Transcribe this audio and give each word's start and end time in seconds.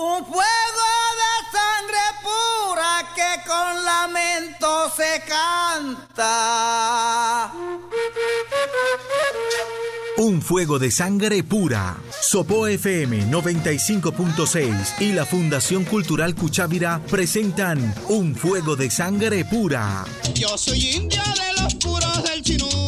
Un 0.00 0.24
fuego 0.24 0.86
de 1.18 1.34
sangre 1.50 1.98
pura 2.22 3.02
que 3.16 3.30
con 3.48 3.84
lamento 3.84 4.92
se 4.96 5.22
canta. 5.26 6.22
Un 10.18 10.40
fuego 10.40 10.78
de 10.78 10.92
sangre 10.92 11.42
pura. 11.42 11.96
Sopo 12.22 12.68
FM 12.68 13.28
95.6 13.28 15.00
y 15.00 15.14
la 15.14 15.26
Fundación 15.26 15.84
Cultural 15.84 16.36
Cuchávira 16.36 17.00
presentan 17.10 17.92
Un 18.08 18.36
fuego 18.36 18.76
de 18.76 18.92
sangre 18.92 19.44
pura. 19.44 20.04
Yo 20.32 20.56
soy 20.56 20.90
indio 20.90 21.22
de 21.24 21.60
los 21.60 21.74
puros 21.74 22.22
del 22.22 22.40
chinú. 22.44 22.87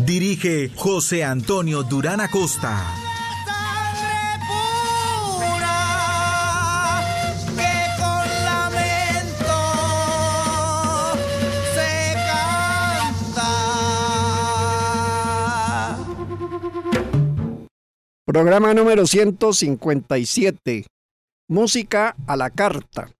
Dirige 0.00 0.70
José 0.74 1.24
Antonio 1.24 1.82
Durán 1.82 2.20
Acosta. 2.20 2.84
Programa 18.24 18.74
número 18.74 19.06
157. 19.06 20.86
Música 21.48 22.14
a 22.26 22.36
la 22.36 22.50
carta. 22.50 23.10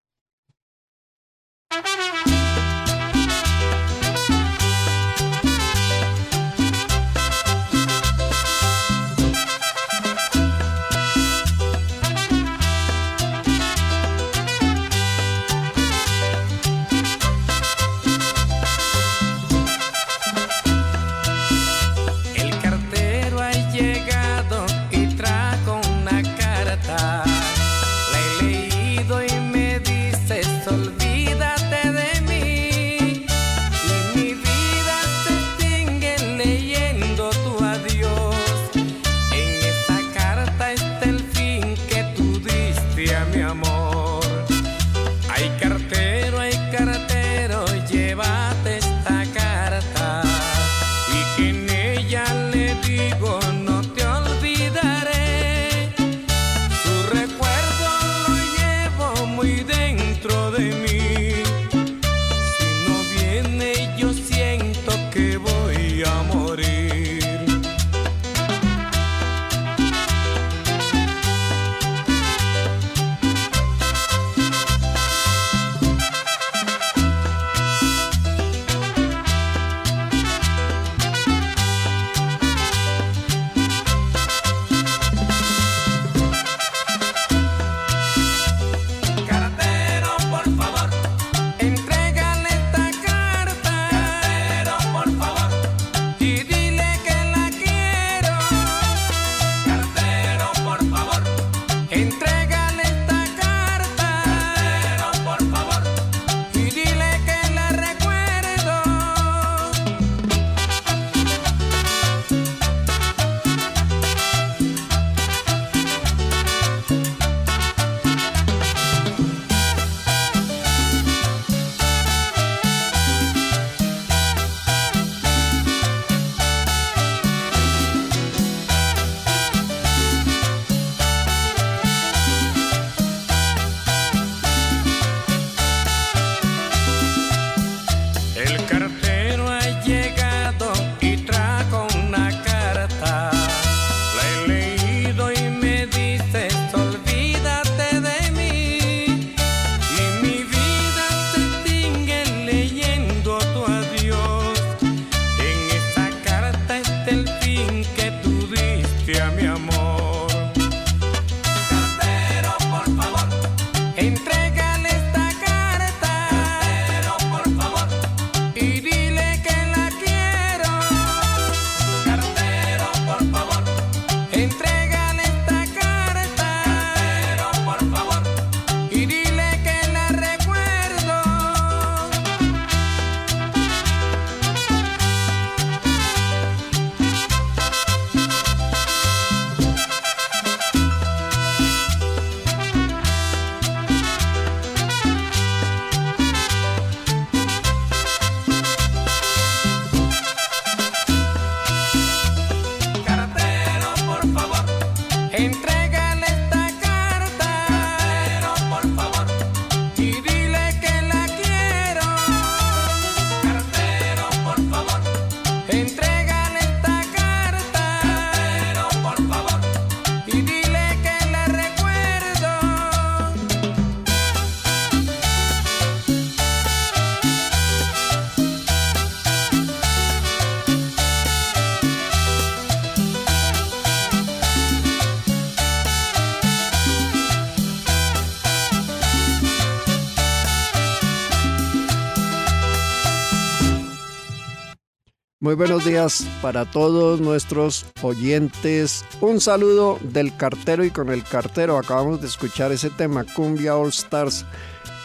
Muy 245.49 245.55
buenos 245.55 245.83
días 245.83 246.27
para 246.43 246.63
todos 246.63 247.19
nuestros 247.19 247.87
oyentes. 248.03 249.03
Un 249.19 249.41
saludo 249.41 249.97
del 250.03 250.37
cartero 250.37 250.85
y 250.85 250.91
con 250.91 251.09
el 251.09 251.23
cartero. 251.23 251.79
Acabamos 251.79 252.21
de 252.21 252.27
escuchar 252.27 252.71
ese 252.71 252.91
tema, 252.91 253.23
Cumbia 253.23 253.75
All 253.75 253.89
Stars, 253.89 254.45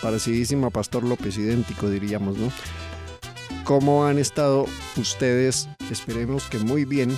parecidísimo 0.03 0.67
a 0.67 0.71
Pastor 0.71 1.03
López, 1.03 1.39
idéntico 1.39 1.89
diríamos, 1.89 2.37
¿no? 2.37 2.53
¿Cómo 3.65 4.05
han 4.05 4.19
estado 4.19 4.67
ustedes? 4.99 5.67
Esperemos 5.91 6.45
que 6.45 6.59
muy 6.59 6.85
bien. 6.85 7.17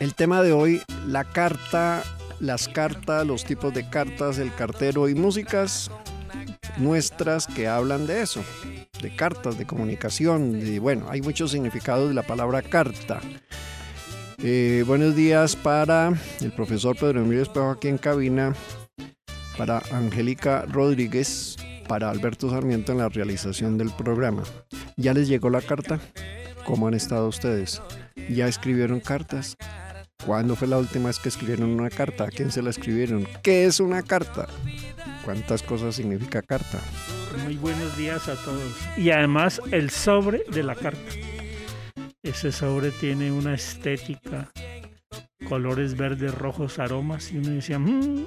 El 0.00 0.16
tema 0.16 0.42
de 0.42 0.50
hoy, 0.50 0.82
la 1.06 1.22
carta, 1.22 2.02
las 2.40 2.66
cartas, 2.66 3.24
los 3.24 3.44
tipos 3.44 3.72
de 3.72 3.88
cartas, 3.88 4.38
el 4.38 4.52
cartero 4.52 5.08
y 5.08 5.14
músicas 5.14 5.92
nuestras 6.76 7.46
que 7.46 7.68
hablan 7.68 8.08
de 8.08 8.22
eso 8.22 8.42
de 9.00 9.14
cartas, 9.14 9.58
de 9.58 9.66
comunicación, 9.66 10.60
de, 10.60 10.78
bueno, 10.78 11.06
hay 11.08 11.20
muchos 11.20 11.50
significados 11.50 12.08
de 12.08 12.14
la 12.14 12.22
palabra 12.22 12.62
carta. 12.62 13.20
Eh, 14.38 14.84
buenos 14.86 15.16
días 15.16 15.56
para 15.56 16.12
el 16.40 16.52
profesor 16.52 16.96
Pedro 16.96 17.20
Emilio 17.20 17.42
Espejo 17.42 17.70
aquí 17.70 17.88
en 17.88 17.98
cabina, 17.98 18.54
para 19.56 19.82
Angélica 19.90 20.64
Rodríguez, 20.66 21.56
para 21.88 22.10
Alberto 22.10 22.50
Sarmiento 22.50 22.92
en 22.92 22.98
la 22.98 23.08
realización 23.08 23.78
del 23.78 23.90
programa. 23.90 24.44
¿Ya 24.96 25.14
les 25.14 25.28
llegó 25.28 25.50
la 25.50 25.60
carta? 25.60 25.98
¿Cómo 26.64 26.86
han 26.86 26.94
estado 26.94 27.28
ustedes? 27.28 27.82
¿Ya 28.28 28.46
escribieron 28.46 29.00
cartas? 29.00 29.56
¿Cuándo 30.24 30.54
fue 30.54 30.68
la 30.68 30.78
última 30.78 31.06
vez 31.06 31.18
que 31.18 31.30
escribieron 31.30 31.70
una 31.70 31.90
carta? 31.90 32.24
¿A 32.24 32.28
quién 32.28 32.52
se 32.52 32.62
la 32.62 32.70
escribieron? 32.70 33.26
¿Qué 33.42 33.64
es 33.64 33.80
una 33.80 34.02
carta? 34.02 34.46
¿Cuántas 35.24 35.62
cosas 35.62 35.94
significa 35.94 36.42
carta? 36.42 36.78
Muy 37.44 37.56
buenos 37.56 37.96
días 37.96 38.28
a 38.28 38.34
todos. 38.36 38.74
Y 38.96 39.10
además 39.10 39.60
el 39.70 39.90
sobre 39.90 40.44
de 40.50 40.62
la 40.62 40.74
carta. 40.74 41.12
Ese 42.22 42.52
sobre 42.52 42.90
tiene 42.90 43.32
una 43.32 43.54
estética, 43.54 44.50
colores 45.48 45.96
verdes, 45.96 46.34
rojos, 46.34 46.78
aromas. 46.78 47.32
Y 47.32 47.38
uno 47.38 47.50
decía, 47.50 47.78
"Mm, 47.78 48.26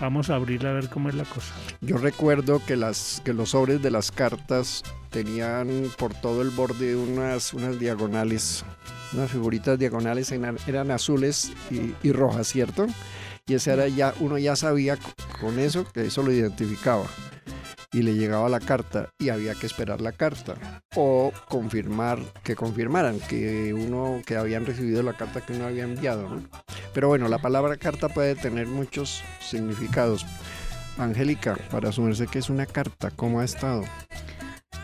vamos 0.00 0.30
a 0.30 0.36
abrirla 0.36 0.70
a 0.70 0.74
ver 0.74 0.88
cómo 0.88 1.08
es 1.08 1.14
la 1.14 1.24
cosa. 1.24 1.54
Yo 1.80 1.96
recuerdo 1.98 2.64
que, 2.64 2.76
las, 2.76 3.22
que 3.24 3.32
los 3.32 3.50
sobres 3.50 3.82
de 3.82 3.90
las 3.90 4.10
cartas 4.10 4.82
tenían 5.10 5.90
por 5.98 6.14
todo 6.14 6.42
el 6.42 6.50
borde 6.50 6.96
unas, 6.96 7.54
unas 7.54 7.78
diagonales, 7.78 8.64
unas 9.12 9.30
figuritas 9.30 9.78
diagonales, 9.78 10.32
eran, 10.32 10.90
azules 10.90 11.52
y, 11.70 11.94
y 12.06 12.12
rojas, 12.12 12.48
¿cierto? 12.48 12.86
Y 13.46 13.54
ese 13.54 13.72
era 13.72 13.88
ya, 13.88 14.12
uno 14.20 14.38
ya 14.38 14.56
sabía 14.56 14.98
con 15.40 15.58
eso 15.58 15.86
que 15.92 16.06
eso 16.06 16.22
lo 16.22 16.32
identificaba. 16.32 17.06
Y 17.96 18.02
le 18.02 18.12
llegaba 18.12 18.50
la 18.50 18.60
carta 18.60 19.08
y 19.18 19.30
había 19.30 19.54
que 19.54 19.64
esperar 19.64 20.02
la 20.02 20.12
carta. 20.12 20.82
O 20.96 21.32
confirmar, 21.48 22.18
que 22.44 22.54
confirmaran 22.54 23.18
que 23.20 23.72
uno, 23.72 24.20
que 24.26 24.36
habían 24.36 24.66
recibido 24.66 25.02
la 25.02 25.14
carta 25.14 25.40
que 25.40 25.54
uno 25.54 25.64
había 25.64 25.84
enviado, 25.84 26.28
¿no? 26.28 26.42
Pero 26.92 27.08
bueno, 27.08 27.26
la 27.28 27.38
palabra 27.38 27.78
carta 27.78 28.10
puede 28.10 28.34
tener 28.34 28.66
muchos 28.66 29.24
significados. 29.40 30.26
Angélica, 30.98 31.56
para 31.70 31.88
asumirse 31.88 32.26
que 32.26 32.38
es 32.38 32.50
una 32.50 32.66
carta, 32.66 33.10
¿cómo 33.12 33.40
ha 33.40 33.46
estado? 33.46 33.84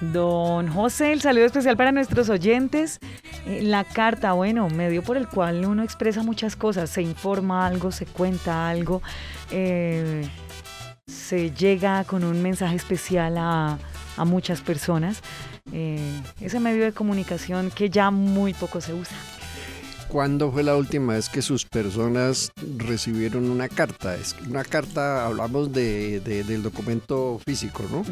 Don 0.01 0.67
José, 0.69 1.13
el 1.13 1.21
saludo 1.21 1.45
especial 1.45 1.77
para 1.77 1.93
nuestros 1.93 2.29
oyentes. 2.29 2.99
Eh, 3.47 3.61
la 3.63 3.85
carta, 3.85 4.33
bueno, 4.33 4.69
medio 4.69 5.03
por 5.03 5.17
el 5.17 5.29
cual 5.29 5.65
uno 5.65 5.83
expresa 5.83 6.23
muchas 6.23 6.57
cosas, 6.57 6.91
se 6.91 7.03
informa 7.03 7.67
algo, 7.67 7.93
se 7.93 8.07
cuenta 8.07 8.69
algo, 8.69 9.01
eh, 9.51 10.29
se 11.13 11.51
llega 11.51 12.05
con 12.05 12.25
un 12.25 12.43
mensaje 12.43 12.77
especial 12.77 13.37
a, 13.39 13.79
a 14.17 14.25
muchas 14.25 14.61
personas. 14.61 15.21
Eh, 15.73 16.21
ese 16.41 16.61
medio 16.61 16.85
de 16.85 16.93
comunicación 16.93 17.71
que 17.71 17.91
ya 17.91 18.11
muy 18.11 18.55
poco 18.55 18.81
se 18.81 18.95
usa. 18.95 19.17
¿Cuándo 20.09 20.53
fue 20.53 20.63
la 20.63 20.77
última 20.77 21.15
vez 21.15 21.29
que 21.31 21.41
sus 21.41 21.65
personas 21.65 22.51
recibieron 22.77 23.49
una 23.51 23.69
carta? 23.69 24.15
Es 24.15 24.37
una 24.47 24.63
carta, 24.63 25.25
hablamos 25.27 25.73
de, 25.73 26.21
de- 26.21 26.45
del 26.45 26.63
documento 26.63 27.41
físico, 27.47 27.83
¿no? 27.91 28.05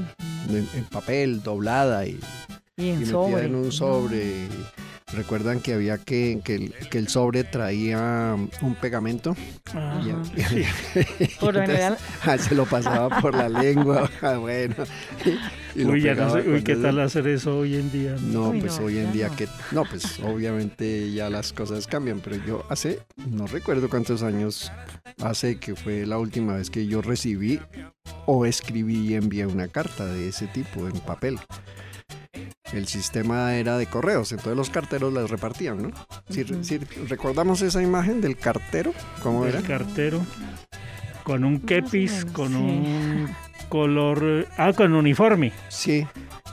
En, 0.48 0.66
en 0.75 0.84
papel, 0.84 1.43
doblada 1.43 2.06
y, 2.06 2.19
Y 2.78 3.04
sobre. 3.04 3.44
en 3.44 3.54
un 3.54 3.70
sobre. 3.70 4.48
Recuerdan 5.14 5.60
que 5.60 5.74
había 5.74 5.98
que, 5.98 6.40
que 6.44 6.54
el, 6.54 6.72
que 6.88 6.98
el 6.98 7.08
sobre 7.08 7.42
traía 7.44 8.36
un 8.62 8.74
pegamento. 8.80 9.36
Ajá, 9.74 10.00
Y- 10.36 10.40
sí. 10.42 10.64
Por 11.40 11.56
entonces, 11.56 11.98
ah, 12.24 12.38
se 12.38 12.54
lo 12.54 12.64
pasaba 12.66 13.20
por 13.20 13.34
la 13.34 13.48
lengua. 13.48 14.08
ah, 14.22 14.36
bueno. 14.36 14.74
Uy, 15.76 16.02
ya 16.02 16.14
no 16.14 16.30
sé, 16.32 16.48
uy, 16.48 16.62
¿qué 16.62 16.76
tal 16.76 17.00
hacer 17.00 17.26
eso 17.28 17.58
hoy 17.58 17.76
en 17.76 17.90
día? 17.92 18.16
No, 18.20 18.50
Uy, 18.50 18.60
pues 18.60 18.78
no, 18.78 18.86
hoy 18.86 18.98
en 18.98 19.12
día 19.12 19.28
no. 19.28 19.36
que... 19.36 19.48
No, 19.72 19.84
pues 19.84 20.18
obviamente 20.20 21.12
ya 21.12 21.28
las 21.30 21.52
cosas 21.52 21.86
cambian, 21.86 22.20
pero 22.20 22.36
yo 22.44 22.64
hace, 22.68 23.00
no 23.16 23.46
recuerdo 23.46 23.88
cuántos 23.88 24.22
años 24.22 24.70
hace 25.22 25.58
que 25.58 25.74
fue 25.76 26.06
la 26.06 26.18
última 26.18 26.54
vez 26.54 26.70
que 26.70 26.86
yo 26.86 27.02
recibí 27.02 27.60
o 28.26 28.46
escribí 28.46 29.08
y 29.10 29.14
envié 29.14 29.46
una 29.46 29.68
carta 29.68 30.06
de 30.06 30.28
ese 30.28 30.46
tipo 30.48 30.88
en 30.88 30.98
papel. 31.00 31.38
El 32.72 32.87
sistema 32.87 33.55
era 33.56 33.76
de 33.78 33.87
correos, 33.87 34.31
entonces 34.31 34.56
los 34.56 34.70
carteros 34.70 35.12
las 35.12 35.28
repartían, 35.28 35.82
¿no? 35.82 35.90
Si, 36.28 36.44
recordamos 37.08 37.62
esa 37.62 37.82
imagen 37.82 38.20
del 38.20 38.37
cartero, 38.37 38.93
¿cómo 39.22 39.44
El 39.44 39.55
era? 39.56 39.62
cartero 39.62 40.25
con 41.25 41.44
un 41.44 41.61
kepis, 41.61 42.25
con 42.32 42.49
sí. 42.49 42.55
un 42.56 43.28
color, 43.69 44.46
ah, 44.56 44.72
con 44.72 44.94
uniforme 44.94 45.52
Sí, 45.69 46.06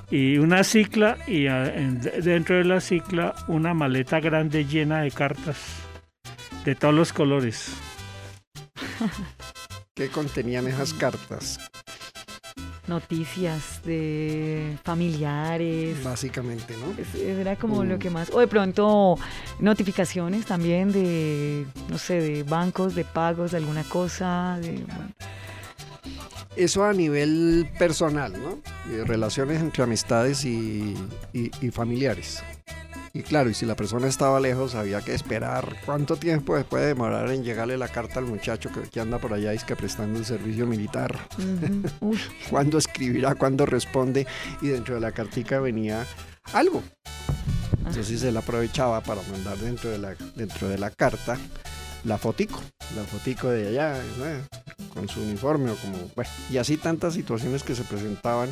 y 0.10 0.38
una 0.40 0.64
cicla 0.64 1.18
y 1.28 1.48
ah, 1.48 1.66
en- 1.74 2.00
dentro 2.02 2.56
de 2.58 2.64
la 2.66 2.82
cicla 2.82 3.36
una 3.48 3.74
maleta 3.76 4.20
grande 4.20 4.66
llena 4.66 5.02
de 5.02 5.12
cartas 5.12 5.58
de 6.66 6.74
todos 6.76 6.94
los 6.96 7.14
colores. 7.14 7.70
¿qué 9.94 10.10
contenían 10.10 10.68
esas 10.68 10.94
cartas? 10.94 11.60
Noticias 12.88 13.82
de 13.84 14.78
familiares. 14.84 16.04
Básicamente, 16.04 16.74
¿no? 16.78 17.20
Era 17.22 17.56
como 17.56 17.84
Mm. 17.84 17.88
lo 17.88 18.00
que 18.00 18.10
más. 18.10 18.30
O 18.34 18.40
de 18.40 18.48
pronto 18.48 19.18
notificaciones 19.60 20.46
también 20.46 20.92
de, 20.92 21.66
no 21.90 21.98
sé, 21.98 22.22
de 22.22 22.44
bancos, 22.44 22.96
de 22.96 23.04
pagos, 23.06 23.52
de 23.52 23.58
alguna 23.58 23.84
cosa. 23.84 24.58
De, 24.62 24.74
bueno, 24.74 25.12
Eso 26.56 26.84
a 26.86 26.92
nivel 26.94 27.70
personal, 27.78 28.34
¿no? 28.34 28.58
Relaciones 29.06 29.62
entre 29.62 29.84
amistades 29.84 30.44
y, 30.44 30.96
y- 31.34 31.52
y 31.62 31.70
familiares. 31.72 32.42
Y 33.18 33.24
claro, 33.24 33.50
y 33.50 33.56
si 33.56 33.66
la 33.66 33.76
persona 33.76 34.06
estaba 34.06 34.40
lejos, 34.40 34.76
había 34.76 35.02
que 35.02 35.16
esperar 35.16 35.76
cuánto 35.88 36.18
tiempo 36.18 36.56
puede 36.66 36.86
demorar 36.86 37.32
en 37.32 37.44
llegarle 37.44 37.76
la 37.76 37.88
carta 37.88 38.20
al 38.20 38.28
muchacho 38.28 38.70
que, 38.72 38.82
que 38.88 39.00
anda 39.00 39.18
por 39.18 39.34
allá 39.34 39.54
y 39.54 39.56
es 39.56 39.64
que 39.64 39.76
prestando 39.76 40.20
el 40.20 40.26
servicio 40.26 40.68
militar. 40.68 41.18
Uy, 42.00 42.20
Cuándo 42.52 42.78
escribirá, 42.78 43.34
cuándo 43.34 43.66
responde. 43.66 44.28
Y 44.62 44.68
dentro 44.68 44.94
de 44.94 45.02
la 45.02 45.14
cartica 45.14 45.60
venía 45.60 46.06
algo. 46.54 46.84
Entonces 47.88 48.22
él 48.22 48.38
aprovechaba 48.38 49.02
para 49.02 49.24
mandar 49.32 49.58
dentro 49.58 49.90
de 49.90 49.98
la, 49.98 50.14
dentro 50.36 50.70
de 50.70 50.78
la 50.78 50.92
carta 50.92 51.40
la 52.04 52.18
fotico, 52.18 52.62
la 52.96 53.04
fotico 53.04 53.50
de 53.50 53.70
allá, 53.70 54.02
¿no? 54.18 54.86
con 54.94 55.08
su 55.08 55.22
uniforme 55.22 55.72
o 55.72 55.76
como, 55.76 55.98
bueno, 56.16 56.30
y 56.50 56.58
así 56.58 56.78
tantas 56.78 57.14
situaciones 57.14 57.64
que 57.64 57.76
se 57.76 57.84
presentaban, 57.84 58.50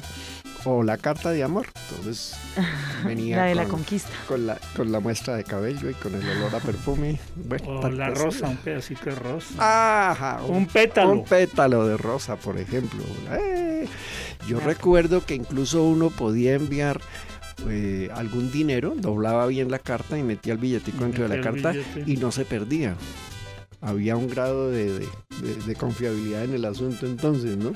o 0.66 0.84
la 0.84 0.98
carta 0.98 1.32
de 1.32 1.44
amor, 1.44 1.68
entonces 1.90 2.36
venía 3.06 3.38
la 3.38 3.44
de 3.46 3.56
la 3.56 3.64
con, 3.64 3.72
conquista. 3.72 4.10
con 4.28 4.48
la, 4.48 4.58
con 4.76 4.92
la 4.92 5.00
muestra 5.00 5.36
de 5.36 5.44
cabello 5.44 5.90
y 5.90 5.94
con 5.94 6.16
el 6.16 6.28
olor 6.28 6.56
a 6.56 6.60
perfume, 6.60 7.20
bueno, 7.36 7.80
O 7.80 7.90
la 7.90 8.10
rosa, 8.10 8.50
un 8.50 8.58
pedacito 8.58 9.06
de 9.06 9.16
rosa. 9.16 10.10
Ajá, 10.12 10.42
un 10.48 10.66
pétalo. 10.66 11.12
un 11.12 11.24
pétalo 11.24 11.88
de 11.88 11.98
rosa, 11.98 12.36
por 12.36 12.58
ejemplo. 12.58 13.04
¡Eh! 13.32 13.88
Yo 14.48 14.60
recuerdo 14.60 15.26
que 15.26 15.36
incluso 15.36 15.84
uno 15.84 16.10
podía 16.10 16.54
enviar 16.54 17.02
eh, 17.70 18.10
algún 18.14 18.52
dinero, 18.52 18.94
doblaba 18.96 19.48
bien 19.48 19.72
la 19.72 19.80
carta 19.80 20.18
y 20.18 20.24
metía 20.24 20.54
el 20.54 20.60
billetico 20.60 21.04
dentro 21.04 21.28
de 21.28 21.38
la 21.38 21.44
carta 21.44 21.72
billete. 21.72 22.04
y 22.06 22.18
no 22.18 22.32
se 22.32 22.46
perdía. 22.46 22.96
Había 23.82 24.16
un 24.16 24.28
grado 24.30 24.72
de, 24.72 24.86
de- 25.00 25.08
de- 25.42 25.56
de 25.66 25.76
confiabilidad 25.76 26.44
en 26.44 26.54
el 26.54 26.66
asunto 26.66 27.06
entonces, 27.06 27.58
¿no? 27.58 27.74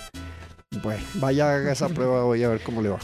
Bueno, 0.83 1.01
vaya 1.15 1.53
haga 1.55 1.71
esa 1.71 1.89
prueba, 1.89 2.23
voy 2.23 2.43
a 2.43 2.49
ver 2.49 2.61
cómo 2.61 2.81
le 2.81 2.89
va. 2.89 2.99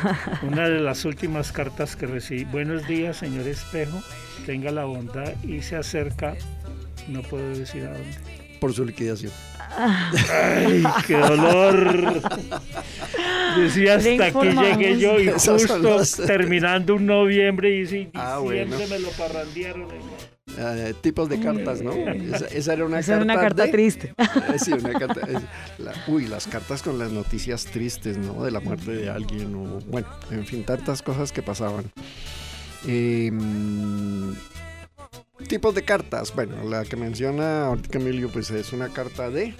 Una 0.42 0.68
de 0.68 0.80
las 0.80 1.04
últimas 1.04 1.50
cartas 1.52 1.96
que 1.96 2.06
recibí. 2.06 2.44
Buenos 2.44 2.86
días, 2.86 3.16
señor 3.16 3.46
Espejo. 3.48 4.00
Tenga 4.46 4.70
la 4.70 4.84
bondad 4.84 5.34
y 5.42 5.60
se 5.62 5.76
acerca. 5.76 6.34
No 7.08 7.22
puedo 7.22 7.48
decir 7.50 7.84
a 7.84 7.92
dónde. 7.92 8.16
Por 8.60 8.72
su 8.72 8.84
liquidación. 8.84 9.32
¡Ay, 9.76 10.82
qué 11.06 11.16
dolor! 11.16 12.20
Decía 13.58 13.96
hasta 13.96 14.26
aquí 14.26 14.48
llegué 14.56 14.98
yo 14.98 15.18
y 15.20 15.28
justo 15.28 16.02
terminando 16.26 16.94
un 16.94 17.06
noviembre 17.06 17.76
y 17.76 17.86
sí, 17.86 18.08
Ah, 18.14 18.38
diciembre 18.42 18.78
bueno. 18.78 18.88
me 18.94 18.98
lo 19.00 19.10
parrandearon. 19.10 19.88
Eh, 20.56 20.94
tipos 21.00 21.28
de 21.28 21.38
cartas, 21.40 21.82
¿no? 21.82 21.92
Esa, 21.92 22.46
esa 22.46 22.72
era 22.72 22.84
una 22.86 22.98
Esa 23.00 23.12
carta. 23.12 23.24
era 23.24 23.32
una 23.34 23.40
carta 23.42 23.62
de- 23.66 23.72
triste. 23.72 24.14
Eh, 24.54 24.58
Sí, 24.58 24.72
una 24.72 24.92
carta. 24.98 25.20
la- 25.78 25.92
uy, 26.08 26.26
las 26.26 26.46
cartas 26.46 26.82
con 26.82 26.98
las 26.98 27.12
noticias 27.12 27.64
tristes, 27.66 28.16
¿no? 28.16 28.42
De 28.44 28.50
la 28.50 28.60
muerte 28.60 28.90
de 28.92 29.10
alguien 29.10 29.54
o, 29.54 29.78
bueno, 29.90 30.06
en 30.30 30.46
fin, 30.46 30.64
tantas 30.64 31.02
cosas 31.02 31.32
que 31.32 31.42
pasaban. 31.42 31.90
Em, 32.86 34.34
tipos 35.48 35.74
de 35.74 35.82
cartas. 35.82 36.34
Bueno, 36.34 36.62
la 36.68 36.84
que 36.84 36.96
menciona 36.96 37.66
ahorita 37.66 37.98
Emilio, 37.98 38.28
pues 38.30 38.50
es 38.50 38.72
una 38.72 38.88
carta 38.88 39.30
de 39.30 39.54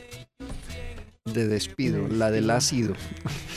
de 1.25 1.47
despido, 1.47 2.09
la 2.09 2.31
del 2.31 2.49
ácido. 2.51 2.95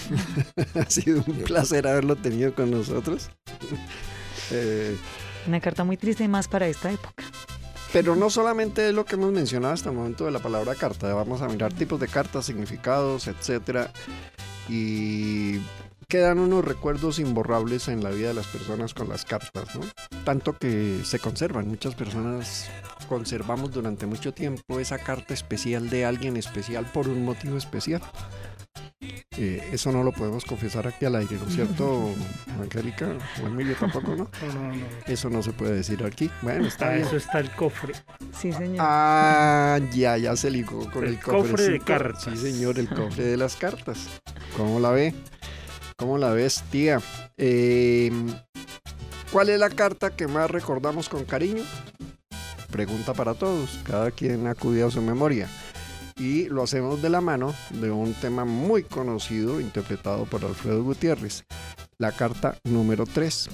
ha 0.75 0.89
sido 0.89 1.23
un 1.25 1.37
placer 1.43 1.87
haberlo 1.87 2.15
tenido 2.17 2.53
con 2.53 2.69
nosotros. 2.71 3.29
Eh, 4.53 4.97
Una 5.47 5.59
carta 5.59 5.83
muy 5.83 5.97
triste 5.97 6.23
y 6.23 6.27
más 6.27 6.47
para 6.47 6.67
esta 6.67 6.91
época. 6.91 7.23
pero 7.93 8.15
no 8.15 8.29
solamente 8.29 8.87
es 8.87 8.93
lo 8.93 9.05
que 9.05 9.15
hemos 9.15 9.31
mencionado 9.31 9.73
hasta 9.73 9.89
el 9.89 9.95
momento 9.95 10.25
de 10.25 10.31
la 10.31 10.39
palabra 10.39 10.75
carta, 10.75 11.13
vamos 11.13 11.41
a 11.41 11.47
mirar 11.47 11.73
tipos 11.73 11.99
de 11.99 12.07
cartas, 12.07 12.45
significados, 12.45 13.27
etcétera. 13.27 13.91
Y 14.69 15.59
quedan 16.07 16.39
unos 16.39 16.63
recuerdos 16.63 17.19
imborrables 17.19 17.87
en 17.87 18.03
la 18.03 18.09
vida 18.09 18.29
de 18.29 18.33
las 18.33 18.47
personas 18.47 18.93
con 18.93 19.09
las 19.09 19.25
cartas, 19.25 19.75
¿no? 19.75 19.81
Tanto 20.23 20.57
que 20.57 21.01
se 21.03 21.19
conservan. 21.19 21.67
Muchas 21.67 21.95
personas 21.95 22.69
conservamos 23.09 23.71
durante 23.71 24.05
mucho 24.05 24.33
tiempo 24.33 24.79
esa 24.79 24.97
carta 24.97 25.33
especial 25.33 25.89
de 25.89 26.05
alguien 26.05 26.37
especial 26.37 26.85
por 26.85 27.07
un 27.07 27.25
motivo 27.25 27.57
especial. 27.57 28.01
Eh, 29.37 29.69
eso 29.71 29.91
no 29.91 30.03
lo 30.03 30.11
podemos 30.11 30.45
confesar 30.45 30.87
aquí 30.87 31.05
al 31.05 31.15
aire, 31.15 31.37
¿no 31.37 31.47
es 31.47 31.55
cierto, 31.55 32.13
Angélica? 32.61 33.17
O 33.43 33.47
Emilio 33.47 33.75
tampoco, 33.79 34.15
¿no? 34.15 34.29
No, 34.45 34.53
no, 34.53 34.75
no. 34.75 34.85
Eso 35.07 35.29
no 35.29 35.41
se 35.41 35.53
puede 35.53 35.73
decir 35.73 36.03
aquí. 36.03 36.29
Bueno, 36.41 36.67
está 36.67 36.85
Para 36.85 36.95
bien. 36.97 37.07
eso 37.07 37.17
está 37.17 37.39
el 37.39 37.49
cofre. 37.51 37.93
Sí, 38.39 38.51
señor. 38.51 38.77
Ah, 38.79 39.79
ya, 39.93 40.17
ya 40.17 40.35
se 40.35 40.51
ligó 40.51 40.89
con 40.91 41.03
el, 41.05 41.11
El 41.13 41.19
cofre 41.19 41.63
de 41.69 41.79
cartas. 41.79 42.23
Sí, 42.23 42.51
señor, 42.51 42.77
el 42.77 42.89
cofre 42.89 43.23
de 43.23 43.37
las 43.37 43.55
cartas. 43.55 44.07
¿Cómo 44.55 44.79
la 44.79 44.91
ve? 44.91 45.13
¿Cómo 45.97 46.17
la 46.17 46.29
ves, 46.31 46.63
tía? 46.69 46.99
Eh, 47.37 48.11
¿Cuál 49.31 49.49
es 49.49 49.59
la 49.59 49.69
carta 49.69 50.15
que 50.15 50.27
más 50.27 50.51
recordamos 50.51 51.09
con 51.09 51.23
cariño? 51.25 51.63
Pregunta 52.69 53.13
para 53.13 53.33
todos. 53.33 53.79
Cada 53.85 54.11
quien 54.11 54.45
ha 54.47 54.51
acudido 54.51 54.87
a 54.87 54.91
su 54.91 55.01
memoria. 55.01 55.47
Y 56.21 56.49
lo 56.49 56.61
hacemos 56.61 57.01
de 57.01 57.09
la 57.09 57.19
mano 57.19 57.55
de 57.71 57.89
un 57.89 58.13
tema 58.13 58.45
muy 58.45 58.83
conocido 58.83 59.59
interpretado 59.59 60.25
por 60.25 60.45
Alfredo 60.45 60.83
Gutiérrez. 60.83 61.45
La 61.97 62.11
carta 62.11 62.59
número 62.63 63.07
3. 63.07 63.49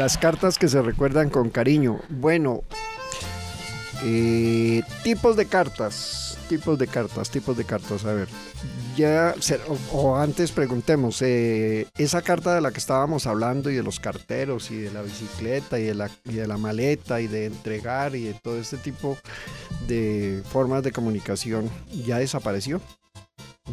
Las 0.00 0.16
cartas 0.16 0.58
que 0.58 0.66
se 0.66 0.80
recuerdan 0.80 1.28
con 1.28 1.50
cariño. 1.50 2.00
Bueno, 2.08 2.62
eh, 4.02 4.80
tipos 5.02 5.36
de 5.36 5.44
cartas. 5.44 6.38
Tipos 6.48 6.78
de 6.78 6.86
cartas, 6.86 7.28
tipos 7.28 7.54
de 7.54 7.66
cartas. 7.66 8.06
A 8.06 8.14
ver, 8.14 8.26
ya, 8.96 9.34
o 9.92 10.16
antes 10.16 10.52
preguntemos, 10.52 11.20
eh, 11.20 11.86
esa 11.98 12.22
carta 12.22 12.54
de 12.54 12.62
la 12.62 12.70
que 12.70 12.78
estábamos 12.78 13.26
hablando 13.26 13.68
y 13.68 13.74
de 13.74 13.82
los 13.82 14.00
carteros 14.00 14.70
y 14.70 14.78
de 14.78 14.90
la 14.90 15.02
bicicleta 15.02 15.78
y 15.78 15.82
de 15.82 15.94
la, 15.94 16.10
y 16.24 16.32
de 16.32 16.46
la 16.46 16.56
maleta 16.56 17.20
y 17.20 17.26
de 17.26 17.44
entregar 17.44 18.16
y 18.16 18.24
de 18.24 18.32
todo 18.32 18.58
este 18.58 18.78
tipo 18.78 19.18
de 19.86 20.42
formas 20.50 20.82
de 20.82 20.92
comunicación, 20.92 21.68
¿ya 22.06 22.16
desapareció? 22.16 22.80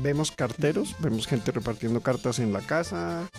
Vemos 0.01 0.31
carteros, 0.31 0.93
vemos 0.99 1.25
gente 1.25 1.53
repartiendo 1.53 2.01
cartas 2.01 2.39
en 2.39 2.51
la 2.51 2.59
casa. 2.59 3.29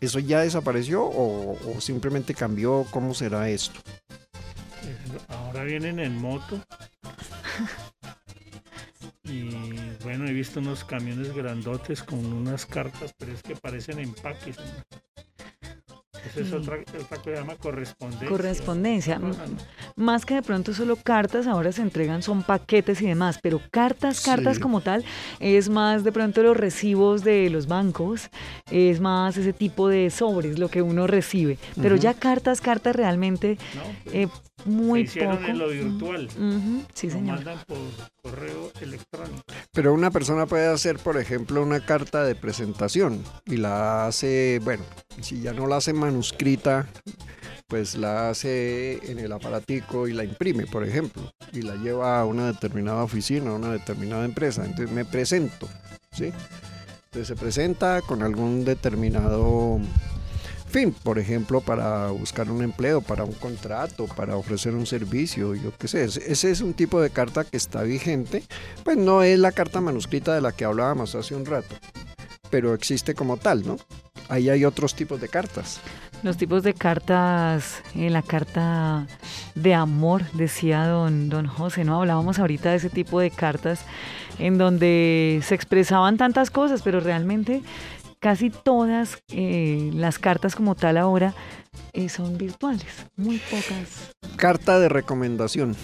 ¿Eso 0.00 0.18
ya 0.18 0.40
desapareció 0.40 1.02
o, 1.04 1.56
simplemente 1.80 2.34
cambió? 2.34 2.86
¿Cómo 2.90 3.14
será 3.14 3.48
esto? 3.48 3.80
Ahora 5.28 5.64
vienen 5.64 5.98
en 5.98 6.16
moto. 6.16 6.60
Y 9.24 9.50
bueno, 10.02 10.26
he 10.26 10.32
visto 10.32 10.60
unos 10.60 10.82
camiones 10.84 11.32
grandotes 11.34 12.02
con 12.02 12.24
unas 12.32 12.66
cartas, 12.66 13.14
pero 13.16 13.32
es 13.32 13.42
que 13.42 13.54
parecen 13.54 14.00
empaques. 14.00 14.56
Esa 16.26 16.40
es 16.40 16.52
otra, 16.52 16.76
otra 16.80 16.98
cosa 16.98 17.22
que 17.22 17.30
se 17.30 17.36
llama 17.36 17.54
correspondencia. 17.56 18.28
Correspondencia. 18.28 19.20
Más 19.96 20.24
que 20.26 20.34
de 20.34 20.42
pronto 20.42 20.72
solo 20.74 20.96
cartas, 20.96 21.46
ahora 21.46 21.72
se 21.72 21.82
entregan 21.82 22.22
son 22.22 22.42
paquetes 22.42 23.00
y 23.02 23.06
demás, 23.06 23.38
pero 23.42 23.60
cartas, 23.70 24.20
cartas 24.20 24.56
Sí. 24.56 24.62
como 24.62 24.80
tal, 24.80 25.04
es 25.38 25.68
más 25.68 26.04
de 26.04 26.12
pronto 26.12 26.42
los 26.42 26.56
recibos 26.56 27.24
de 27.24 27.48
los 27.50 27.66
bancos, 27.66 28.28
es 28.70 29.00
más 29.00 29.36
ese 29.36 29.52
tipo 29.52 29.88
de 29.88 30.10
sobres 30.10 30.58
lo 30.58 30.68
que 30.68 30.82
uno 30.82 31.06
recibe. 31.06 31.58
Pero 31.80 31.96
ya 31.96 32.14
cartas, 32.14 32.60
cartas 32.60 32.94
realmente 32.96 33.58
¿no? 33.74 34.12
eh, 34.12 34.28
muy 34.64 35.00
Se 35.06 35.10
hicieron 35.20 35.36
poco. 35.38 35.48
en 35.50 35.58
lo 35.58 35.68
virtual. 35.68 36.28
Sí, 36.94 37.06
Lo 37.08 37.12
señor. 37.12 37.36
mandan 37.36 37.58
por 37.66 37.78
correo 38.22 38.70
electrónico. 38.80 39.42
Pero 39.72 39.94
una 39.94 40.10
persona 40.10 40.46
puede 40.46 40.66
hacer, 40.68 40.98
por 40.98 41.16
ejemplo, 41.18 41.62
una 41.62 41.84
carta 41.84 42.24
de 42.24 42.34
presentación 42.34 43.22
y 43.46 43.56
la 43.56 44.06
hace, 44.06 44.60
bueno, 44.64 44.84
si 45.20 45.40
ya 45.40 45.52
no 45.52 45.66
la 45.66 45.76
hace 45.76 45.92
manuscrita, 45.92 46.88
pues 47.68 47.94
la 47.94 48.30
hace 48.30 48.98
en 49.10 49.18
el 49.20 49.30
aparatico 49.32 50.08
y 50.08 50.12
la 50.12 50.24
imprime, 50.24 50.66
por 50.66 50.84
ejemplo, 50.84 51.22
y 51.52 51.62
la 51.62 51.76
lleva 51.76 52.20
a 52.20 52.24
una 52.24 52.46
determinada 52.48 53.04
oficina, 53.04 53.50
a 53.50 53.54
una 53.54 53.70
determinada 53.72 54.24
empresa. 54.24 54.64
Entonces 54.64 54.90
me 54.94 55.04
presento, 55.04 55.68
¿sí? 56.10 56.32
Entonces 57.04 57.28
se 57.28 57.36
presenta 57.36 58.02
con 58.02 58.22
algún 58.22 58.64
determinado 58.64 59.78
fin, 60.70 60.92
por 61.02 61.18
ejemplo, 61.18 61.60
para 61.60 62.08
buscar 62.08 62.50
un 62.50 62.62
empleo, 62.62 63.00
para 63.00 63.24
un 63.24 63.32
contrato, 63.32 64.06
para 64.06 64.36
ofrecer 64.36 64.74
un 64.74 64.86
servicio, 64.86 65.54
yo 65.54 65.72
qué 65.78 65.88
sé. 65.88 66.04
Ese- 66.04 66.50
es 66.50 66.60
un 66.60 66.74
tipo 66.74 67.00
de 67.00 67.10
carta 67.10 67.44
que 67.44 67.56
está 67.56 67.82
vigente, 67.82 68.42
pues 68.84 68.96
no 68.96 69.22
es 69.22 69.38
la 69.38 69.52
carta 69.52 69.80
manuscrita 69.80 70.34
de 70.34 70.40
la 70.40 70.52
que 70.52 70.64
hablábamos 70.64 71.14
hace 71.14 71.34
un 71.34 71.44
rato, 71.46 71.74
pero 72.50 72.74
existe 72.74 73.14
como 73.14 73.36
tal, 73.36 73.66
¿no? 73.66 73.76
Ahí 74.28 74.48
hay 74.48 74.64
otros 74.64 74.94
tipos 74.94 75.20
de 75.20 75.28
cartas. 75.28 75.80
Los 76.22 76.36
tipos 76.36 76.62
de 76.62 76.74
cartas, 76.74 77.82
eh, 77.96 78.10
la 78.10 78.22
carta 78.22 79.06
de 79.54 79.74
amor, 79.74 80.22
decía 80.34 80.86
don, 80.86 81.30
don 81.30 81.46
José, 81.46 81.82
¿no? 81.84 81.96
Hablábamos 82.00 82.38
ahorita 82.38 82.70
de 82.70 82.76
ese 82.76 82.90
tipo 82.90 83.18
de 83.20 83.30
cartas 83.30 83.80
en 84.38 84.58
donde 84.58 85.40
se 85.42 85.54
expresaban 85.54 86.16
tantas 86.18 86.50
cosas, 86.50 86.82
pero 86.82 87.00
realmente 87.00 87.62
casi 88.20 88.50
todas 88.50 89.22
eh, 89.28 89.90
las 89.94 90.18
cartas 90.18 90.54
como 90.54 90.74
tal 90.74 90.98
ahora 90.98 91.34
eh, 91.92 92.08
son 92.08 92.38
virtuales, 92.38 93.06
muy 93.16 93.38
pocas. 93.38 94.14
Carta 94.36 94.78
de 94.78 94.88
recomendación. 94.88 95.74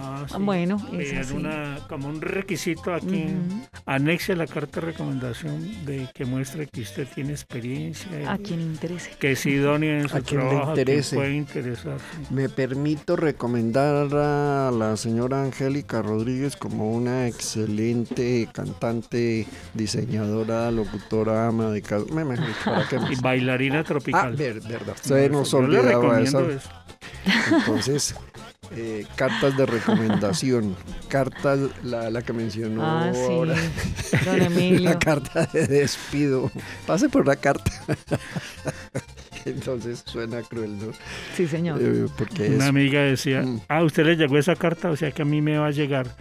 Ah, 0.00 0.24
sí. 0.28 0.36
Bueno, 0.38 0.78
sí. 0.78 1.34
una, 1.34 1.78
como 1.88 2.08
un 2.08 2.20
requisito 2.20 2.94
aquí. 2.94 3.24
Ujú. 3.24 3.60
Anexe 3.86 4.36
la 4.36 4.46
carta 4.46 4.80
de 4.80 4.86
recomendación 4.88 5.84
de 5.84 6.08
que 6.14 6.24
muestre 6.24 6.66
que 6.68 6.82
usted 6.82 7.06
tiene 7.14 7.32
experiencia. 7.32 8.08
y 8.20 8.24
A 8.24 8.38
quien 8.38 8.60
interese. 8.60 9.10
Que 9.18 9.32
es 9.32 9.44
idónea 9.46 10.00
en 10.00 10.08
su 10.08 10.16
A 10.16 10.20
quien 10.20 10.40
le 10.42 10.48
trabajo, 10.50 10.74
quien 10.74 11.02
puede 11.14 11.34
interesar. 11.34 11.98
Me 12.30 12.48
permito 12.48 13.16
recomendar 13.16 14.14
a 14.14 14.70
la 14.70 14.96
señora 14.96 15.42
Angélica 15.42 16.00
Rodríguez 16.02 16.56
como 16.56 16.92
una 16.92 17.26
excelente 17.26 18.48
cantante, 18.52 19.46
diseñadora, 19.74 20.70
locutora, 20.70 21.48
ama 21.48 21.70
de 21.70 21.82
casa. 21.82 22.04
Me 22.12 22.22
dicho, 22.24 22.44
¿para 22.64 22.86
qué 22.88 22.96
Y 22.96 22.98
más? 23.00 23.20
bailarina 23.22 23.80
Ah, 23.80 23.84
tropical. 23.84 24.36
ver- 24.36 24.60
verdad. 24.62 24.96
No, 25.08 25.28
nos 25.28 25.54
olvidaba 25.54 26.20
eso. 26.20 26.46
Entonces, 27.50 28.14
eh, 28.72 29.06
cartas 29.16 29.56
de 29.56 29.66
recomendación, 29.66 30.76
cartas, 31.08 31.58
la, 31.82 32.10
la 32.10 32.22
que 32.22 32.32
mencionó 32.32 32.82
Ah, 32.84 33.10
ahora, 33.14 33.54
sí, 33.56 34.16
don 34.24 34.40
Emilio. 34.42 34.80
la 34.90 34.98
carta 34.98 35.46
de 35.52 35.66
despido. 35.66 36.50
Pase 36.86 37.08
por 37.08 37.26
la 37.26 37.36
carta. 37.36 37.70
Entonces 39.44 40.02
suena 40.06 40.42
cruel, 40.42 40.78
¿no? 40.78 40.92
Sí, 41.36 41.46
señor. 41.46 41.78
Eh, 41.80 42.06
porque 42.16 42.48
Una 42.48 42.64
es 42.64 42.68
amiga 42.70 43.00
decía, 43.00 43.42
Mm. 43.42 43.60
ah, 43.68 43.82
usted 43.84 44.04
le 44.04 44.16
llegó 44.16 44.36
esa 44.38 44.56
carta, 44.56 44.90
o 44.90 44.96
sea 44.96 45.10
que 45.12 45.22
a 45.22 45.24
mí 45.24 45.40
me 45.40 45.56
va 45.58 45.68
a 45.68 45.70
llegar. 45.70 46.14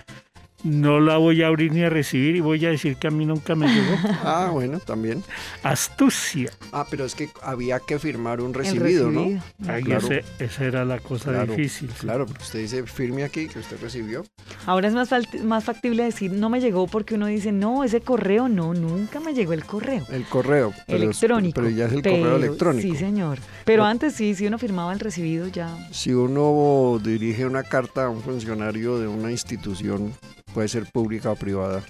No 0.64 1.00
la 1.00 1.18
voy 1.18 1.44
a 1.44 1.48
abrir 1.48 1.72
ni 1.72 1.84
a 1.84 1.90
recibir 1.90 2.36
y 2.36 2.40
voy 2.40 2.66
a 2.66 2.70
decir 2.70 2.96
que 2.98 3.08
a 3.08 3.12
mí 3.12 3.26
nunca 3.26 3.56
me 3.56 3.68
llegó. 3.68 3.96
Ah, 4.24 4.50
bueno, 4.52 4.80
también. 4.80 5.24
Astucia. 5.64 6.50
Ah, 6.72 6.86
pero 6.90 7.06
es 7.06 7.14
que 7.14 7.30
había 7.44 7.80
que 7.80 8.00
firmar 8.00 8.42
un 8.42 8.54
recibido, 8.54 9.12
¿no? 9.12 9.22
Ahí 9.68 9.84
claro. 9.84 10.08
ese- 10.08 10.24
esa 10.40 10.64
era 10.66 10.86
la 10.86 11.00
cosa 11.00 11.32
Claro, 11.32 11.54
difícil. 11.56 11.90
Claro, 12.00 12.26
porque 12.26 12.44
usted 12.44 12.60
dice 12.60 12.84
firme 12.88 13.24
aquí 13.24 13.48
que 13.48 13.60
usted 13.60 13.78
recibió. 13.82 14.26
Ahora 14.66 14.88
es 14.88 14.94
más, 14.94 15.10
más 15.44 15.64
factible 15.64 16.04
decir 16.04 16.32
no 16.32 16.50
me 16.50 16.60
llegó 16.60 16.88
porque 16.88 17.16
uno 17.16 17.28
dice 17.28 17.52
no, 17.52 17.84
ese 17.84 18.02
correo 18.02 18.48
no, 18.50 18.74
nunca 18.74 19.20
me 19.20 19.34
llegó 19.34 19.54
el 19.54 19.64
correo. 19.66 20.06
El 20.12 20.24
correo. 20.26 20.74
pero 20.88 20.98
es- 20.98 21.04
electrónico. 21.04 21.56
Pero 21.62 21.70
ya 21.70 21.86
es 21.86 21.94
el 21.94 22.02
pero- 22.02 22.18
correo 22.18 22.36
electrónico. 22.38 22.82
Sí, 22.90 22.96
señor. 22.96 23.38
Pero 23.68 23.84
antes 23.86 24.14
sí, 24.14 24.34
si 24.34 24.48
uno 24.48 24.58
firmaba 24.58 24.94
el 24.94 25.00
recibido 25.00 25.48
ya. 25.48 25.70
Si 25.92 26.12
uno 26.14 27.00
dirige 27.04 27.46
una 27.46 27.64
carta 27.64 28.06
a 28.06 28.10
un 28.10 28.22
funcionario 28.22 28.98
de 28.98 29.08
una 29.08 29.30
institución, 29.30 30.14
puede 30.54 30.70
ser 30.70 30.86
pública 30.92 31.32
o 31.32 31.36
privada, 31.36 31.84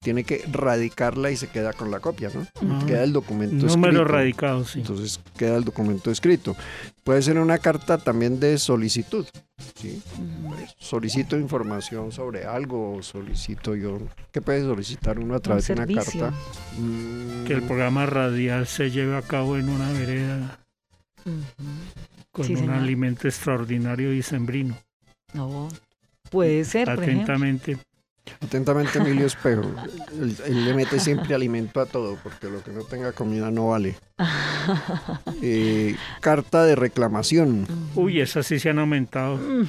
tiene 0.00 0.22
que 0.22 0.44
radicarla 0.50 1.32
y 1.32 1.36
se 1.36 1.48
queda 1.48 1.72
con 1.72 1.90
la 1.90 1.98
copia, 1.98 2.30
¿no? 2.32 2.46
Ah, 2.72 2.84
Queda 2.86 3.02
el 3.02 3.12
documento 3.12 3.66
Número 3.66 3.94
escrito. 3.98 4.04
radicado, 4.04 4.64
sí. 4.64 4.78
Entonces 4.78 5.18
queda 5.36 5.56
el 5.56 5.64
documento 5.64 6.10
escrito. 6.12 6.56
Puede 7.02 7.20
ser 7.20 7.36
una 7.38 7.58
carta 7.58 7.98
también 7.98 8.38
de 8.38 8.56
solicitud. 8.58 9.26
¿sí? 9.74 10.00
Ujú. 10.14 10.54
Solicito 10.78 11.36
información 11.36 12.12
sobre 12.12 12.44
algo, 12.46 12.94
o 12.94 13.02
solicito 13.02 13.74
yo. 13.74 13.98
¿Qué 14.30 14.40
puede 14.40 14.62
solicitar 14.62 15.18
uno 15.18 15.34
a 15.34 15.40
través 15.40 15.66
de 15.66 15.72
una 15.74 15.86
carta? 15.86 16.32
Mm, 16.78 17.44
Que 17.44 17.54
el 17.54 17.62
programa 17.62 18.06
radial 18.06 18.68
se 18.68 18.92
lleve 18.92 19.16
a 19.16 19.22
cabo 19.22 19.56
en 19.58 19.68
una 19.68 19.90
vereda 19.92 20.60
Con 22.32 22.44
Sí, 22.44 22.52
un 22.54 22.58
señor. 22.60 22.74
alimento 22.76 23.26
extraordinario 23.28 24.12
y 24.12 24.22
sembrino. 24.22 24.76
No, 25.34 25.68
puede 26.30 26.64
ser, 26.64 26.86
por. 26.94 27.02
Atentamente. 27.04 27.78
Atentamente, 28.42 28.98
Emilio 28.98 29.26
Espejo. 29.26 29.62
Él, 30.12 30.36
él 30.46 30.64
le 30.66 30.74
mete 30.74 31.00
siempre 31.00 31.34
alimento 31.34 31.80
a 31.80 31.86
todo, 31.86 32.16
porque 32.22 32.48
lo 32.48 32.62
que 32.62 32.70
no 32.72 32.82
tenga 32.84 33.12
comida 33.12 33.50
no 33.50 33.68
vale. 33.68 33.96
Eh, 35.40 35.96
carta 36.20 36.64
de 36.64 36.76
reclamación. 36.76 37.66
Uy, 37.94 38.20
esas 38.20 38.46
sí 38.46 38.58
se 38.58 38.68
han 38.68 38.78
aumentado. 38.78 39.36
Mm, 39.38 39.66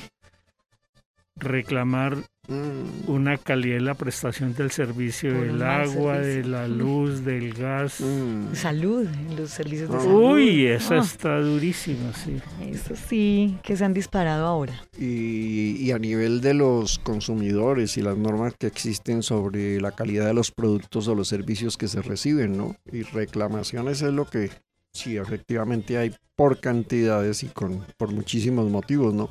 Reclamar 1.38 2.18
Mm, 2.50 3.10
una 3.12 3.38
calidad 3.38 3.76
de 3.76 3.82
la 3.82 3.94
prestación 3.94 4.56
del 4.56 4.72
servicio 4.72 5.32
Por 5.36 5.46
del 5.46 5.62
agua, 5.62 6.18
de 6.18 6.44
la 6.44 6.68
luz, 6.68 7.24
del 7.24 7.54
gas. 7.54 8.02
mm. 8.02 8.56
Salud, 8.56 9.08
los 9.38 9.52
servicios 9.52 9.88
de 9.90 9.96
Ah. 9.98 10.00
salud. 10.00 10.34
Uy, 10.34 10.66
esa 10.66 10.96
Ah, 10.96 11.00
está 11.04 11.40
durísima, 11.40 12.12
sí. 12.14 12.38
Eso 12.68 12.96
sí, 12.96 13.56
que 13.62 13.78
se 13.78 13.86
han 13.86 13.94
disparado 13.94 14.48
ahora. 14.48 14.74
Y, 14.98 15.76
y 15.80 15.92
a 15.92 16.00
nivel 16.00 16.42
de 16.42 16.56
los 16.56 16.98
consumidores 16.98 17.98
y 17.98 18.02
las 18.02 18.18
normas 18.18 18.56
que 18.58 18.66
existen 18.66 19.22
sobre 19.22 19.80
la 19.80 19.92
calidad 19.92 20.26
de 20.26 20.34
los 20.34 20.50
productos 20.52 21.08
o 21.08 21.14
los 21.14 21.28
servicios 21.28 21.78
que 21.78 21.88
se 21.88 22.02
reciben, 22.02 22.58
¿no? 22.58 22.76
Y 22.92 23.04
reclamaciones 23.04 24.02
es 24.02 24.12
lo 24.12 24.26
que 24.26 24.50
sí, 24.92 25.18
efectivamente 25.18 26.00
hay 26.00 26.16
por 26.36 26.60
cantidades 26.60 27.44
y 27.44 27.48
con, 27.48 27.86
por 27.98 28.12
muchísimos 28.12 28.70
motivos, 28.72 29.14
¿no? 29.14 29.30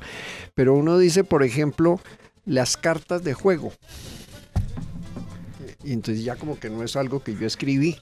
Pero 0.53 0.73
uno 0.75 0.97
dice, 0.97 1.23
por 1.25 1.43
ejemplo, 1.43 1.99
las 2.49 2.77
cartas 2.77 3.23
de 3.23 3.33
juego. 3.33 3.71
Y 5.83 5.93
entonces 5.93 6.23
ya 6.23 6.35
como 6.35 6.59
que 6.59 6.69
no 6.69 6.83
es 6.83 6.95
algo 6.95 7.23
que 7.23 7.35
yo 7.35 7.45
escribí. 7.45 7.97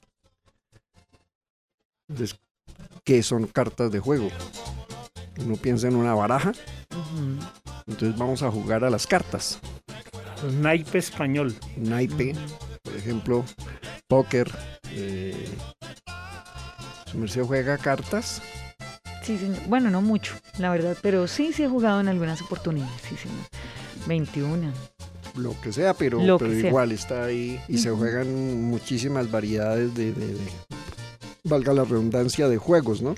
Entonces, 2.10 2.40
¿qué 3.04 3.22
son 3.22 3.46
cartas 3.48 3.92
de 3.92 4.00
juego? 4.00 4.30
Uno 5.40 5.58
piensa 5.58 5.88
en 5.88 5.96
una 5.96 6.16
baraja, 6.16 6.54
entonces 7.86 8.18
vamos 8.18 8.42
a 8.42 8.50
jugar 8.50 8.84
a 8.84 8.90
las 8.90 9.06
cartas. 9.06 9.60
Naipe 10.62 10.98
español. 10.98 11.54
Naipe, 11.76 12.34
por 12.82 12.96
ejemplo, 12.96 13.46
póker. 14.08 14.50
eh, 14.92 15.48
¿Su 17.12 17.18
merced 17.18 17.44
juega 17.44 17.78
cartas? 17.78 18.42
Sí, 19.24 19.38
señor. 19.38 19.60
Bueno, 19.68 19.92
no 19.92 20.02
mucho, 20.02 20.36
la 20.58 20.72
verdad, 20.72 20.98
pero 21.02 21.28
sí, 21.28 21.52
sí 21.54 21.64
he 21.64 21.68
jugado 21.68 22.00
en 22.00 22.08
algunas 22.08 22.42
oportunidades, 22.42 23.02
sí, 23.02 23.16
señor. 23.18 23.46
21. 24.08 24.72
lo 25.36 25.60
que 25.62 25.72
sea, 25.72 25.94
pero, 25.94 26.20
Lo 26.24 26.40
que 26.40 26.46
pero 26.46 26.60
sea. 26.60 26.70
igual 26.70 26.92
está 26.92 27.26
ahí 27.26 27.60
y 27.68 27.78
se 27.78 27.92
juegan 27.92 28.62
muchísimas 28.64 29.30
variedades 29.30 29.94
de, 29.94 30.12
de- 30.12 30.34
de- 30.34 30.40
valga 31.44 31.74
la 31.74 31.84
redundancia, 31.84 32.48
de 32.50 32.58
juegos, 32.58 33.02
¿no? 33.04 33.14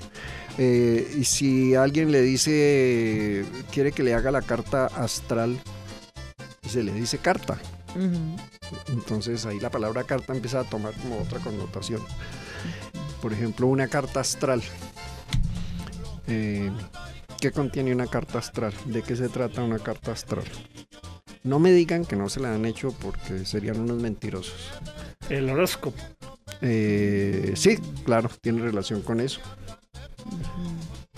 Eh, 0.58 1.16
y 1.18 1.24
si 1.24 1.74
alguien 1.74 2.12
le 2.12 2.20
dice, 2.20 3.44
quiere 3.72 3.92
que 3.92 4.02
le 4.02 4.12
haga 4.14 4.30
la 4.30 4.42
carta 4.42 4.86
astral, 4.86 5.58
se 6.68 6.82
le 6.82 6.92
dice 6.92 7.16
carta. 7.18 7.58
Entonces 8.88 9.46
ahí 9.46 9.58
la 9.58 9.70
palabra 9.70 10.04
carta 10.04 10.32
empieza 10.34 10.60
a 10.60 10.64
tomar 10.64 10.92
como 10.94 11.18
otra 11.18 11.38
connotación. 11.40 12.02
Por 13.22 13.32
ejemplo, 13.32 13.66
una 13.66 13.88
carta 13.88 14.20
astral. 14.20 14.62
Eh, 16.28 16.70
¿Qué 17.40 17.50
contiene 17.50 17.92
una 17.94 18.06
carta 18.06 18.38
astral? 18.38 18.74
¿De 18.84 19.02
qué 19.02 19.16
se 19.16 19.28
trata 19.30 19.62
una 19.62 19.78
carta 19.78 20.12
astral? 20.12 20.44
No 21.42 21.58
me 21.58 21.72
digan 21.72 22.04
que 22.04 22.16
no 22.16 22.28
se 22.28 22.40
la 22.40 22.54
han 22.54 22.64
hecho 22.66 22.92
porque 23.00 23.44
serían 23.46 23.80
unos 23.80 23.98
mentirosos. 24.00 24.70
El 25.28 25.48
horóscopo. 25.48 25.96
Eh, 26.60 27.52
sí, 27.56 27.78
claro, 28.04 28.28
tiene 28.42 28.60
relación 28.62 29.00
con 29.02 29.20
eso. 29.20 29.40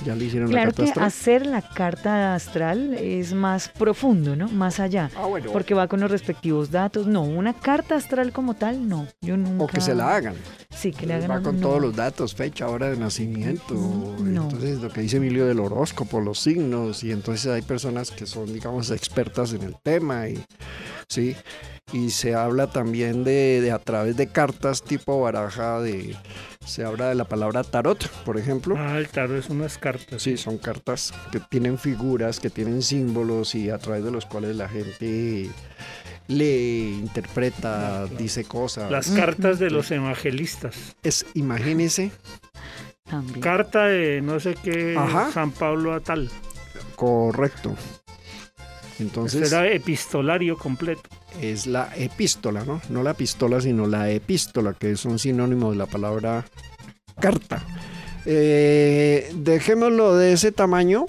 Ya 0.04 0.16
le 0.16 0.24
hicieron 0.24 0.48
la 0.50 0.54
Claro 0.54 0.70
carta 0.70 0.82
que 0.82 0.88
astral. 0.90 1.06
hacer 1.06 1.46
la 1.46 1.62
carta 1.62 2.34
astral 2.34 2.94
es 2.94 3.32
más 3.34 3.68
profundo, 3.68 4.34
¿no? 4.34 4.48
Más 4.48 4.80
allá. 4.80 5.10
Ah, 5.16 5.26
bueno. 5.26 5.52
Porque 5.52 5.74
va 5.74 5.86
con 5.86 6.00
los 6.00 6.10
respectivos 6.10 6.70
datos. 6.72 7.06
No, 7.06 7.22
una 7.22 7.54
carta 7.54 7.94
astral 7.94 8.32
como 8.32 8.54
tal, 8.54 8.88
no. 8.88 9.06
Yo 9.20 9.36
nunca. 9.36 9.64
O 9.64 9.66
que 9.68 9.80
se 9.80 9.94
la 9.94 10.14
hagan. 10.14 10.34
Sí, 10.82 10.90
que 10.90 11.06
le 11.06 11.14
hagan 11.14 11.30
Va 11.30 11.40
con 11.40 11.60
todos 11.60 11.80
los 11.80 11.94
datos, 11.94 12.34
fecha, 12.34 12.66
hora 12.66 12.90
de 12.90 12.96
nacimiento. 12.96 13.72
No. 13.72 14.42
Entonces, 14.42 14.80
lo 14.80 14.88
que 14.88 15.02
dice 15.02 15.18
Emilio 15.18 15.46
del 15.46 15.60
horóscopo, 15.60 16.20
los 16.20 16.40
signos. 16.40 17.04
Y 17.04 17.12
entonces 17.12 17.52
hay 17.52 17.62
personas 17.62 18.10
que 18.10 18.26
son, 18.26 18.52
digamos, 18.52 18.90
expertas 18.90 19.52
en 19.52 19.62
el 19.62 19.76
tema. 19.80 20.28
Y, 20.28 20.44
sí. 21.08 21.36
Y 21.92 22.10
se 22.10 22.34
habla 22.34 22.66
también 22.66 23.22
de, 23.22 23.60
de 23.60 23.70
a 23.70 23.78
través 23.78 24.16
de 24.16 24.26
cartas 24.26 24.82
tipo 24.82 25.20
baraja 25.20 25.80
de. 25.80 26.16
Se 26.66 26.84
habla 26.84 27.10
de 27.10 27.14
la 27.14 27.26
palabra 27.26 27.62
tarot, 27.62 28.08
por 28.24 28.36
ejemplo. 28.36 28.74
Ah, 28.76 28.98
el 28.98 29.06
tarot 29.06 29.38
es 29.38 29.50
unas 29.50 29.78
cartas. 29.78 30.20
Sí, 30.20 30.36
son 30.36 30.58
cartas 30.58 31.14
que 31.30 31.38
tienen 31.38 31.78
figuras, 31.78 32.40
que 32.40 32.50
tienen 32.50 32.82
símbolos 32.82 33.54
y 33.54 33.70
a 33.70 33.78
través 33.78 34.02
de 34.02 34.10
los 34.10 34.26
cuales 34.26 34.56
la 34.56 34.68
gente 34.68 35.48
lee, 36.28 36.98
interpreta, 37.00 38.06
dice 38.06 38.44
cosas. 38.44 38.90
Las 38.90 39.08
cartas 39.10 39.58
de 39.58 39.70
los 39.70 39.90
evangelistas. 39.90 40.94
Es, 41.02 41.26
imagínese, 41.34 42.10
También. 43.08 43.40
Carta 43.40 43.86
de 43.86 44.20
no 44.22 44.40
sé 44.40 44.54
qué, 44.62 44.96
Ajá. 44.98 45.30
San 45.32 45.50
Pablo 45.50 45.92
a 45.94 46.00
tal. 46.00 46.30
correcto. 46.96 47.74
Entonces 48.98 49.48
Será 49.48 49.66
epistolario 49.68 50.56
completo. 50.56 51.08
es 51.40 51.66
la 51.66 51.90
epístola, 51.96 52.64
¿no? 52.64 52.80
No 52.88 53.02
la 53.02 53.14
pistola, 53.14 53.60
sino 53.60 53.86
la 53.86 54.10
epístola, 54.10 54.74
que 54.74 54.92
es 54.92 55.04
un 55.04 55.18
sinónimo 55.18 55.70
de 55.72 55.76
la 55.78 55.86
palabra 55.86 56.44
carta. 57.20 57.64
Eh, 58.26 59.32
dejémoslo 59.34 60.14
de 60.16 60.34
ese 60.34 60.52
tamaño 60.52 61.06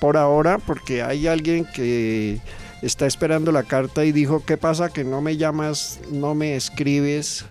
por 0.00 0.16
ahora, 0.16 0.58
porque 0.58 1.02
hay 1.02 1.26
alguien 1.26 1.66
que 1.66 2.40
está 2.82 3.06
esperando 3.06 3.52
la 3.52 3.62
carta 3.62 4.04
y 4.04 4.12
dijo, 4.12 4.44
¿qué 4.44 4.56
pasa 4.56 4.90
que 4.90 5.04
no 5.04 5.20
me 5.20 5.36
llamas, 5.36 6.00
no 6.10 6.34
me 6.34 6.56
escribes? 6.56 7.44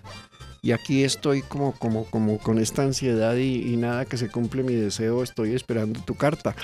Y 0.60 0.72
aquí 0.72 1.04
estoy 1.04 1.42
como, 1.42 1.72
como, 1.72 2.04
como 2.04 2.38
con 2.38 2.58
esta 2.58 2.82
ansiedad 2.82 3.36
y, 3.36 3.72
y 3.72 3.76
nada 3.76 4.04
que 4.04 4.16
se 4.16 4.28
cumple 4.28 4.62
mi 4.62 4.74
deseo, 4.74 5.22
estoy 5.22 5.54
esperando 5.54 6.00
tu 6.00 6.14
carta. 6.14 6.54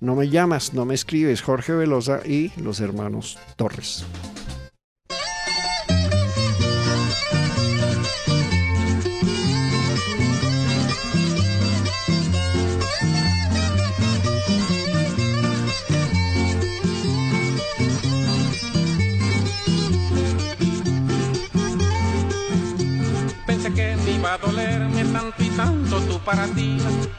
No 0.00 0.14
me 0.14 0.28
llamas, 0.28 0.72
no 0.72 0.84
me 0.84 0.94
escribes, 0.94 1.42
Jorge 1.42 1.72
Velosa 1.72 2.20
y 2.24 2.50
los 2.60 2.80
hermanos 2.80 3.38
Torres. 3.56 4.04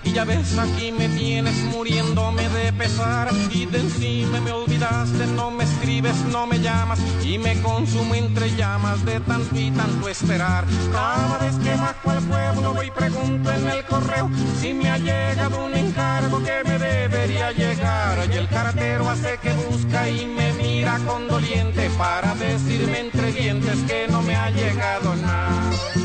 Y 0.03 0.11
ya 0.11 0.25
ves 0.25 0.57
aquí 0.57 0.91
me 0.91 1.07
tienes 1.07 1.55
muriéndome 1.71 2.49
de 2.49 2.73
pesar. 2.73 3.29
Y 3.51 3.67
de 3.67 3.79
encima 3.79 4.41
me 4.41 4.51
olvidaste, 4.51 5.27
no 5.27 5.51
me 5.51 5.65
escribes, 5.65 6.15
no 6.31 6.47
me 6.47 6.59
llamas. 6.59 6.99
Y 7.23 7.37
me 7.37 7.61
consumo 7.61 8.15
entre 8.15 8.55
llamas 8.55 9.05
de 9.05 9.19
tanto 9.19 9.55
y 9.55 9.69
tanto 9.69 10.09
esperar. 10.09 10.65
Cada 10.91 11.37
vez 11.37 11.55
que 11.57 11.75
bajo 11.75 12.09
al 12.09 12.23
pueblo 12.23 12.73
voy 12.73 12.89
pregunto 12.89 13.51
en 13.51 13.69
el 13.69 13.85
correo 13.85 14.31
Si 14.59 14.73
me 14.73 14.89
ha 14.89 14.97
llegado 14.97 15.65
un 15.65 15.75
encargo 15.75 16.39
que 16.43 16.63
me 16.65 16.79
debería 16.79 17.51
llegar. 17.51 18.17
Y 18.31 18.35
el 18.35 18.47
cartero 18.49 19.07
hace 19.09 19.37
que 19.37 19.53
busca 19.69 20.09
y 20.09 20.25
me 20.25 20.53
mira 20.53 20.97
condoliente 21.05 21.87
Para 21.99 22.33
decirme 22.33 22.99
entre 23.01 23.31
dientes 23.31 23.77
que 23.87 24.07
no 24.09 24.23
me 24.23 24.35
ha 24.35 24.49
llegado 24.49 25.15
nada 25.17 26.02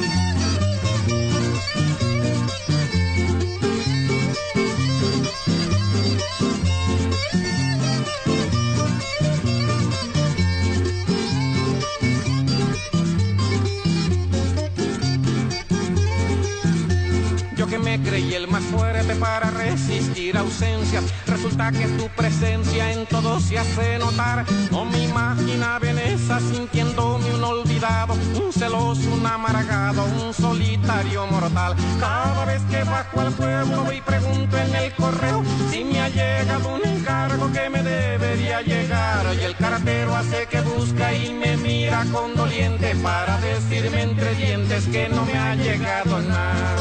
creí 18.04 18.34
el 18.34 18.48
más 18.48 18.62
fuerte 18.64 19.14
para 19.16 19.50
resistir 19.50 20.36
ausencias, 20.36 21.04
resulta 21.26 21.70
que 21.72 21.86
tu 21.86 22.08
presencia 22.10 22.92
en 22.92 23.06
todo 23.06 23.40
se 23.40 23.58
hace 23.58 23.98
notar. 23.98 24.44
No 24.70 24.84
me 24.84 25.04
imaginaba 25.04 25.88
en 25.88 25.98
esa 25.98 26.40
sintiéndome 26.40 27.34
un 27.34 27.44
olvidado, 27.44 28.14
un 28.14 28.52
celoso, 28.52 29.10
un 29.12 29.26
amargado, 29.26 30.04
un 30.22 30.32
solitario 30.34 31.26
mortal. 31.26 31.74
Cada 32.00 32.44
vez 32.44 32.62
que 32.70 32.84
bajo 32.84 33.20
al 33.20 33.32
pueblo 33.32 33.92
y 33.92 34.00
pregunto 34.00 34.58
en 34.58 34.74
el 34.74 34.92
correo 34.94 35.42
si 35.70 35.84
me 35.84 36.00
ha 36.00 36.08
llegado 36.08 36.74
un 36.74 36.86
encargo 36.86 37.52
que 37.52 37.70
me 37.70 37.82
debería 37.82 38.62
llegar. 38.62 39.26
Y 39.40 39.44
el 39.44 39.56
cartero 39.56 40.14
hace 40.16 40.46
que 40.46 40.60
busca 40.60 41.12
y 41.14 41.32
me 41.32 41.56
mira 41.56 42.04
condoliente 42.12 42.94
para 42.96 43.38
decirme 43.40 44.02
entre 44.02 44.34
dientes 44.34 44.86
que 44.86 45.08
no 45.08 45.24
me 45.24 45.38
ha 45.38 45.54
llegado 45.54 46.20
nada. 46.20 46.76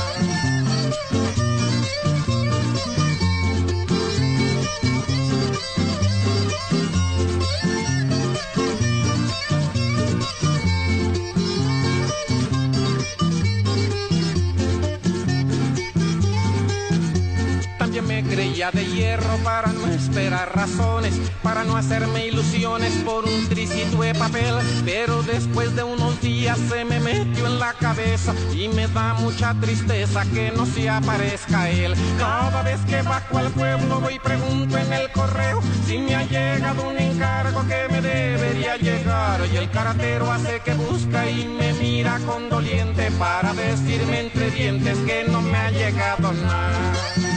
Creía 18.38 18.70
de 18.70 18.86
hierro 18.86 19.36
para 19.44 19.74
no 19.74 19.88
esperar 19.88 20.56
razones, 20.56 21.20
para 21.42 21.64
no 21.64 21.76
hacerme 21.76 22.28
ilusiones 22.28 22.94
por 23.04 23.26
un 23.26 23.50
tricito 23.50 24.00
de 24.04 24.14
papel. 24.14 24.54
Pero 24.86 25.24
después 25.24 25.76
de 25.76 25.82
unos 25.82 26.22
días 26.22 26.56
se 26.70 26.86
me 26.86 27.00
metió 27.00 27.48
en 27.48 27.58
la 27.58 27.74
cabeza 27.74 28.36
y 28.54 28.68
me 28.68 28.88
da 28.90 29.16
mucha 29.16 29.56
tristeza 29.56 30.24
que 30.26 30.52
no 30.52 30.68
se 30.68 30.88
aparezca 30.88 31.68
él. 31.68 31.96
Cada 32.20 32.62
vez 32.62 32.80
que 32.82 33.02
bajo 33.02 33.40
al 33.40 33.50
pueblo 33.50 34.02
voy 34.02 34.20
pregunto 34.20 34.78
en 34.78 34.94
el 34.94 35.12
correo 35.14 35.60
si 35.88 35.98
me 35.98 36.14
ha 36.14 36.24
llegado 36.28 36.90
un 36.90 37.00
encargo 37.00 37.66
que 37.68 37.92
me 37.92 38.02
debería 38.04 38.78
llegar. 38.78 39.42
Y 39.52 39.58
el 39.58 39.72
cartero 39.72 40.32
hace 40.32 40.60
que 40.60 40.76
busca 40.76 41.28
y 41.28 41.48
me 41.48 41.74
mira 41.74 42.20
condoliente 42.20 43.10
para 43.18 43.52
decirme 43.56 44.28
entre 44.28 44.52
dientes 44.52 44.96
que 45.08 45.26
no 45.28 45.42
me 45.42 45.58
ha 45.58 45.72
llegado 45.72 46.32
nada. 46.34 47.37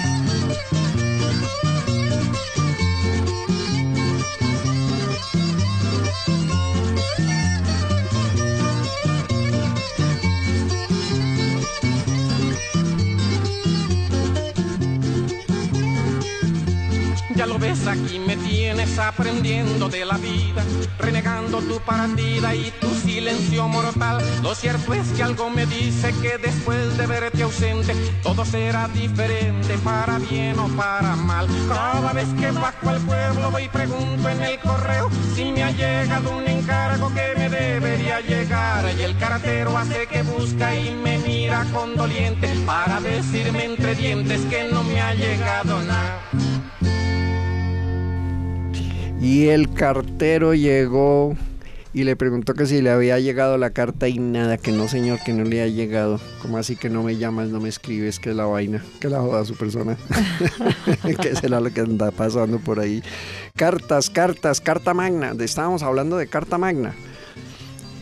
Ya 17.40 17.46
lo 17.46 17.59
ves 17.59 17.87
aquí 17.87 18.18
me 18.18 18.37
tienes 18.37 18.98
aprendiendo 18.98 19.88
de 19.88 20.05
la 20.05 20.18
vida, 20.18 20.62
renegando 20.98 21.62
tu 21.62 21.81
partida 21.81 22.55
y 22.55 22.70
tu 22.83 22.90
silencio 22.90 23.66
mortal. 23.66 24.22
Lo 24.42 24.55
cierto 24.55 24.92
es 24.92 25.09
que 25.12 25.22
algo 25.22 25.48
me 25.48 25.64
dice 25.64 26.12
que 26.20 26.37
después 26.37 26.98
de 26.98 27.07
verte 27.07 27.42
ausente, 27.42 27.94
todo 28.22 28.44
será 28.44 28.88
diferente 28.88 29.79
para 29.83 30.18
bien 30.18 30.59
o 30.59 30.68
para 30.76 31.16
mal. 31.16 31.46
Cada 31.66 32.12
vez 32.12 32.29
que 32.38 32.50
bajo 32.50 32.90
al 32.90 33.00
pueblo 33.07 33.50
voy 33.50 33.62
y 33.62 33.68
pregunto 33.68 34.29
en 34.29 34.42
el 34.42 34.59
correo 34.61 35.09
si 35.35 35.50
me 35.50 35.62
ha 35.62 35.70
llegado 35.70 36.37
un 36.37 36.46
encargo 36.46 37.11
que 37.14 37.31
a 38.12 38.20
llegar 38.20 38.85
y 38.98 39.03
el 39.03 39.16
cartero 39.16 39.79
hace 39.79 40.07
que 40.07 40.22
busca 40.22 40.74
y 40.74 40.94
me 40.94 41.18
mira 41.18 41.64
con 41.72 41.96
doliente 41.96 42.48
para 42.66 43.00
decirme 43.00 43.64
entre 43.64 43.94
dientes 43.94 44.40
que 44.50 44.64
no 44.64 44.83
me 44.83 45.00
ha 45.00 45.14
llegado 45.14 45.81
nada. 45.83 46.20
Y 49.20 49.48
el 49.48 49.72
cartero 49.72 50.54
llegó 50.54 51.37
y 51.92 52.04
le 52.04 52.16
preguntó 52.16 52.54
que 52.54 52.66
si 52.66 52.80
le 52.80 52.90
había 52.90 53.18
llegado 53.18 53.59
la 53.59 53.70
carta 53.70 54.09
y 54.09 54.18
nada, 54.18 54.56
que 54.56 54.72
no 54.72 54.88
señor, 54.88 55.18
que 55.24 55.33
no 55.33 55.44
le 55.44 55.61
ha 55.61 55.66
llegado. 55.66 56.20
¿Cómo 56.40 56.56
así 56.56 56.76
que 56.76 56.88
no 56.88 57.02
me 57.02 57.16
llamas, 57.16 57.48
no 57.48 57.61
me 57.61 57.68
escribes? 57.68 58.18
Que 58.18 58.30
es 58.30 58.37
la 58.37 58.46
vaina, 58.46 58.83
que 58.98 59.09
la 59.09 59.20
joda 59.20 59.44
su 59.44 59.56
persona. 59.56 59.96
que 61.20 61.37
será 61.37 61.61
lo 61.61 61.70
que 61.70 61.80
anda 61.80 62.11
pasando 62.12 62.61
por 62.61 62.80
ahí. 62.80 63.02
Cartas, 63.56 64.09
cartas, 64.09 64.61
carta 64.61 64.94
magna. 64.94 65.35
Estábamos 65.38 65.83
hablando 65.83 66.16
de 66.16 66.26
carta 66.26 66.56
magna. 66.56 66.94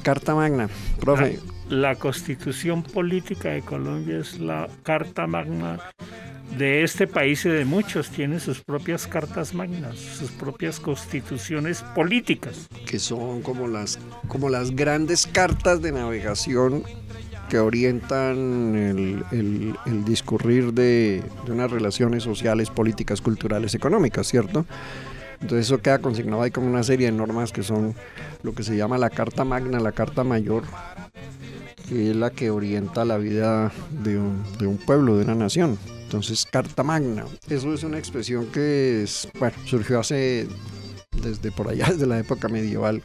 Carta 0.02 0.34
magna, 0.34 0.68
profe. 1.00 1.40
La, 1.68 1.88
la 1.92 1.94
constitución 1.96 2.82
política 2.82 3.48
de 3.48 3.62
Colombia 3.62 4.18
es 4.18 4.38
la 4.38 4.68
carta 4.84 5.26
magna 5.26 5.80
de 6.56 6.82
este 6.82 7.06
país 7.06 7.44
y 7.44 7.48
de 7.48 7.64
muchos 7.64 8.10
tienen 8.10 8.40
sus 8.40 8.62
propias 8.62 9.06
cartas 9.06 9.54
magnas, 9.54 9.96
sus 9.98 10.30
propias 10.30 10.80
constituciones 10.80 11.82
políticas. 11.94 12.68
Que 12.86 12.98
son 12.98 13.42
como 13.42 13.68
las, 13.68 13.98
como 14.28 14.48
las 14.48 14.70
grandes 14.70 15.26
cartas 15.26 15.82
de 15.82 15.92
navegación 15.92 16.84
que 17.48 17.58
orientan 17.58 18.74
el, 18.76 19.24
el, 19.32 19.74
el 19.86 20.04
discurrir 20.04 20.72
de, 20.74 21.22
de, 21.46 21.52
unas 21.52 21.70
relaciones 21.70 22.22
sociales, 22.22 22.70
políticas, 22.70 23.20
culturales, 23.20 23.74
económicas, 23.74 24.26
¿cierto? 24.26 24.66
Entonces 25.40 25.66
eso 25.66 25.78
queda 25.80 26.00
consignado 26.00 26.42
ahí 26.42 26.50
como 26.50 26.66
una 26.66 26.82
serie 26.82 27.06
de 27.06 27.12
normas 27.12 27.52
que 27.52 27.62
son 27.62 27.94
lo 28.42 28.52
que 28.52 28.62
se 28.62 28.76
llama 28.76 28.98
la 28.98 29.08
Carta 29.08 29.44
Magna, 29.44 29.80
la 29.80 29.92
Carta 29.92 30.24
Mayor, 30.24 30.64
que 31.88 32.10
es 32.10 32.16
la 32.16 32.30
que 32.30 32.50
orienta 32.50 33.04
la 33.04 33.16
vida 33.16 33.72
de 34.02 34.18
un, 34.18 34.42
de 34.58 34.66
un 34.66 34.76
pueblo, 34.76 35.16
de 35.16 35.24
una 35.24 35.34
nación. 35.34 35.78
Entonces, 36.08 36.46
Carta 36.50 36.82
Magna, 36.82 37.26
eso 37.50 37.74
es 37.74 37.84
una 37.84 37.98
expresión 37.98 38.46
que 38.46 39.04
bueno, 39.38 39.54
surgió 39.66 40.00
hace, 40.00 40.48
desde 41.22 41.52
por 41.52 41.68
allá, 41.68 41.84
desde 41.90 42.06
la 42.06 42.18
época 42.18 42.48
medieval. 42.48 43.02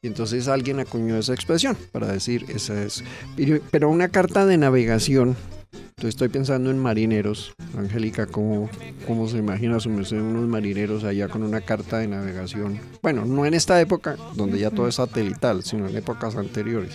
Y 0.00 0.06
entonces 0.06 0.48
alguien 0.48 0.80
acuñó 0.80 1.18
esa 1.18 1.34
expresión 1.34 1.76
para 1.92 2.06
decir, 2.06 2.46
esa 2.48 2.82
es. 2.82 3.04
Pero, 3.36 3.60
pero 3.70 3.90
una 3.90 4.08
carta 4.08 4.46
de 4.46 4.56
navegación, 4.56 5.36
entonces 5.72 6.14
estoy 6.14 6.30
pensando 6.30 6.70
en 6.70 6.78
marineros. 6.78 7.52
Angélica, 7.76 8.24
¿cómo, 8.24 8.70
¿cómo 9.06 9.28
se 9.28 9.36
imagina 9.36 9.78
su 9.78 9.90
merced 9.90 10.18
unos 10.18 10.48
marineros 10.48 11.04
allá 11.04 11.28
con 11.28 11.42
una 11.42 11.60
carta 11.60 11.98
de 11.98 12.08
navegación? 12.08 12.80
Bueno, 13.02 13.26
no 13.26 13.44
en 13.44 13.52
esta 13.52 13.78
época, 13.82 14.16
donde 14.34 14.58
ya 14.58 14.70
todo 14.70 14.88
es 14.88 14.94
satelital, 14.94 15.62
sino 15.62 15.88
en 15.88 15.94
épocas 15.94 16.36
anteriores. 16.36 16.94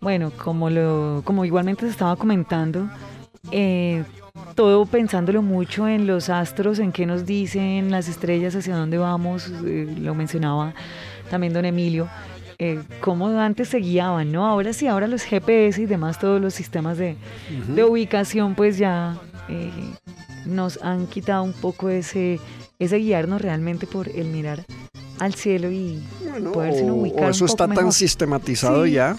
Bueno, 0.00 0.32
como, 0.32 0.70
lo, 0.70 1.22
como 1.24 1.44
igualmente 1.44 1.86
se 1.86 1.92
estaba 1.92 2.16
comentando, 2.16 2.90
eh, 3.50 4.04
todo 4.54 4.86
pensándolo 4.86 5.42
mucho 5.42 5.88
en 5.88 6.06
los 6.06 6.28
astros, 6.28 6.78
en 6.78 6.92
qué 6.92 7.06
nos 7.06 7.26
dicen 7.26 7.90
las 7.90 8.08
estrellas, 8.08 8.54
hacia 8.54 8.76
dónde 8.76 8.98
vamos, 8.98 9.50
eh, 9.64 9.92
lo 9.98 10.14
mencionaba 10.14 10.74
también 11.30 11.52
don 11.52 11.64
Emilio, 11.64 12.08
eh, 12.58 12.80
cómo 13.00 13.28
antes 13.28 13.68
se 13.68 13.78
guiaban, 13.78 14.30
¿no? 14.30 14.46
Ahora 14.46 14.72
sí, 14.72 14.86
ahora 14.86 15.06
los 15.08 15.22
GPS 15.24 15.82
y 15.82 15.86
demás, 15.86 16.18
todos 16.18 16.40
los 16.40 16.54
sistemas 16.54 16.98
de, 16.98 17.16
uh 17.50 17.70
-huh. 17.70 17.74
de 17.74 17.84
ubicación, 17.84 18.54
pues 18.54 18.78
ya 18.78 19.16
eh, 19.48 19.70
nos 20.46 20.80
han 20.82 21.06
quitado 21.06 21.42
un 21.42 21.52
poco 21.52 21.88
ese, 21.88 22.38
ese 22.78 22.96
guiarnos 22.98 23.40
realmente 23.40 23.86
por 23.86 24.08
el 24.08 24.26
mirar 24.26 24.64
al 25.18 25.34
cielo 25.34 25.70
y 25.70 26.00
bueno, 26.30 26.52
poderse 26.52 26.84
ubicar. 26.84 27.24
O 27.24 27.30
eso 27.30 27.44
un 27.44 27.50
poco 27.50 27.64
está 27.64 27.74
tan 27.74 27.92
sistematizado 27.92 28.84
Sí. 28.84 28.92
ya 28.92 29.16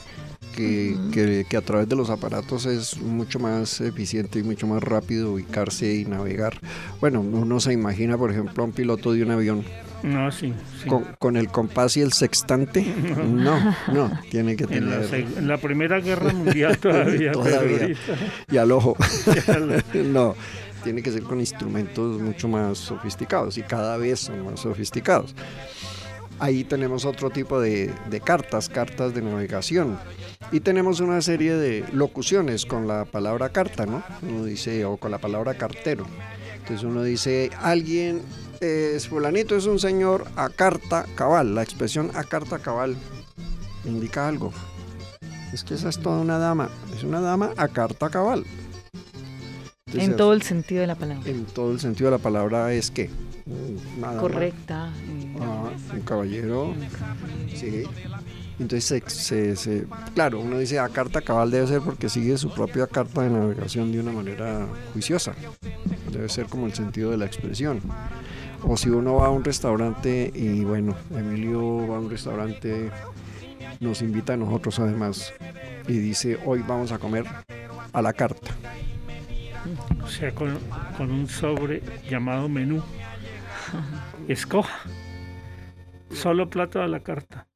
que, 0.55 0.95
que, 1.11 1.45
que, 1.49 1.57
a 1.57 1.61
través 1.61 1.87
de 1.89 1.95
los 1.95 2.09
aparatos 2.09 2.65
es 2.65 2.97
mucho 2.99 3.39
más 3.39 3.81
eficiente 3.81 4.39
y 4.39 4.43
mucho 4.43 4.65
más 4.67 4.81
rápido 4.81 5.33
ubicarse 5.33 5.93
y 5.93 6.05
navegar. 6.05 6.59
Bueno, 6.99 7.21
uno 7.21 7.59
se 7.59 7.73
imagina, 7.73 8.17
por 8.17 8.31
ejemplo, 8.31 8.63
a 8.63 8.65
un 8.65 8.71
piloto 8.71 9.13
de 9.13 9.23
un 9.23 9.31
avión 9.31 9.63
No, 10.03 10.31
sí. 10.31 10.53
sí. 10.81 10.87
con, 10.89 11.03
con, 11.19 11.35
el 11.37 11.49
compás 11.49 11.97
y 11.97 12.01
el 12.01 12.13
sextante. 12.13 12.85
No, 13.25 13.75
no, 13.93 14.11
tiene 14.31 14.55
que 14.55 14.63
En 14.65 14.89
la, 14.89 15.01
tener. 15.01 15.37
en 15.37 15.47
la 15.47 15.57
Primera 15.57 15.99
Guerra 15.99 16.31
Mundial 16.33 16.77
todavía. 16.79 17.31
Todavía. 17.31 17.89
Y 18.51 18.57
al 18.57 18.71
ojo. 18.71 18.95
no, 19.93 20.35
tiene 20.83 21.01
que 21.01 21.11
ser 21.11 21.23
con 21.23 21.39
instrumentos 21.39 22.21
mucho 22.21 22.47
más 22.47 22.77
sofisticados 22.77 23.57
y 23.57 23.63
cada 23.63 23.97
vez 23.97 24.19
son 24.21 24.45
más 24.45 24.59
sofisticados. 24.61 25.35
Ahí 26.39 26.63
tenemos 26.63 27.05
otro 27.05 27.29
tipo 27.29 27.59
de, 27.59 27.93
de 28.09 28.21
cartas, 28.21 28.69
cartas 28.69 29.13
de 29.13 29.21
navegación. 29.21 29.97
Y 30.51 30.59
tenemos 30.59 30.99
una 30.99 31.21
serie 31.21 31.53
de 31.55 31.85
locuciones 31.93 32.65
con 32.65 32.87
la 32.87 33.05
palabra 33.05 33.49
carta, 33.49 33.85
¿no? 33.85 34.03
Uno 34.21 34.43
dice, 34.45 34.85
o 34.85 34.97
con 34.97 35.11
la 35.11 35.17
palabra 35.17 35.53
cartero. 35.55 36.05
Entonces 36.55 36.83
uno 36.83 37.03
dice, 37.03 37.51
alguien, 37.61 38.21
es 38.59 39.07
fulanito 39.07 39.55
es 39.55 39.65
un 39.65 39.79
señor 39.79 40.25
a 40.35 40.49
carta 40.49 41.05
cabal. 41.15 41.55
La 41.55 41.63
expresión 41.63 42.11
a 42.15 42.23
carta 42.23 42.59
cabal 42.59 42.95
indica 43.85 44.27
algo. 44.27 44.51
Es 45.53 45.63
que 45.63 45.75
esa 45.75 45.89
es 45.89 45.99
toda 45.99 46.19
una 46.19 46.37
dama. 46.37 46.69
Es 46.95 47.03
una 47.03 47.21
dama 47.21 47.51
a 47.55 47.67
carta 47.69 48.09
cabal. 48.09 48.43
Entonces, 49.87 50.09
En 50.09 50.17
todo 50.17 50.33
el 50.33 50.41
sentido 50.41 50.81
de 50.81 50.87
la 50.87 50.95
palabra. 50.95 51.29
en 51.29 51.45
todo 51.45 51.71
el 51.71 51.79
sentido 51.79 52.09
de 52.11 52.17
la 52.17 52.23
palabra 52.23 52.73
es 52.73 52.91
que 52.91 53.09
dama, 54.01 54.19
Correcta. 54.19 54.89
Ah, 55.41 55.69
un 55.93 56.01
caballero, 56.01 56.73
sí. 57.53 57.83
Entonces, 58.57 59.03
se, 59.07 59.55
se- 59.57 59.85
claro, 60.13 60.39
uno 60.39 60.57
dice 60.59 60.79
a 60.79 60.87
carta 60.87 61.21
cabal 61.21 61.51
debe 61.51 61.67
ser 61.67 61.81
porque 61.81 62.07
sigue 62.07 62.37
su 62.37 62.49
propia 62.53 62.87
carta 62.87 63.21
de 63.21 63.29
navegación 63.29 63.91
de 63.91 63.99
una 63.99 64.11
manera 64.13 64.65
juiciosa. 64.93 65.33
Debe 66.11 66.29
ser 66.29 66.45
como 66.45 66.65
el 66.65 66.73
sentido 66.73 67.11
de 67.11 67.17
la 67.17 67.25
expresión. 67.25 67.81
O 68.63 68.77
si 68.77 68.89
uno 68.89 69.15
va 69.15 69.27
a 69.27 69.29
un 69.29 69.43
restaurante 69.43 70.31
y 70.33 70.63
bueno, 70.63 70.95
Emilio 71.11 71.85
va 71.87 71.97
a 71.97 71.99
un 71.99 72.09
restaurante, 72.09 72.89
nos 73.81 74.01
invita 74.01 74.33
a 74.33 74.37
nosotros 74.37 74.79
además 74.79 75.33
y 75.87 75.97
dice 75.97 76.39
hoy 76.45 76.63
vamos 76.65 76.91
a 76.93 76.97
comer 76.97 77.25
a 77.91 78.01
la 78.01 78.13
carta. 78.13 78.51
o 80.03 80.07
sea, 80.07 80.33
con, 80.33 80.57
con 80.97 81.11
un 81.11 81.27
sobre 81.27 81.83
llamado 82.09 82.47
menú. 82.47 82.81
Escoja. 84.29 84.79
Solo 86.15 86.49
plato 86.49 86.81
a 86.81 86.87
la 86.87 87.01
carta. 87.01 87.47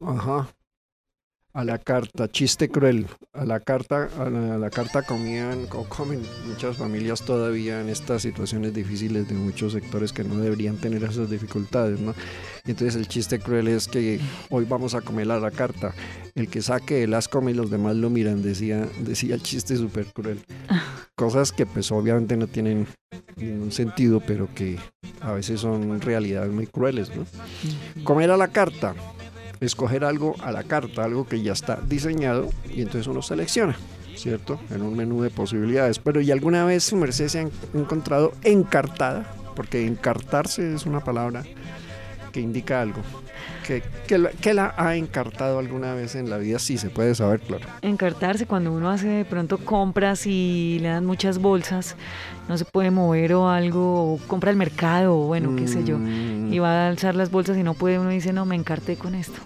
Ajá. 0.00 0.48
A 1.54 1.64
la 1.64 1.78
carta, 1.78 2.28
chiste 2.28 2.68
cruel. 2.68 3.06
A 3.32 3.44
la 3.44 3.60
carta, 3.60 4.08
a 4.18 4.28
la, 4.28 4.54
a 4.54 4.58
la 4.58 4.70
carta 4.70 5.02
comían 5.02 5.66
o 5.72 5.88
comen 5.88 6.22
muchas 6.46 6.76
familias 6.76 7.24
todavía 7.24 7.80
en 7.80 7.88
estas 7.88 8.22
situaciones 8.22 8.74
difíciles 8.74 9.28
de 9.28 9.34
muchos 9.34 9.72
sectores 9.72 10.12
que 10.12 10.24
no 10.24 10.36
deberían 10.36 10.76
tener 10.76 11.02
esas 11.04 11.30
dificultades, 11.30 12.00
¿no? 12.00 12.14
Entonces 12.66 12.96
el 12.96 13.08
chiste 13.08 13.38
cruel 13.40 13.68
es 13.68 13.88
que 13.88 14.20
hoy 14.50 14.66
vamos 14.66 14.94
a 14.94 15.00
comer 15.00 15.30
a 15.30 15.40
la 15.40 15.50
carta. 15.50 15.94
El 16.34 16.48
que 16.48 16.60
saque 16.60 17.04
el 17.04 17.14
as 17.14 17.28
come 17.28 17.52
y 17.52 17.54
los 17.54 17.70
demás 17.70 17.96
lo 17.96 18.10
miran, 18.10 18.42
decía, 18.42 18.86
decía 19.00 19.34
el 19.34 19.42
chiste 19.42 19.76
súper 19.76 20.06
cruel. 20.06 20.44
Cosas 21.18 21.52
que 21.52 21.66
pues 21.66 21.92
obviamente 21.92 22.38
no 22.38 22.46
tienen 22.46 22.86
ningún 23.36 23.72
sentido, 23.72 24.22
pero 24.26 24.48
que 24.54 24.78
a 25.20 25.32
veces 25.32 25.60
son 25.60 26.00
realidades 26.00 26.50
muy 26.50 26.66
crueles, 26.66 27.10
¿no? 27.14 27.26
Comer 28.04 28.30
a 28.30 28.38
la 28.38 28.48
carta 28.48 28.94
escoger 29.60 30.04
algo 30.04 30.34
a 30.42 30.52
la 30.52 30.62
carta, 30.62 31.04
algo 31.04 31.26
que 31.26 31.42
ya 31.42 31.52
está 31.52 31.80
diseñado 31.88 32.48
y 32.68 32.82
entonces 32.82 33.06
uno 33.06 33.22
selecciona, 33.22 33.76
¿cierto? 34.16 34.60
En 34.70 34.82
un 34.82 34.96
menú 34.96 35.22
de 35.22 35.30
posibilidades. 35.30 35.98
Pero 35.98 36.20
¿y 36.20 36.30
alguna 36.30 36.64
vez 36.64 36.84
su 36.84 36.96
merced 36.96 37.28
se 37.28 37.40
ha 37.40 37.48
encontrado 37.74 38.32
encartada? 38.44 39.26
Porque 39.56 39.86
encartarse 39.86 40.74
es 40.74 40.86
una 40.86 41.00
palabra 41.00 41.44
que 42.32 42.40
indica 42.40 42.80
algo. 42.80 43.00
¿Que, 43.66 43.82
que, 44.06 44.16
la, 44.18 44.30
que 44.30 44.54
la 44.54 44.74
ha 44.78 44.96
encartado 44.96 45.58
alguna 45.58 45.92
vez 45.94 46.14
en 46.14 46.30
la 46.30 46.38
vida? 46.38 46.58
Sí, 46.58 46.78
se 46.78 46.88
puede 46.88 47.14
saber, 47.14 47.40
claro. 47.40 47.64
encartarse 47.82 48.46
cuando 48.46 48.72
uno 48.72 48.88
hace 48.90 49.08
de 49.08 49.24
pronto 49.26 49.58
compras 49.58 50.26
y 50.26 50.78
le 50.80 50.88
dan 50.88 51.04
muchas 51.04 51.38
bolsas, 51.38 51.94
no 52.48 52.56
se 52.56 52.64
puede 52.64 52.90
mover 52.90 53.34
o 53.34 53.48
algo, 53.50 54.14
o 54.14 54.18
compra 54.26 54.50
al 54.50 54.56
mercado, 54.56 55.14
o 55.18 55.26
bueno, 55.26 55.54
qué 55.56 55.68
sé 55.68 55.84
yo, 55.84 55.98
Mm, 55.98 56.52
y 56.52 56.58
va 56.60 56.86
a 56.86 56.88
alzar 56.88 57.14
las 57.14 57.30
bolsas 57.30 57.58
y 57.58 57.62
no 57.62 57.74
puede, 57.74 57.98
uno 57.98 58.08
dice, 58.08 58.32
no, 58.32 58.46
me 58.46 58.54
encarté 58.56 58.96
con 58.96 59.14
esto, 59.14 59.38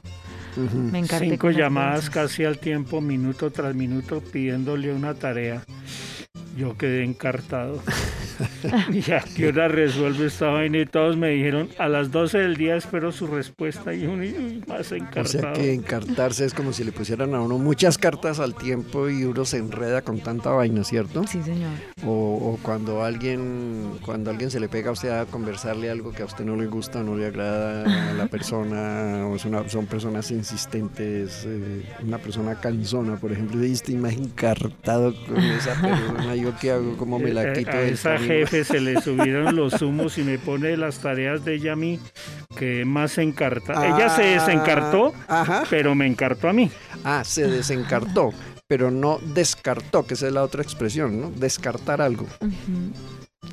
me 0.57 1.01
encarté 1.01 1.31
Cinco 1.31 1.49
con 1.49 1.55
llamadas 1.55 1.95
bolsas". 2.07 2.11
casi 2.11 2.45
al 2.45 2.59
tiempo, 2.59 3.01
minuto 3.01 3.51
tras 3.51 3.75
minuto, 3.75 4.21
pidiéndole 4.21 4.93
una 4.93 5.15
tarea. 5.15 5.65
Yo 6.57 6.77
quedé 6.77 7.05
encartado. 7.05 7.81
y 8.93 9.11
a 9.13 9.21
qué 9.37 9.49
hora 9.49 9.69
resuelve 9.69 10.27
esta 10.27 10.47
vaina 10.49 10.79
y 10.79 10.87
todos 10.87 11.17
me 11.17 11.31
dijeron 11.31 11.69
a 11.79 11.89
las 11.89 12.11
12 12.11 12.39
del 12.39 12.57
día 12.57 12.77
espero 12.77 13.13
su 13.13 13.27
respuesta 13.27 13.95
y 13.95 14.07
uno 14.07 14.25
y 14.25 14.63
más 14.67 14.91
O 14.93 14.97
encartado. 14.97 15.27
sea 15.27 15.53
que 15.53 15.73
encartarse 15.73 16.45
es 16.45 16.55
como 16.55 16.73
si 16.73 16.85
le 16.85 16.93
pusieran 16.93 17.35
a 17.35 17.41
uno 17.41 17.59
muchas 17.59 17.99
cartas 17.99 18.41
al 18.41 18.55
tiempo 18.55 19.09
y 19.09 19.25
uno 19.25 19.45
se 19.45 19.59
enreda 19.59 20.03
con 20.03 20.21
tanta 20.21 20.51
vaina, 20.51 20.85
¿cierto? 20.85 21.25
Sí, 21.27 21.43
señor. 21.43 21.71
O, 22.05 22.11
o 22.11 22.59
cuando 22.63 23.05
alguien 23.05 23.93
cuando 24.05 24.31
alguien 24.31 24.51
se 24.51 24.61
le 24.61 24.69
pega 24.69 24.91
a 24.91 24.93
usted 24.93 25.11
a 25.11 25.27
conversarle 25.27 25.91
algo 25.91 26.13
que 26.13 26.23
a 26.23 26.27
usted 26.27 26.45
no 26.45 26.57
le 26.57 26.67
gusta 26.67 27.01
o 27.01 27.03
no 27.05 27.17
le 27.17 27.27
agrada 27.27 28.11
a 28.11 28.15
la 28.15 28.27
persona, 28.27 29.27
o 29.27 29.37
es 29.37 29.45
una, 29.45 29.69
son 29.69 29.87
personas 29.87 30.31
insistentes, 30.31 31.45
eh, 31.47 31.83
una 32.03 32.19
persona 32.19 32.55
cansona, 32.61 33.17
por 33.17 33.33
ejemplo, 33.33 33.65
y 33.65 33.73
estoy 33.73 33.97
más 33.97 34.13
encartado 34.15 35.15
con 35.27 35.39
esa 35.39 35.75
persona, 35.81 36.35
¿yo 36.43 36.53
qué 36.61 36.73
hago? 36.73 36.97
¿Cómo 36.97 37.19
me 37.19 37.31
Eh, 37.31 37.35
la 37.35 37.41
a 37.43 37.53
quito? 37.53 37.71
del 37.77 37.95
esa 37.95 38.15
camino? 38.15 38.35
jefe 38.35 38.65
se 38.65 38.81
le 38.81 39.01
subieron 39.03 39.55
los 39.57 39.81
humos 39.83 40.19
y 40.19 40.23
me 40.23 40.39
pone 40.39 40.77
las 40.77 40.99
tareas 40.99 41.45
de 41.45 41.55
ella 41.55 41.73
a 41.73 41.77
mí 41.77 41.99
que 42.57 42.85
más 42.85 43.13
se 43.13 43.23
encarta. 43.23 43.73
ella 43.87 44.09
se 44.11 44.23
Ah, 44.37 44.41
desencartó, 44.45 45.13
Ajá. 45.29 45.65
pero 45.71 45.95
me 45.95 46.07
encartó 46.07 46.49
a 46.49 46.53
mí. 46.53 46.71
Ah, 47.05 47.23
se 47.25 47.47
desencartó, 47.49 48.33
pero 48.69 48.91
no 48.91 49.19
descartó, 49.35 50.07
que 50.07 50.15
esa 50.15 50.27
es 50.27 50.33
la 50.33 50.43
otra 50.43 50.63
expresión, 50.63 51.21
¿no? 51.21 51.31
Descartar 51.31 52.01
algo. 52.03 52.27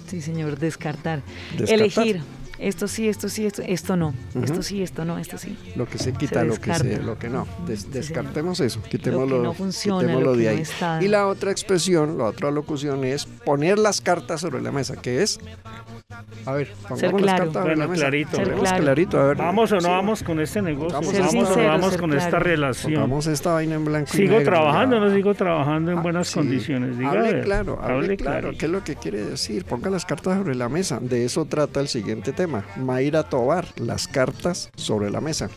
Sí, 0.07 0.21
señor, 0.21 0.57
descartar. 0.57 1.21
Descartar. 1.57 1.79
Elegir. 1.79 2.21
Esto 2.59 2.87
sí, 2.89 3.07
esto 3.07 3.29
sí, 3.29 3.45
esto, 3.45 3.61
esto 3.65 3.95
no. 3.95 4.13
Esto 4.43 4.61
sí, 4.61 4.83
esto 4.83 5.05
no, 5.05 5.17
esto 5.17 5.37
sí. 5.37 5.57
Lo 5.77 5.87
que 5.87 5.97
se 5.97 6.11
quita, 6.13 6.43
lo 6.43 6.55
que 6.59 6.73
se, 6.73 7.01
lo 7.01 7.17
que 7.17 7.29
no. 7.29 7.47
Des- 7.65 7.89
descartemos 7.91 8.59
eso, 8.59 8.79
Lo 8.79 8.83
que 8.83 8.89
quitémoslo, 8.89 9.41
no 9.41 9.53
funciona, 9.53 10.01
quitémoslo 10.01 10.31
lo 10.31 10.37
que 10.37 10.43
de 10.43 10.49
no 10.51 10.55
ahí. 10.57 10.61
está. 10.61 11.01
Y 11.01 11.07
la 11.07 11.27
otra 11.27 11.51
expresión, 11.51 12.17
la 12.17 12.25
otra 12.25 12.51
locución 12.51 13.05
es 13.05 13.25
poner 13.25 13.79
las 13.79 14.01
cartas 14.01 14.41
sobre 14.41 14.61
la 14.61 14.71
mesa, 14.73 14.97
que 14.97 15.23
es 15.23 15.39
a 16.45 16.53
ver, 16.53 16.71
pongamos 16.87 17.21
las 17.21 17.35
claro. 17.35 17.51
cartas 17.51 17.53
sobre 17.53 17.75
Bueno, 17.75 17.81
la 17.83 17.87
mesa. 17.87 18.01
clarito. 18.01 18.35
Ser 18.37 18.53
claro. 18.55 18.83
clarito, 18.83 19.19
a 19.19 19.23
ver. 19.27 19.37
¿Vamos 19.37 19.71
o 19.71 19.75
no 19.75 19.81
Sí, 19.81 19.87
vamos 19.87 20.23
con 20.23 20.39
este 20.39 20.61
negocio? 20.63 20.93
Vamos, 20.93 21.11
Ser 21.11 21.21
¿Vamos 21.21 21.49
o 21.51 21.57
no 21.61 21.67
vamos 21.67 21.91
ser 21.91 21.99
con 21.99 22.09
claro. 22.09 22.25
esta 22.25 22.39
relación? 22.39 22.93
Pongamos 22.93 23.27
esta 23.27 23.53
vaina 23.53 23.75
en 23.75 23.85
blanco 23.85 24.09
y 24.13 24.17
¿Sigo 24.17 24.37
negro, 24.39 24.51
trabajando 24.51 24.95
o 24.95 24.99
ya. 24.99 25.05
no 25.05 25.15
sigo 25.15 25.33
trabajando 25.35 25.91
en 25.91 25.97
Ah, 25.99 26.01
buenas 26.01 26.27
sí. 26.27 26.33
condiciones? 26.33 26.97
Diga, 26.97 27.11
hable 27.11 27.33
ver, 27.33 27.43
claro, 27.43 27.79
hable, 27.81 27.93
hable 27.95 28.17
claro. 28.17 28.39
clarito. 28.41 28.59
¿Qué 28.59 28.65
es 28.65 28.71
lo 28.71 28.83
que 28.83 28.95
quiere 28.95 29.23
decir? 29.23 29.65
Ponga 29.65 29.89
las 29.91 30.05
cartas 30.05 30.37
sobre 30.39 30.55
la 30.55 30.67
mesa. 30.67 30.99
De 30.99 31.25
eso 31.25 31.45
trata 31.45 31.79
el 31.79 31.87
siguiente 31.87 32.33
tema. 32.33 32.65
Mayra 32.77 33.23
Tobar, 33.23 33.67
las 33.77 34.07
cartas 34.07 34.71
sobre 34.75 35.11
la 35.11 35.21
mesa. 35.21 35.49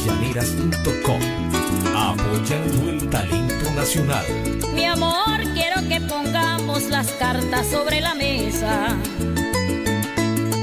www.rumbaslaneras.com 0.00 1.20
Apoyando 1.94 2.90
el 2.90 3.08
talento 3.10 3.70
nacional. 3.72 4.24
Mi 4.74 4.84
amor, 4.86 5.40
quiero 5.54 5.86
que 5.88 6.00
pongamos 6.00 6.84
las 6.84 7.08
cartas 7.12 7.66
sobre 7.66 8.00
la 8.00 8.14
mesa. 8.14 8.96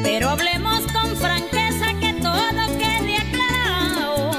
Pero 0.04 0.30
hablemos 0.30 0.82
con 0.92 1.16
franqueza 1.18 1.94
que 2.00 2.14
todo 2.22 2.78
quede 2.78 3.18
aclarado. 3.18 4.32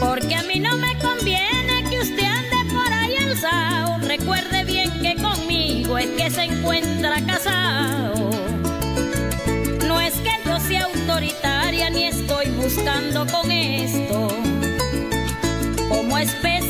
Porque 0.00 0.34
a 0.34 0.42
mí 0.42 0.58
no 0.58 0.76
me 0.76 0.98
conviene 0.98 1.84
que 1.88 2.00
usted 2.00 2.24
ande 2.24 2.74
por 2.74 2.92
ahí 2.92 3.16
alzado. 3.16 3.98
Recuerde 4.06 4.64
bien 4.64 4.90
que 5.00 5.14
conmigo 5.22 5.98
es 5.98 6.08
que 6.10 6.30
se 6.30 6.44
encuentra 6.44 7.24
casado. 7.26 8.30
No 9.86 10.00
es 10.00 10.14
que 10.14 10.30
yo 10.44 10.58
sea 10.60 10.84
autoritaria 10.84 11.90
ni 11.90 12.04
estoy 12.04 12.25
buscando 12.66 13.24
con 13.28 13.48
esto 13.52 14.26
como 15.88 16.18
especie 16.18 16.65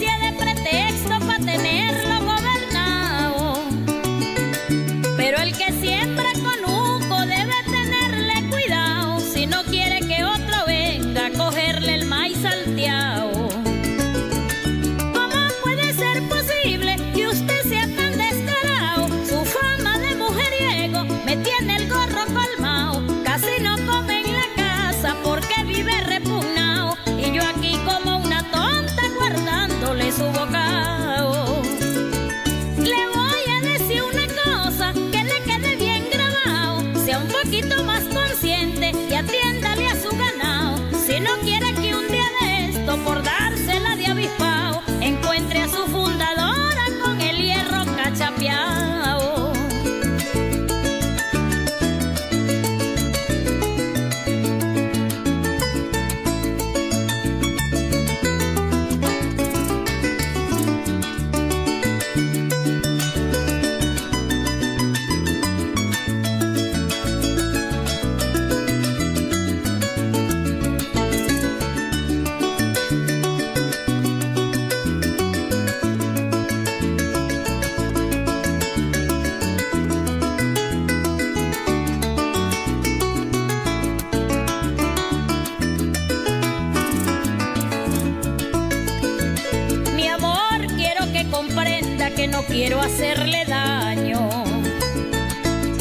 quiero 92.56 92.80
hacerle 92.80 93.44
daño. 93.44 94.30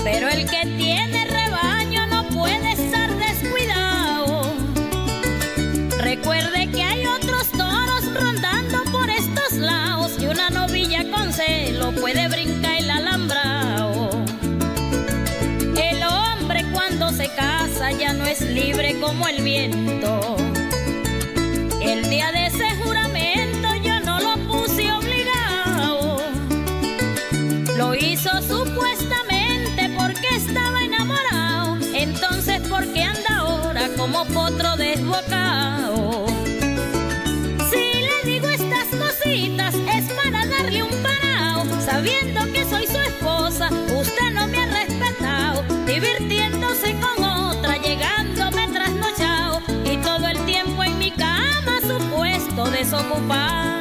Pero 0.03 0.27
el 0.27 0.45
que 0.45 0.61
tiene 0.77 1.25
rebaño 1.25 2.05
no 2.07 2.27
puede 2.27 2.73
estar 2.73 3.09
descuidado. 3.15 4.53
Recuerde 5.99 6.69
que 6.73 6.83
hay 6.83 7.05
otros 7.05 7.49
toros 7.51 8.03
rondando 8.13 8.83
por 8.91 9.09
estos 9.09 9.53
lados 9.53 10.17
y 10.19 10.25
una 10.25 10.49
novilla 10.49 11.09
con 11.09 11.31
celo 11.31 11.93
puede 11.93 12.27
brincar 12.27 12.75
el 12.77 12.89
alambrado. 12.89 14.10
El 15.77 16.04
hombre 16.04 16.65
cuando 16.73 17.10
se 17.13 17.29
casa 17.29 17.93
ya 17.93 18.12
no 18.12 18.25
es 18.25 18.41
libre 18.41 19.00
como 19.00 19.29
el 19.29 19.41
viento. 19.41 20.44
Como 33.98 34.25
potro 34.25 34.75
desbocado? 34.77 36.25
Si 37.69 38.02
le 38.08 38.31
digo 38.31 38.48
estas 38.50 38.87
cositas 38.87 39.75
es 39.75 40.12
para 40.13 40.46
darle 40.46 40.83
un 40.83 40.91
parao. 41.04 41.65
Sabiendo 41.81 42.52
que 42.52 42.65
soy 42.65 42.87
su 42.87 42.98
esposa, 42.98 43.69
usted 43.98 44.31
no 44.33 44.48
me 44.48 44.60
ha 44.60 44.65
respetado. 44.67 45.63
Divirtiéndose 45.85 46.96
con 47.00 47.23
otra, 47.23 47.77
llegándome 47.77 48.67
trasnochado. 48.69 49.62
Y 49.85 49.98
todo 49.98 50.27
el 50.27 50.46
tiempo 50.46 50.83
en 50.83 50.98
mi 50.98 51.12
cama 51.12 51.79
su 51.81 51.98
puesto 52.10 52.69
desocupado. 52.71 53.75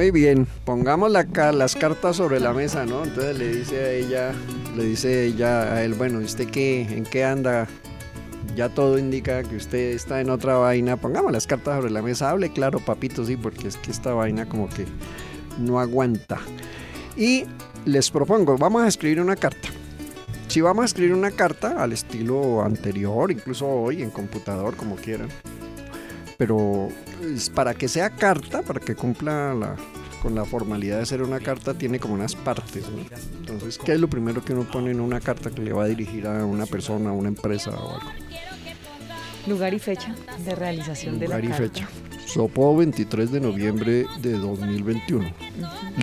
Muy 0.00 0.12
bien, 0.12 0.46
pongamos 0.64 1.12
las 1.12 1.76
cartas 1.76 2.16
sobre 2.16 2.40
la 2.40 2.54
mesa, 2.54 2.86
¿no? 2.86 3.04
Entonces 3.04 3.38
le 3.38 3.54
dice 3.54 3.80
a 3.80 3.92
ella, 3.92 4.32
le 4.74 4.84
dice 4.84 5.26
ella 5.26 5.74
a 5.74 5.84
él, 5.84 5.92
bueno, 5.92 6.22
¿y 6.22 6.24
¿usted 6.24 6.48
qué? 6.48 6.80
¿En 6.80 7.04
qué 7.04 7.22
anda? 7.22 7.68
Ya 8.56 8.70
todo 8.70 8.98
indica 8.98 9.42
que 9.42 9.56
usted 9.56 9.92
está 9.92 10.22
en 10.22 10.30
otra 10.30 10.56
vaina. 10.56 10.96
Pongamos 10.96 11.32
las 11.32 11.46
cartas 11.46 11.76
sobre 11.76 11.90
la 11.90 12.00
mesa. 12.00 12.30
Hable 12.30 12.50
claro, 12.50 12.80
papito, 12.80 13.26
sí, 13.26 13.36
porque 13.36 13.68
es 13.68 13.76
que 13.76 13.90
esta 13.90 14.14
vaina 14.14 14.48
como 14.48 14.70
que 14.70 14.86
no 15.58 15.78
aguanta. 15.78 16.38
Y 17.14 17.44
les 17.84 18.10
propongo, 18.10 18.56
vamos 18.56 18.80
a 18.84 18.88
escribir 18.88 19.20
una 19.20 19.36
carta. 19.36 19.68
Si 20.48 20.62
vamos 20.62 20.84
a 20.84 20.86
escribir 20.86 21.12
una 21.12 21.30
carta 21.30 21.82
al 21.82 21.92
estilo 21.92 22.62
anterior, 22.62 23.30
incluso 23.30 23.68
hoy 23.68 24.00
en 24.00 24.08
computador, 24.08 24.76
como 24.76 24.96
quieran. 24.96 25.28
Pero 26.40 26.88
pues, 27.20 27.50
para 27.50 27.74
que 27.74 27.86
sea 27.86 28.08
carta, 28.08 28.62
para 28.62 28.80
que 28.80 28.94
cumpla 28.94 29.52
la- 29.54 29.76
con 30.22 30.34
la 30.34 30.44
formalidad 30.46 30.98
de 30.98 31.04
ser 31.06 31.22
una 31.22 31.38
carta, 31.38 31.74
tiene 31.74 31.98
como 32.00 32.14
unas 32.14 32.34
partes. 32.34 32.84
¿no? 32.90 32.98
Entonces, 33.40 33.78
¿qué 33.78 33.92
es 33.92 34.00
lo 34.00 34.08
primero 34.08 34.42
que 34.44 34.54
uno 34.54 34.64
pone 34.64 34.90
en 34.90 35.00
una 35.00 35.20
carta 35.20 35.50
que 35.50 35.60
le 35.60 35.72
va 35.74 35.84
a 35.84 35.86
dirigir 35.86 36.26
a 36.26 36.44
una 36.46 36.64
persona, 36.66 37.10
a 37.10 37.12
una 37.12 37.28
empresa 37.28 37.70
o 37.70 37.94
algo? 37.96 38.10
Lugar 39.46 39.72
y 39.74 39.78
fecha 39.78 40.14
de 40.44 40.54
realización 40.54 41.18
de 41.18 41.26
Lugar 41.26 41.40
la 41.40 41.46
y 41.46 41.48
carta. 41.50 41.64
fecha. 41.64 41.88
Sopo 42.26 42.74
23 42.76 43.30
de 43.32 43.40
noviembre 43.40 44.06
de 44.20 44.32
2021. 44.32 45.30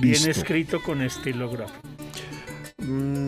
Bien 0.02 0.14
Listo. 0.14 0.30
escrito 0.32 0.82
con 0.84 1.02
estilógrafo. 1.02 1.74
Mm, 2.80 3.27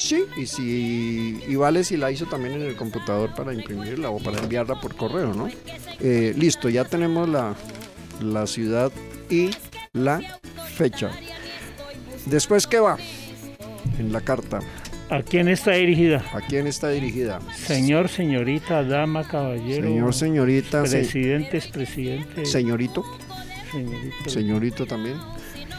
sí, 0.00 0.24
y 0.36 0.46
si 0.46 1.38
y 1.46 1.54
vale 1.56 1.84
si 1.84 1.96
la 1.96 2.10
hizo 2.10 2.26
también 2.26 2.54
en 2.54 2.62
el 2.62 2.76
computador 2.76 3.34
para 3.34 3.52
imprimirla 3.54 4.10
o 4.10 4.18
para 4.18 4.38
enviarla 4.38 4.80
por 4.80 4.96
correo, 4.96 5.32
¿no? 5.34 5.48
Eh, 6.00 6.34
listo, 6.36 6.68
ya 6.68 6.84
tenemos 6.84 7.28
la, 7.28 7.54
la 8.20 8.46
ciudad 8.46 8.90
y 9.30 9.50
la 9.92 10.20
fecha. 10.74 11.10
Después, 12.26 12.66
¿qué 12.66 12.80
va? 12.80 12.96
En 13.98 14.12
la 14.12 14.20
carta. 14.20 14.60
¿A 15.10 15.22
quién 15.22 15.48
está 15.48 15.72
dirigida? 15.72 16.24
¿A 16.32 16.40
quién 16.40 16.66
está 16.68 16.88
dirigida? 16.90 17.40
Señor, 17.66 18.08
señorita, 18.08 18.84
dama, 18.84 19.26
caballero. 19.26 19.82
Señor, 19.88 20.14
señorita, 20.14 20.86
se- 20.86 20.98
Presidente, 20.98 21.56
expresidente. 21.56 22.46
señorito, 22.46 23.02
señorito. 23.72 24.30
señorito 24.30 24.86
también. 24.86 25.16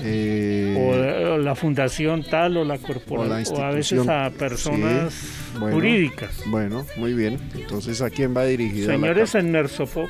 Eh, 0.03 1.27
O, 1.33 1.37
la 1.37 1.55
fundación 1.55 2.23
tal 2.23 2.57
o 2.57 2.63
la 2.65 2.77
corporación. 2.77 3.55
o 3.55 3.59
la 3.59 3.65
O, 3.65 3.71
a 3.71 3.75
veces 3.75 4.07
a 4.07 4.29
personas 4.31 5.13
Sí, 5.13 5.59
bueno. 5.59 5.75
jurídicas. 5.75 6.41
Bueno, 6.47 6.85
muy 6.97 7.13
bien. 7.13 7.39
Entonces, 7.55 8.01
¿a 8.01 8.09
quién 8.09 8.35
va 8.35 8.43
dirigida? 8.45 8.87
la 8.87 8.93
Señores 8.93 9.31
carta? 9.31 9.39
en 9.47 9.51
Mersofop. 9.51 10.09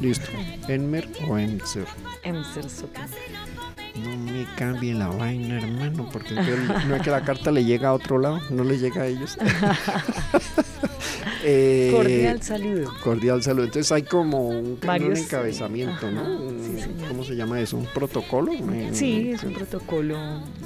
Listo. 0.00 0.28
¿Enmer 0.68 1.06
o 1.28 1.36
Enser? 1.38 1.84
Emser 2.22 2.68
Soto. 2.70 3.00
No 3.96 4.16
me 4.16 4.46
cambie 4.56 4.94
la 4.94 5.08
vaina, 5.08 5.58
hermano, 5.58 6.08
porque 6.12 6.34
no 6.34 6.94
es 6.96 7.02
que 7.02 7.10
la 7.10 7.22
carta 7.22 7.50
le 7.50 7.64
llega 7.64 7.88
a 7.88 7.94
otro 7.94 8.18
lado, 8.18 8.40
no 8.50 8.64
le 8.64 8.78
llega 8.78 9.02
a 9.02 9.06
ellos. 9.06 9.36
Eh, 11.42 11.90
Cordial 11.90 12.42
saludo. 12.42 12.92
Cordial 13.02 13.42
saludo. 13.42 13.64
Entonces 13.64 13.90
hay 13.92 14.02
como 14.02 14.46
un, 14.48 14.56
un 14.56 14.78
Varios, 14.84 15.20
encabezamiento, 15.20 16.10
¿no? 16.10 16.20
ajá, 16.20 16.30
Un- 16.32 16.60
sí, 16.76 16.82
señor. 16.82 17.08
¿Cómo 17.08 17.24
se 17.24 17.34
llama 17.34 17.58
eso? 17.60 17.78
¿Un 17.78 17.86
protocolo? 17.86 18.52
Sí, 18.92 19.30
es 19.30 19.42
un 19.42 19.54
protocolo. 19.54 20.18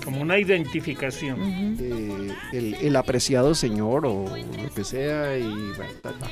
Como 0.05 0.21
una 0.21 0.37
identificación. 0.37 1.77
Eh, 1.81 2.29
el, 2.53 2.75
el 2.75 2.97
apreciado 2.97 3.55
señor 3.55 4.05
o 4.05 4.25
lo 4.37 4.75
que 4.75 4.83
sea 4.83 5.39
y 5.39 5.45
bueno, 5.45 5.93
ta, 6.03 6.11
ta. 6.11 6.27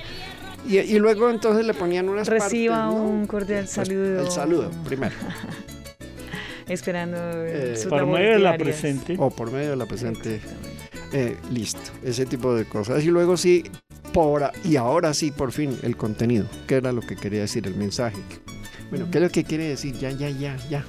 Y, 0.68 0.78
y 0.78 0.99
luego 0.99 1.30
entonces 1.30 1.64
le 1.64 1.72
ponían 1.74 2.09
unas 2.09 2.26
Reciba 2.26 2.86
partes, 2.86 2.97
¿no? 3.01 3.05
un 3.05 3.26
cordial 3.26 3.61
Pues, 3.64 3.70
saludo. 3.70 4.20
El 4.22 4.30
saludo, 4.30 4.70
primero. 4.84 5.14
Esperando 6.69 7.17
eh, 7.45 7.75
sus 7.77 7.87
Por 7.87 8.07
medio 8.07 8.31
de 8.33 8.39
la 8.39 8.51
diarias. 8.57 8.63
presente. 8.81 9.17
O 9.19 9.31
por 9.31 9.51
medio 9.51 9.71
de 9.71 9.77
la 9.77 9.87
presente. 9.87 10.41
Eh, 11.13 11.37
listo, 11.51 11.91
ese 12.03 12.25
tipo 12.27 12.55
de 12.55 12.65
cosas. 12.65 13.05
Y 13.05 13.09
luego 13.09 13.37
sí, 13.37 13.65
por, 14.13 14.51
y 14.65 14.77
ahora 14.77 15.13
sí, 15.15 15.31
por 15.31 15.53
fin, 15.53 15.79
el 15.83 15.97
contenido. 15.97 16.47
¿Qué 16.67 16.77
era 16.77 16.93
lo 16.93 17.01
que 17.03 17.17
quería 17.17 17.41
decir, 17.41 17.67
el 17.67 17.75
mensaje? 17.75 18.17
Bueno, 18.91 19.09
¿qué 19.11 19.19
es 19.19 19.25
lo 19.25 19.31
que 19.31 19.45
quiere 19.45 19.69
decir? 19.69 19.95
Ya, 19.99 20.11
ya, 20.11 20.29
ya, 20.29 20.57
ya. 20.69 20.85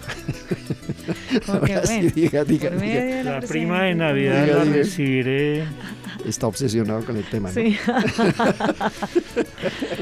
Que, 1.48 1.52
Ahora 1.52 1.86
sí, 1.86 2.10
diga, 2.14 2.44
La 3.24 3.40
prima 3.42 3.84
de 3.84 3.96
Navidad 3.96 4.44
Diga, 4.44 4.58
la 4.58 4.64
diga. 4.66 4.76
recibiré. 4.76 5.64
Está 6.26 6.48
obsesionado 6.48 7.04
con 7.06 7.18
el 7.18 7.24
tema, 7.26 7.50
¿no? 7.50 7.56
Sí, 7.56 7.78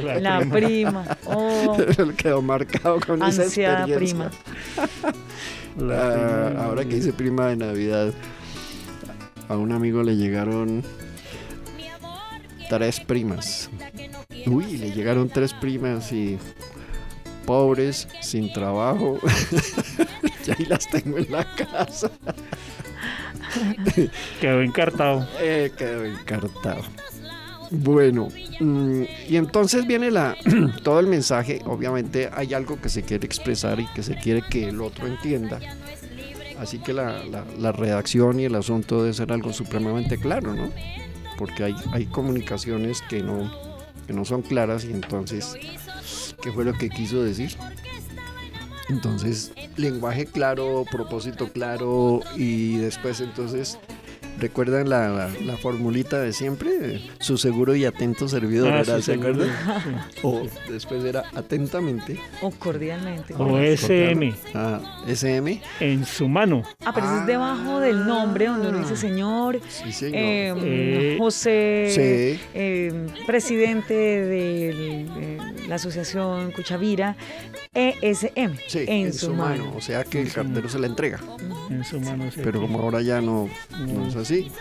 La 0.03 0.19
la 0.19 0.39
prima. 0.39 1.03
prima. 1.03 1.17
Oh, 1.25 1.77
Quedó 2.17 2.41
marcado 2.41 2.99
con 2.99 3.23
esa 3.23 3.43
ansiada 3.43 3.85
experiencia. 3.87 4.29
prima. 4.29 4.31
La 5.87 6.47
Ah, 6.47 6.65
ahora 6.65 6.83
que 6.85 6.95
dice 6.95 7.13
prima 7.13 7.47
de 7.47 7.55
Navidad, 7.55 8.13
a 9.47 9.55
un 9.57 9.71
amigo 9.71 10.03
le 10.03 10.15
llegaron 10.17 10.83
tres 12.69 12.99
primas. 12.99 13.69
Uy, 14.47 14.77
le 14.77 14.91
llegaron 14.91 15.29
tres 15.29 15.53
primas 15.53 16.11
y 16.11 16.37
pobres, 17.45 18.07
sin 18.21 18.51
trabajo. 18.53 19.17
y 20.45 20.51
ahí 20.51 20.65
las 20.65 20.87
tengo 20.89 21.17
en 21.17 21.31
la 21.31 21.45
casa. 21.55 22.11
Quedó 24.39 24.61
encartado. 24.61 25.27
Eh, 25.39 25.71
quedó 25.77 26.05
encartado. 26.05 26.81
Bueno, 27.73 28.27
mm, 28.59 29.03
y 29.29 29.37
entonces 29.37 29.87
viene 29.87 30.11
la 30.11 30.35
todo 30.83 30.99
el 30.99 31.07
mensaje. 31.07 31.61
Obviamente 31.65 32.29
hay 32.33 32.53
algo 32.53 32.79
que 32.81 32.89
se 32.89 33.03
quiere 33.03 33.25
expresar 33.25 33.79
y 33.79 33.85
que 33.87 34.03
se 34.03 34.15
quiere 34.15 34.41
que 34.49 34.67
el 34.69 34.81
otro 34.81 35.07
entienda. 35.07 35.59
Así 36.59 36.79
que 36.79 36.93
la, 36.93 37.23
la- 37.25 37.45
la 37.57 37.71
redacción 37.71 38.39
y 38.39 38.45
el 38.45 38.55
asunto 38.55 39.01
debe 39.01 39.13
ser 39.13 39.31
algo 39.31 39.51
supremamente 39.53 40.17
claro, 40.17 40.53
¿no? 40.53 40.69
Porque 41.37 41.63
hay, 41.63 41.75
hay 41.93 42.05
comunicaciones 42.05 43.01
que 43.09 43.23
no, 43.23 43.51
que 44.05 44.13
no 44.13 44.25
son 44.25 44.41
claras 44.43 44.83
y 44.85 44.91
entonces, 44.91 45.55
¿qué 46.43 46.51
fue 46.51 46.65
lo 46.65 46.73
que 46.73 46.89
quiso 46.89 47.23
decir? 47.23 47.55
Entonces, 48.91 49.53
lenguaje 49.77 50.25
claro, 50.25 50.83
propósito 50.91 51.47
claro 51.47 52.19
y 52.35 52.75
después 52.75 53.21
entonces, 53.21 53.79
¿recuerdan 54.39 54.89
la, 54.89 55.09
la, 55.09 55.29
la 55.45 55.57
formulita 55.57 56.19
de 56.19 56.33
siempre? 56.33 57.01
Su 57.19 57.37
seguro 57.37 57.75
y 57.75 57.85
atento 57.85 58.27
servidor, 58.27 58.71
Ah, 58.73 58.79
¿era? 58.81 58.97
sí, 58.97 59.03
¿se 59.03 59.13
acuerdan? 59.13 59.49
O 60.23 60.43
después 60.69 61.03
era 61.03 61.23
atentamente. 61.35 62.19
O 62.41 62.51
cordialmente. 62.51 63.33
O 63.37 63.57
SM 63.57 64.33
Ah, 64.53 65.01
SM. 65.07 65.61
en 65.79 66.05
su 66.05 66.27
mano. 66.27 66.63
Ah, 66.85 66.91
pero 66.93 67.05
eso 67.07 67.19
es 67.21 67.25
debajo 67.27 67.79
del 67.79 68.05
nombre 68.05 68.47
donde 68.47 68.69
uno 68.69 68.79
dice 68.79 68.95
señor, 68.95 69.59
Sí, 69.67 69.91
señor. 69.91 70.15
eh, 70.15 70.53
Eh, 70.63 71.15
José, 71.19 71.87
Sí. 71.89 72.41
eh, 72.53 73.07
presidente 73.25 73.93
de 73.93 75.37
la 75.67 75.75
asociación 75.75 76.51
Cuchavira, 76.51 77.15
ESM, 77.73 78.57
Sí, 78.67 78.83
en, 78.87 79.13
su 79.13 79.33
mano. 79.33 79.73
O 79.75 79.81
sea 79.81 80.03
que 80.03 80.21
el 80.21 80.31
cartero 80.31 80.67
se 80.67 80.79
la 80.79 80.87
entrega. 80.87 81.19
En 81.69 81.83
su 81.85 81.99
mano. 82.01 82.25
Pero 82.35 82.59
como 82.61 82.79
ahora 82.79 83.01
ya 83.01 83.21
no, 83.21 83.49
así. 84.21 84.51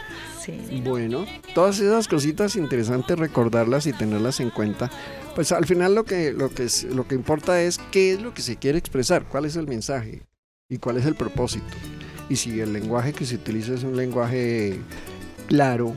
Sí. 0.45 0.83
Bueno, 0.85 1.27
todas 1.55 1.79
esas 1.81 2.09
cositas 2.09 2.57
interesantes 2.57 3.19
recordarlas 3.19 3.87
y 3.87 3.93
tenerlas 3.93 4.41
en 4.41 4.51
cuenta. 4.51 4.91
Pues 5.35 5.53
al 5.53 5.67
final 5.67 5.95
lo 5.95 6.05
que, 6.05 6.33
lo 6.33 6.51
que, 6.51 6.65
es- 6.65 6.85
lo 6.85 7.07
que 7.07 7.15
importa 7.15 7.61
es 7.63 7.79
qué 7.91 8.13
es 8.15 8.23
lo 8.23 8.35
que 8.35 8.43
se 8.43 8.57
quiere 8.57 8.79
expresar, 8.79 9.25
cuál 9.29 9.45
es 9.45 9.57
el 9.57 9.67
mensaje 9.69 10.23
y 10.69 10.79
cuál 10.79 10.97
es 10.97 11.07
el 11.07 11.15
propósito. 11.15 11.67
Y 12.29 12.37
si 12.37 12.61
el 12.61 12.73
lenguaje 12.73 13.13
que 13.13 13.27
se 13.27 13.35
utiliza 13.37 13.75
es 13.75 13.83
un 13.85 13.97
lenguaje 13.97 14.79
claro 15.49 15.95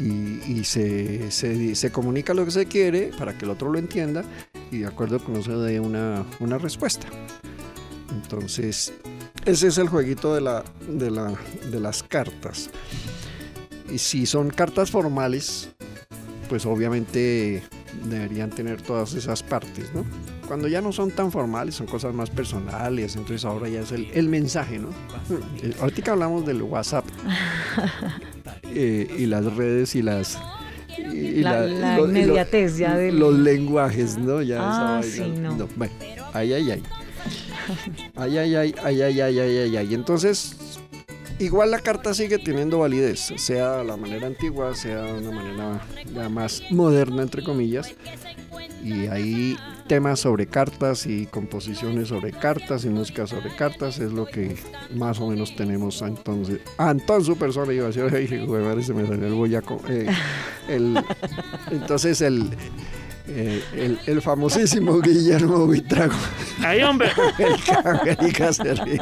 y, 0.00 0.40
y 0.50 0.64
se, 0.64 1.30
se, 1.30 1.74
se 1.74 1.92
comunica 1.92 2.32
lo 2.32 2.44
que 2.44 2.50
se 2.52 2.66
quiere 2.66 3.10
para 3.18 3.36
que 3.36 3.44
el 3.44 3.50
otro 3.50 3.70
lo 3.70 3.78
entienda 3.78 4.24
y 4.70 4.78
de 4.78 4.86
acuerdo 4.86 5.22
con 5.22 5.36
eso 5.36 5.60
dé 5.60 5.78
una, 5.80 6.24
una 6.40 6.58
respuesta. 6.58 7.06
Entonces, 8.10 8.92
ese 9.44 9.68
es 9.68 9.78
el 9.78 9.88
jueguito 9.88 10.34
de, 10.34 10.40
la, 10.40 10.64
de, 10.88 11.10
la, 11.10 11.32
de 11.70 11.80
las 11.80 12.02
cartas. 12.02 12.70
Y 13.92 13.98
si 13.98 14.26
son 14.26 14.50
cartas 14.50 14.90
formales, 14.90 15.68
pues 16.48 16.64
obviamente 16.66 17.62
deberían 18.04 18.50
tener 18.50 18.80
todas 18.80 19.14
esas 19.14 19.42
partes, 19.42 19.92
¿no? 19.94 20.04
Cuando 20.48 20.68
ya 20.68 20.80
no 20.80 20.92
son 20.92 21.10
tan 21.10 21.30
formales, 21.30 21.74
son 21.74 21.86
cosas 21.86 22.14
más 22.14 22.30
personales, 22.30 23.16
entonces 23.16 23.44
ahora 23.44 23.68
ya 23.68 23.80
es 23.80 23.92
el, 23.92 24.08
el 24.12 24.28
mensaje, 24.28 24.78
¿no? 24.78 24.88
Eh, 25.62 25.74
Ahorita 25.80 26.12
hablamos 26.12 26.44
del 26.46 26.62
WhatsApp 26.62 27.04
eh, 28.64 29.14
y 29.18 29.26
las 29.26 29.44
redes 29.54 29.94
y 29.94 30.02
las... 30.02 30.38
y 30.98 31.42
La- 31.42 31.60
la 31.66 31.96
lo- 31.98 32.06
inmediatez 32.06 32.76
ya 32.78 32.96
del- 32.96 33.18
Los 33.18 33.34
lenguajes, 33.34 34.18
¿no? 34.18 34.42
Ya 34.42 34.58
Ah, 34.60 35.00
esa 35.02 35.20
vaina, 35.20 35.34
sí, 35.34 35.40
no. 35.40 35.68
Bueno, 35.76 35.92
ay, 36.32 36.52
ay, 36.54 36.70
ay. 36.70 36.82
Ay, 38.16 38.38
ay, 38.38 38.54
ay, 38.54 38.74
ay, 38.82 39.02
ay, 39.02 39.20
ay, 39.20 39.38
ay, 39.38 39.58
ay, 39.58 39.76
ay. 39.76 39.94
Entonces, 39.94 40.56
igual 41.38 41.70
la 41.70 41.78
carta 41.78 42.14
sigue 42.14 42.38
teniendo 42.38 42.78
validez, 42.78 43.32
sea 43.36 43.82
la 43.82 43.96
manera 43.96 44.26
antigua, 44.26 44.74
sea 44.74 45.04
una 45.04 45.30
manera 45.30 45.80
ya 46.14 46.28
más 46.28 46.62
moderna, 46.70 47.22
entre 47.22 47.42
comillas. 47.42 47.94
Y 48.82 49.06
ahí 49.06 49.56
temas 49.86 50.20
sobre 50.20 50.46
cartas 50.46 51.06
y 51.06 51.26
composiciones 51.26 52.08
sobre 52.08 52.32
cartas 52.32 52.84
y 52.84 52.88
música 52.88 53.26
sobre 53.26 53.54
cartas 53.54 53.98
es 53.98 54.12
lo 54.12 54.26
que 54.26 54.56
más 54.94 55.20
o 55.20 55.28
menos 55.28 55.54
tenemos 55.54 56.02
entonces. 56.02 56.60
Antón 56.78 57.24
su 57.24 57.36
persona 57.36 57.72
iba 57.72 57.84
a 57.84 57.88
decir, 57.88 58.04
ay, 58.12 58.26
se 58.82 58.94
me 58.94 59.06
salió 59.06 59.26
el 59.26 59.34
boyaco. 59.34 59.80
Eh, 59.88 60.06
entonces 61.70 62.20
el, 62.20 62.50
eh, 63.28 63.62
el, 63.74 63.98
el 64.06 64.22
famosísimo 64.22 65.00
Guillermo 65.00 65.66
Buitrago. 65.66 66.14
Ahí, 66.60 66.82
hombre. 66.82 67.08
El 68.18 68.32
que 68.32 68.52
se 68.52 68.74
ríe. 68.74 68.98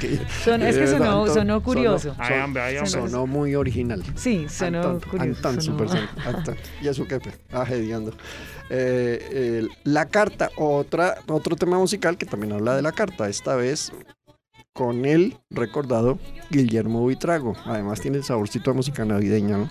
Que- 0.00 0.18
Son- 0.44 0.62
es 0.62 0.74
que 0.76 0.80
verdad, 0.82 0.98
sonó- 0.98 1.26
sonó 1.34 1.62
curioso. 1.62 2.10
sonó- 2.14 2.16
Ay, 2.18 2.40
hombre, 2.40 2.62
ay, 2.62 2.76
hombre. 2.76 2.90
sonó 2.90 3.26
muy 3.26 3.54
original. 3.54 4.02
Sí, 4.14 4.46
sonó 4.48 5.00
curioso. 5.00 5.20
Antón, 5.22 5.54
sonó- 5.54 5.62
su 5.62 5.76
persona, 5.76 6.10
Antón. 6.24 6.56
Y 6.82 6.88
eso 6.88 7.06
qué, 7.06 7.20
ajediando. 7.52 8.12
Eh, 8.70 9.66
la 9.84 10.06
carta, 10.06 10.50
otra, 10.56 11.18
otro 11.28 11.56
tema 11.56 11.78
musical 11.78 12.16
que 12.18 12.26
también 12.26 12.52
habla 12.52 12.74
de 12.76 12.82
la 12.82 12.92
carta, 12.92 13.28
esta 13.28 13.54
vez 13.56 13.92
con 14.72 15.04
el 15.06 15.36
recordado 15.50 16.18
Guillermo 16.50 17.00
Buitrago. 17.00 17.54
Además 17.64 18.00
tiene 18.00 18.18
el 18.18 18.24
saborcito 18.24 18.70
de 18.70 18.76
música 18.76 19.04
navideña, 19.04 19.56
¿no? 19.58 19.70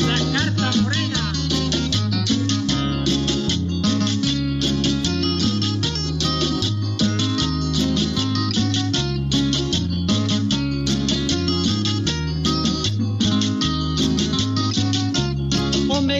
Es 0.00 0.56
la 0.56 0.67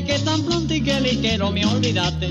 Que 0.06 0.18
tan 0.20 0.42
pronto 0.42 0.72
y 0.72 0.80
que 0.80 1.00
ligero 1.00 1.50
me 1.50 1.66
olvidaste 1.66 2.28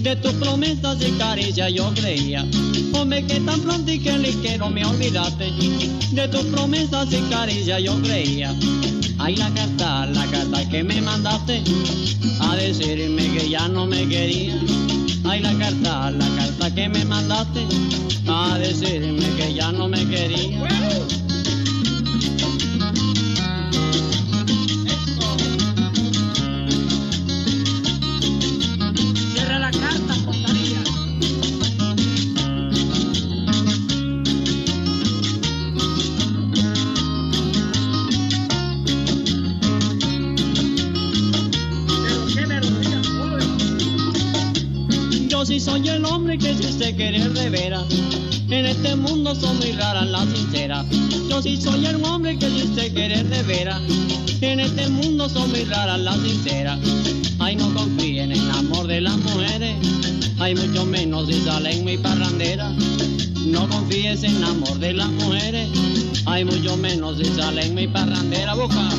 de 0.00 0.16
tus 0.16 0.32
promesas 0.34 0.98
y 1.00 1.12
caricias 1.12 1.72
yo 1.72 1.90
creía. 1.94 2.44
Hombre, 2.92 3.24
que 3.24 3.40
tan 3.40 3.60
pronto 3.60 3.90
y 3.92 4.00
que 4.00 4.18
ligero 4.18 4.68
me 4.70 4.84
olvidaste 4.84 5.50
de 6.10 6.28
tus 6.28 6.42
promesas 6.46 7.08
y 7.12 7.20
caricias 7.30 7.80
yo 7.82 7.94
creía. 8.02 8.52
Ay, 9.18 9.36
la 9.36 9.48
carta, 9.54 10.06
la 10.06 10.26
carta 10.26 10.68
que 10.68 10.82
me 10.82 11.00
mandaste 11.00 11.62
a 12.40 12.56
decirme 12.56 13.22
que 13.32 13.48
ya 13.50 13.68
no 13.68 13.86
me 13.86 14.06
quería. 14.08 14.60
Ay, 15.24 15.40
la 15.40 15.56
carta, 15.58 16.10
la 16.10 16.28
carta 16.36 16.74
que 16.74 16.88
me 16.88 17.04
mandaste 17.04 17.66
a 18.26 18.58
decirme 18.58 19.24
que 19.36 19.54
ya 19.54 19.70
no 19.70 19.88
me 19.88 20.04
quería. 20.06 21.25
Hombre 46.76 46.88
que 46.88 46.90
si 46.90 46.92
usted 46.92 46.96
quiere 46.96 47.28
de 47.28 47.50
veras. 47.50 47.84
En 48.48 48.66
este 48.66 48.96
mundo 48.96 49.34
son 49.34 49.56
muy 49.58 49.72
raras 49.72 50.06
las 50.08 50.28
sinceras. 50.28 50.86
Yo 51.28 51.42
sí 51.42 51.56
soy 51.60 51.86
el 51.86 52.04
hombre 52.04 52.38
que 52.38 52.46
usted 52.46 52.92
quiere 52.92 53.24
de 53.24 53.42
veras. 53.42 53.80
En 54.40 54.60
este 54.60 54.88
mundo 54.88 55.28
son 55.28 55.50
muy 55.50 55.64
raras 55.64 56.00
las 56.00 56.16
sinceras. 56.18 56.78
Ay, 57.38 57.56
no 57.56 57.72
confíen 57.72 58.32
en 58.32 58.40
el 58.40 58.50
amor 58.50 58.86
de 58.86 59.00
las 59.00 59.16
mujeres. 59.16 59.74
Hay 60.38 60.54
mucho 60.54 60.84
menos 60.84 61.26
si 61.28 61.40
salen 61.40 61.82
muy 61.82 61.96
parranderas. 61.98 62.72
No 63.46 63.68
confíes 63.68 64.22
en 64.22 64.36
el 64.36 64.44
amor 64.44 64.78
de 64.78 64.92
las 64.92 65.08
mujeres. 65.08 65.68
Hay 66.26 66.44
mucho 66.44 66.76
menos 66.76 67.18
si 67.18 67.24
salen 67.24 67.74
muy 67.74 67.88
parranderas. 67.88 68.56
Boca. 68.56 68.90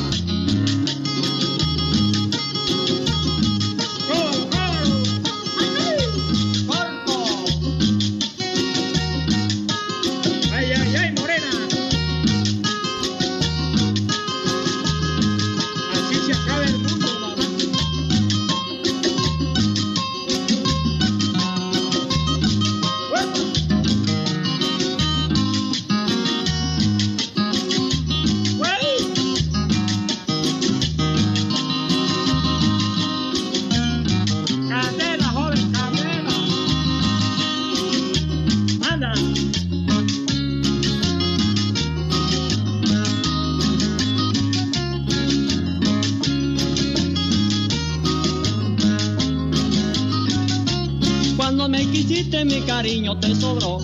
Cariño 52.78 53.18
te 53.18 53.34
sobró. 53.34 53.78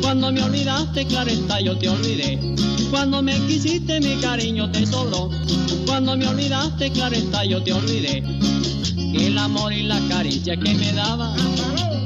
Cuando 0.00 0.30
me 0.30 0.40
olvidaste, 0.40 1.04
claro 1.06 1.28
está, 1.28 1.60
yo 1.60 1.76
te 1.78 1.88
olvidé. 1.88 2.38
Cuando 2.92 3.20
me 3.20 3.34
quisiste 3.48 4.00
mi 4.00 4.14
cariño 4.20 4.70
te 4.70 4.86
sobró. 4.86 5.30
Cuando 5.84 6.16
me 6.16 6.28
olvidaste, 6.28 6.92
claro 6.92 7.16
está, 7.16 7.44
yo 7.44 7.60
te 7.64 7.72
olvidé. 7.72 8.22
El 9.14 9.36
amor 9.36 9.72
y 9.72 9.82
la 9.82 9.98
caricia 10.08 10.56
que 10.56 10.74
me 10.74 10.92
daba. 10.92 11.34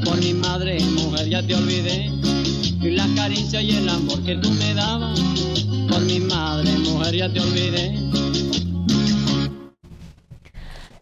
Por 0.02 0.16
mi 0.18 0.32
madre, 0.32 0.80
mujer, 0.80 1.28
ya 1.28 1.42
te 1.42 1.54
olvidé. 1.54 2.10
Y 2.80 2.90
la 2.92 3.06
caricia 3.14 3.60
y 3.60 3.72
el 3.72 3.88
amor 3.90 4.22
que 4.22 4.36
tú 4.36 4.50
me 4.50 4.72
dabas. 4.72 5.20
Por 5.90 6.00
mi 6.00 6.20
madre, 6.20 6.72
mujer, 6.78 7.16
ya 7.16 7.28
te 7.30 7.40
olvidé. 7.40 7.99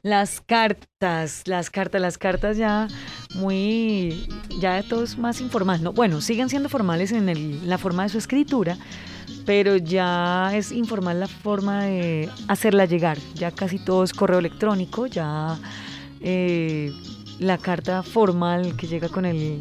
Las 0.08 0.40
cartas, 0.40 1.42
las 1.44 1.68
cartas, 1.68 2.00
las 2.00 2.16
cartas 2.16 2.56
ya 2.56 2.88
muy, 3.34 4.26
ya 4.58 4.82
todo 4.82 5.04
es 5.04 5.18
más 5.18 5.42
informal. 5.42 5.82
No, 5.82 5.92
bueno, 5.92 6.22
siguen 6.22 6.48
siendo 6.48 6.70
formales 6.70 7.12
en 7.12 7.28
el- 7.28 7.68
la 7.68 7.76
forma 7.76 8.04
de 8.04 8.08
su 8.08 8.16
escritura, 8.16 8.78
pero 9.44 9.76
ya 9.76 10.50
es 10.54 10.72
informal 10.72 11.20
la 11.20 11.28
forma 11.28 11.84
de 11.84 12.30
hacerla 12.48 12.86
llegar. 12.86 13.18
Ya 13.34 13.50
casi 13.50 13.78
todo 13.78 14.02
es 14.02 14.14
correo 14.14 14.38
electrónico, 14.38 15.06
ya 15.06 15.58
eh, 16.22 16.90
la 17.38 17.58
carta 17.58 18.02
formal 18.02 18.76
que 18.78 18.86
llega 18.86 19.10
con 19.10 19.26
el 19.26 19.60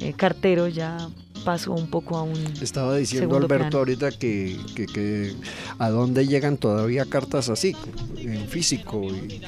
eh, 0.00 0.14
cartero 0.14 0.66
ya 0.66 0.96
pasó 1.44 1.72
un 1.72 1.88
poco 1.88 2.16
a 2.16 2.22
un 2.22 2.36
Estaba 2.60 2.96
diciendo 2.96 3.36
Alberto 3.36 3.56
plano. 3.58 3.78
ahorita 3.78 4.10
que, 4.12 4.56
que- 4.74 4.86
que 4.86 5.34
a 5.78 5.90
dónde 5.90 6.26
llegan 6.26 6.56
todavía 6.56 7.04
cartas 7.04 7.48
así, 7.48 7.74
en 8.18 8.46
físico 8.48 9.02
y, 9.04 9.40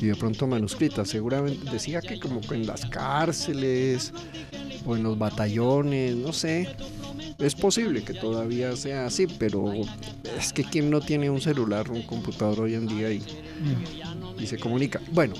y 0.00 0.06
de 0.06 0.14
pronto 0.14 0.46
manuscritas. 0.46 1.08
Seguramente 1.08 1.70
decía 1.70 2.00
que 2.00 2.18
como 2.20 2.40
que 2.40 2.54
en 2.54 2.66
las 2.66 2.86
cárceles 2.86 4.12
o 4.86 4.96
en 4.96 5.02
los 5.02 5.18
batallones, 5.18 6.14
no 6.16 6.32
sé. 6.32 6.68
Es 7.38 7.54
posible 7.54 8.02
que 8.02 8.14
todavía 8.14 8.74
sea 8.76 9.06
así, 9.06 9.26
pero 9.38 9.72
es 10.38 10.52
que 10.52 10.64
quien 10.64 10.90
no 10.90 11.00
tiene 11.00 11.30
un 11.30 11.40
celular, 11.40 11.88
un 11.90 12.02
computador 12.02 12.60
hoy 12.62 12.74
en 12.74 12.88
día 12.88 13.12
y, 13.12 13.22
y 14.40 14.46
se 14.48 14.58
comunica. 14.58 15.00
Bueno, 15.12 15.34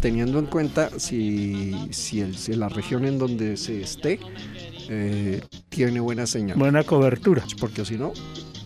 teniendo 0.00 0.38
en 0.38 0.46
cuenta 0.46 0.90
si, 0.98 1.72
si, 1.90 2.20
el- 2.20 2.36
si 2.36 2.52
la 2.54 2.68
región 2.68 3.04
en 3.04 3.18
donde 3.18 3.56
se 3.56 3.80
esté 3.80 4.20
eh, 4.88 5.42
tiene 5.68 6.00
buena 6.00 6.26
señal. 6.26 6.58
Buena 6.58 6.82
cobertura. 6.84 7.42
Porque 7.60 7.84
si 7.84 7.96
no, 7.96 8.12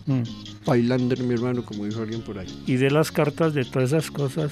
Mm. 0.05 0.23
Highlander, 0.65 1.21
mi 1.21 1.35
hermano, 1.35 1.63
como 1.63 1.85
dijo 1.85 2.01
alguien 2.01 2.21
por 2.21 2.39
ahí. 2.39 2.47
Y 2.65 2.77
de 2.77 2.89
las 2.89 3.11
cartas, 3.11 3.53
de 3.53 3.63
todas 3.63 3.89
esas 3.91 4.09
cosas 4.09 4.51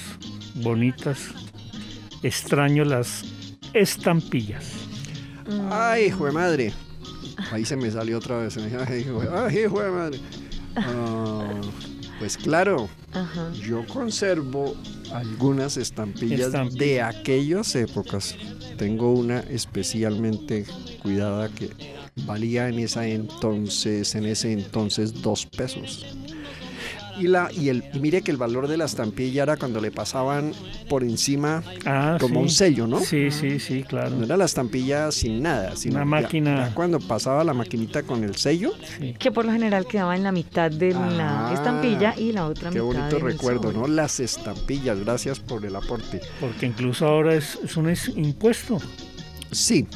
bonitas, 0.53 1.29
extraño 2.21 2.85
las 2.85 3.23
estampillas. 3.73 4.65
Ay, 5.71 6.05
hijo 6.05 6.25
de 6.27 6.31
madre. 6.31 6.73
Ahí 7.51 7.65
se 7.65 7.75
me 7.75 7.89
salió 7.89 8.17
otra 8.17 8.37
vez. 8.37 8.55
Ay, 8.57 9.01
hijo 9.01 9.19
de, 9.21 9.29
ay, 9.35 9.57
hijo 9.65 9.81
de 9.81 9.89
madre. 9.89 10.19
Ah, 10.75 11.49
pues 12.19 12.37
claro, 12.37 12.89
Ajá. 13.13 13.51
yo 13.53 13.85
conservo 13.87 14.75
algunas 15.13 15.77
estampillas 15.77 16.39
Estampillas. 16.47 16.79
de 16.79 17.01
aquellas 17.01 17.75
épocas. 17.75 18.35
Tengo 18.77 19.13
una 19.13 19.39
especialmente 19.41 20.65
cuidada 21.01 21.49
que 21.49 21.69
valía 22.25 22.69
en 22.69 22.79
esa 22.79 23.07
entonces, 23.07 24.15
en 24.15 24.25
ese 24.25 24.51
entonces 24.51 25.21
dos 25.21 25.45
pesos. 25.45 26.05
Y, 27.19 27.27
la, 27.27 27.49
y, 27.51 27.69
el, 27.69 27.83
y 27.93 27.99
mire 27.99 28.21
que 28.21 28.31
el 28.31 28.37
valor 28.37 28.67
de 28.67 28.77
la 28.77 28.85
estampilla 28.85 29.43
era 29.43 29.57
cuando 29.57 29.81
le 29.81 29.91
pasaban 29.91 30.51
por 30.89 31.03
encima 31.03 31.63
Ah, 31.85 32.17
como 32.19 32.35
sí. 32.35 32.41
un 32.41 32.49
sello, 32.49 32.87
¿no? 32.87 32.99
Sí, 32.99 33.31
sí, 33.31 33.59
sí, 33.59 33.83
claro. 33.83 34.11
No 34.15 34.25
era 34.25 34.37
la 34.37 34.45
estampilla 34.45 35.11
sin 35.11 35.41
nada, 35.41 35.75
sino 35.75 35.95
Una 35.95 36.05
máquina. 36.05 36.67
ya 36.69 36.73
cuando 36.75 36.99
pasaba 36.99 37.43
la 37.43 37.53
maquinita 37.53 38.03
con 38.03 38.23
el 38.23 38.35
sello, 38.35 38.71
Que 39.19 39.31
por 39.31 39.45
lo 39.45 39.51
general 39.51 39.85
quedaba 39.87 40.15
en 40.15 40.23
la 40.23 40.31
mitad 40.31 40.69
de 40.71 40.91
la 40.91 41.49
Ah, 41.49 41.53
estampilla 41.53 42.13
y 42.17 42.31
la 42.31 42.45
otra 42.47 42.69
qué 42.69 42.81
mitad. 42.81 42.85
bonito 43.01 43.17
en 43.17 43.25
el 43.25 43.31
recuerdo, 43.33 43.63
sobre. 43.71 43.77
¿no? 43.77 43.87
Las 43.87 44.19
estampillas, 44.19 44.99
gracias 44.99 45.39
por 45.39 45.65
el 45.65 45.75
aporte. 45.75 46.21
Porque 46.39 46.65
incluso 46.67 47.05
ahora 47.07 47.33
es, 47.35 47.57
es 47.63 47.77
un 47.77 47.89
es- 47.89 48.09
impuesto. 48.15 48.77
Sí, 49.51 49.87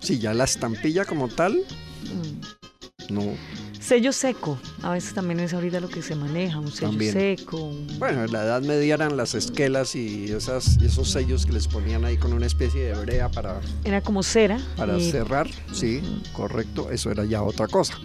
sí, 0.00 0.18
ya 0.18 0.32
la 0.34 0.44
estampilla 0.44 1.04
como 1.04 1.28
tal, 1.28 1.54
Mm. 2.02 2.61
No. 3.10 3.34
Sello 3.80 4.12
seco, 4.12 4.58
a 4.82 4.90
veces 4.92 5.12
también 5.12 5.40
es 5.40 5.52
ahorita 5.52 5.80
lo 5.80 5.88
que 5.88 6.02
se 6.02 6.14
maneja, 6.14 6.58
un 6.60 6.70
sello 6.70 6.90
También. 6.90 7.12
seco. 7.12 7.56
un- 7.64 7.98
Bueno, 7.98 8.24
en 8.24 8.32
la 8.32 8.44
Edad 8.44 8.62
Media 8.62 8.94
eran 8.94 9.16
las 9.16 9.34
esquelas 9.34 9.96
y 9.96 10.26
esas, 10.30 10.76
esos 10.80 11.10
sellos 11.10 11.46
que 11.46 11.52
les 11.52 11.66
ponían 11.66 12.04
ahí 12.04 12.16
con 12.16 12.32
una 12.32 12.46
especie 12.46 12.84
de 12.84 12.94
brea 12.94 13.28
para, 13.28 13.60
Era 13.84 14.00
como 14.00 14.22
cera. 14.22 14.60
para 14.76 14.96
y- 14.98 15.10
cerrar. 15.10 15.48
Sí, 15.72 16.00
correcto, 16.32 16.90
eso 16.92 17.10
era 17.10 17.24
ya 17.24 17.42
otra 17.42 17.66
cosa. 17.66 17.98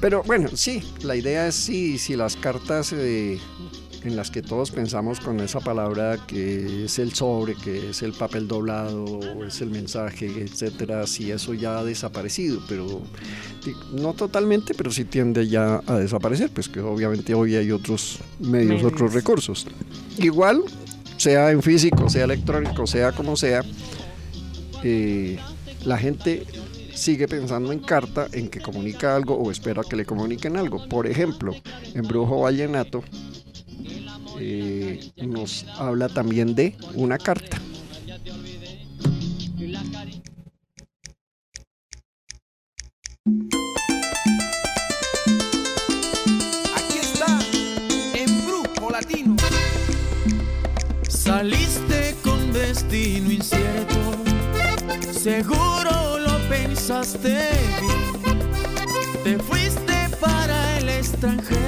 Pero 0.00 0.24
bueno, 0.24 0.48
sí, 0.56 0.82
la 1.02 1.14
idea 1.14 1.46
es 1.46 1.54
si, 1.54 1.96
si 1.98 2.16
las 2.16 2.34
cartas 2.34 2.92
eh, 2.92 3.38
en 4.04 4.16
las 4.16 4.30
que 4.30 4.42
todos 4.42 4.70
pensamos 4.70 5.20
con 5.20 5.40
esa 5.40 5.60
palabra 5.60 6.18
que 6.26 6.84
es 6.84 6.98
el 6.98 7.12
sobre, 7.12 7.54
que 7.54 7.90
es 7.90 8.02
el 8.02 8.12
papel 8.12 8.48
doblado, 8.48 9.20
es 9.46 9.60
el 9.60 9.70
mensaje, 9.70 10.26
etcétera, 10.26 11.06
si 11.06 11.30
eso 11.30 11.54
ya 11.54 11.78
ha 11.78 11.84
desaparecido, 11.84 12.60
pero 12.68 13.00
no 13.92 14.12
totalmente, 14.14 14.74
pero 14.74 14.90
sí 14.90 15.04
tiende 15.04 15.46
ya 15.48 15.80
a 15.86 15.96
desaparecer, 15.96 16.50
pues 16.50 16.68
que 16.68 16.80
obviamente 16.80 17.34
hoy 17.34 17.56
hay 17.56 17.70
otros 17.70 18.18
medios, 18.40 18.68
Medios. 18.68 18.92
otros 18.92 19.12
recursos. 19.12 19.66
Igual, 20.18 20.62
sea 21.16 21.50
en 21.50 21.62
físico, 21.62 22.08
sea 22.08 22.24
electrónico, 22.24 22.86
sea 22.86 23.12
como 23.12 23.36
sea, 23.36 23.62
eh, 24.82 25.38
la 25.84 25.98
gente 25.98 26.44
sigue 26.94 27.28
pensando 27.28 27.72
en 27.72 27.78
carta, 27.78 28.26
en 28.32 28.48
que 28.48 28.60
comunica 28.60 29.16
algo 29.16 29.34
o 29.34 29.50
espera 29.50 29.82
que 29.88 29.96
le 29.96 30.04
comuniquen 30.04 30.56
algo. 30.56 30.86
Por 30.88 31.06
ejemplo, 31.06 31.54
en 31.94 32.02
Brujo 32.02 32.40
Vallenato 32.40 33.02
eh, 34.44 35.12
nos 35.24 35.64
habla 35.78 36.08
también 36.08 36.54
de 36.54 36.74
una 36.94 37.16
carta. 37.16 37.56
Aquí 46.76 46.98
está, 47.00 47.38
en 48.14 48.46
Grupo 48.46 48.90
Latino. 48.90 49.36
Saliste 51.08 52.16
con 52.24 52.52
destino 52.52 53.30
incierto, 53.30 53.94
seguro 55.12 56.18
lo 56.18 56.38
pensaste 56.48 57.48
bien. 57.80 58.42
Te 59.22 59.38
fuiste 59.38 60.08
para 60.20 60.78
el 60.78 60.88
extranjero 60.88 61.61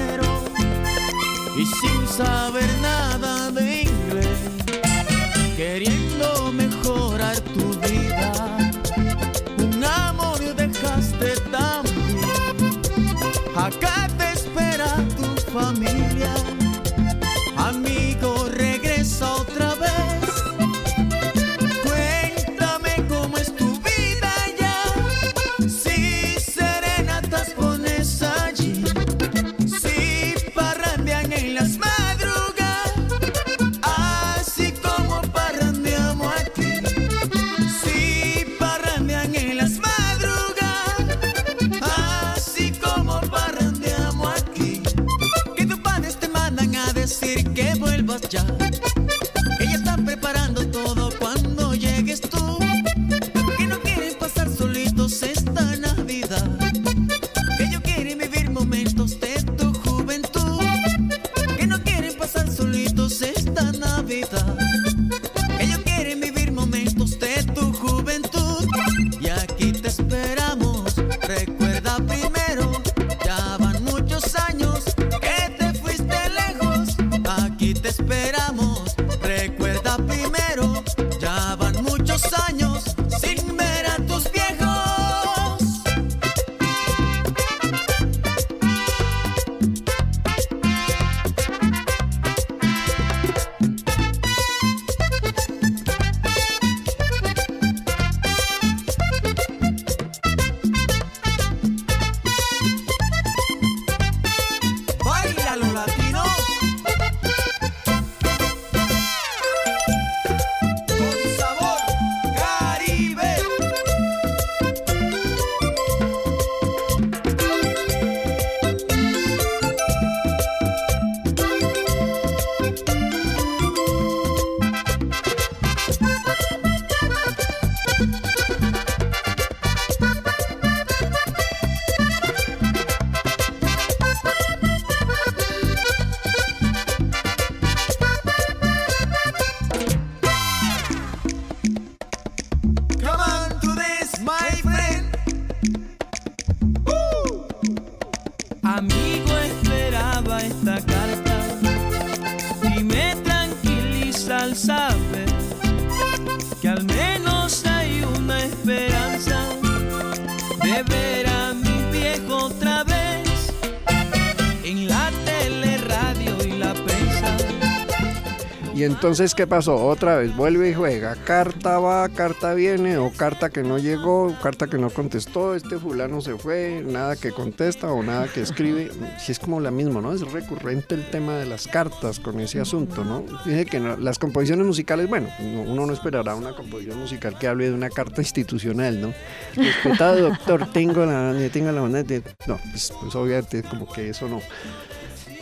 entonces, 169.05 169.35
¿qué 169.35 169.45
pasó? 169.45 169.75
Otra 169.85 170.17
vez 170.17 170.35
vuelve 170.35 170.71
y 170.71 170.73
juega. 170.73 171.15
Carta 171.15 171.77
va, 171.77 172.09
carta 172.09 172.55
viene, 172.55 172.97
o 172.97 173.11
carta 173.13 173.51
que 173.51 173.61
no 173.61 173.77
llegó, 173.77 174.35
carta 174.41 174.65
que 174.65 174.79
no 174.79 174.89
contestó, 174.89 175.53
este 175.53 175.77
fulano 175.77 176.21
se 176.21 176.35
fue, 176.39 176.83
nada 176.83 177.15
que 177.15 177.29
contesta 177.31 177.91
o 177.91 178.01
nada 178.01 178.27
que 178.27 178.41
escribe. 178.41 178.89
Sí, 179.19 179.31
es 179.31 179.37
como 179.37 179.59
la 179.59 179.69
misma, 179.69 180.01
¿no? 180.01 180.11
Es 180.11 180.21
recurrente 180.31 180.95
el 180.95 181.07
tema 181.11 181.37
de 181.37 181.45
las 181.45 181.67
cartas 181.67 182.19
con 182.19 182.39
ese 182.39 182.59
asunto, 182.59 183.05
¿no? 183.05 183.23
Dice 183.45 183.67
que 183.67 183.79
las 183.79 184.17
composiciones 184.17 184.65
musicales, 184.65 185.07
bueno, 185.07 185.27
no- 185.39 185.61
uno 185.61 185.85
no 185.85 185.93
esperará 185.93 186.33
una 186.33 186.55
composición 186.55 186.97
musical 186.97 187.37
que 187.37 187.47
hable 187.47 187.65
de 187.69 187.75
una 187.75 187.91
carta 187.91 188.21
institucional, 188.23 188.99
¿no? 188.99 189.13
Respetado 189.55 190.29
doctor, 190.29 190.67
tengo 190.73 191.05
la, 191.05 191.31
tengo 191.53 191.71
la. 191.71 191.81
No, 191.81 192.57
pues, 192.71 192.91
pues 192.99 193.13
obviamente 193.15 193.61
como 193.61 193.87
que 193.87 194.09
eso 194.09 194.27
no. 194.27 194.41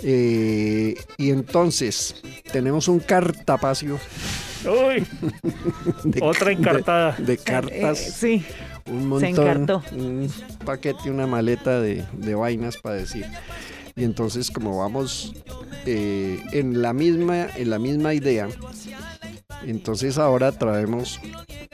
Eh, 0.04 0.96
y 1.18 1.30
entonces, 1.32 2.16
tenemos 2.52 2.88
un 2.88 3.00
cartapacio. 3.00 4.00
Uy, 4.66 5.06
de- 6.04 6.22
Otra 6.22 6.52
encartada. 6.52 7.16
De, 7.18 7.38
cartas. 7.38 8.00
Eh, 8.00 8.12
sí. 8.12 8.46
un 8.90 9.08
montón. 9.08 9.30
encartó. 9.30 9.84
Un 9.94 10.30
paquete, 10.66 11.10
una 11.10 11.28
maleta 11.28 11.80
de, 11.82 12.04
de 12.14 12.36
vainas 12.36 12.78
para 12.78 12.96
decir. 12.96 13.26
Y 13.96 14.04
entonces, 14.04 14.50
como 14.50 14.80
vamos 14.80 15.34
eh, 15.86 16.42
en, 16.52 16.82
la 16.82 16.94
misma, 16.94 17.48
en 17.56 17.70
la 17.70 17.78
misma 17.80 18.14
idea, 18.14 18.48
entonces 19.66 20.18
ahora 20.18 20.52
traemos, 20.52 21.20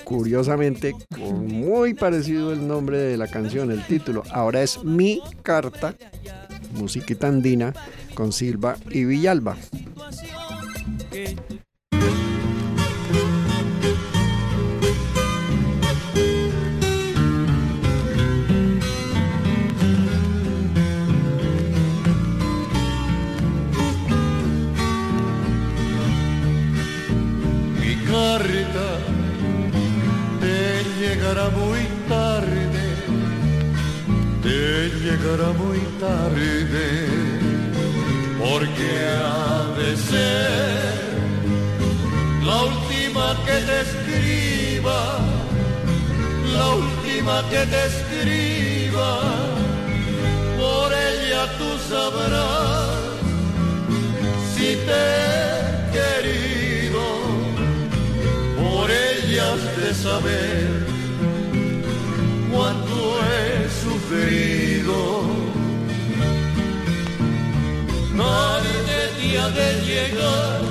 curiosamente, 0.03 0.93
con 1.15 1.47
muy 1.47 1.93
parecido 1.93 2.51
el 2.51 2.67
nombre 2.67 2.97
de 2.97 3.17
la 3.17 3.27
canción, 3.27 3.71
el 3.71 3.83
título. 3.85 4.23
Ahora 4.31 4.61
es 4.61 4.83
Mi 4.83 5.21
Carta, 5.43 5.95
musiquita 6.73 7.27
andina, 7.27 7.73
con 8.19 8.33
Silva 8.33 8.75
y 8.91 9.05
Villalba. 9.05 9.55
Mi 27.79 27.95
carta 28.03 28.89
te 30.41 30.83
llegará 30.99 31.49
muy 31.51 31.79
tarde, 32.09 32.67
te 34.43 34.89
llegará 34.99 35.53
muy 35.53 35.79
tarde, 36.01 36.58
última 47.19 47.43
que 47.49 47.65
te 47.65 47.85
escriba, 47.85 49.21
por 50.57 50.93
ella 50.93 51.47
tú 51.57 51.69
sabrás 51.89 52.89
si 54.53 54.75
te 54.87 55.01
he 55.25 55.61
querido 55.97 57.01
por 58.57 58.89
ellas 58.89 59.59
de 59.77 59.93
saber 59.93 60.85
cuánto 62.51 63.19
he 63.25 63.69
sufrido. 63.83 64.99
Tarde 68.17 68.97
día 69.21 69.49
de 69.49 69.69
llegar, 69.85 70.61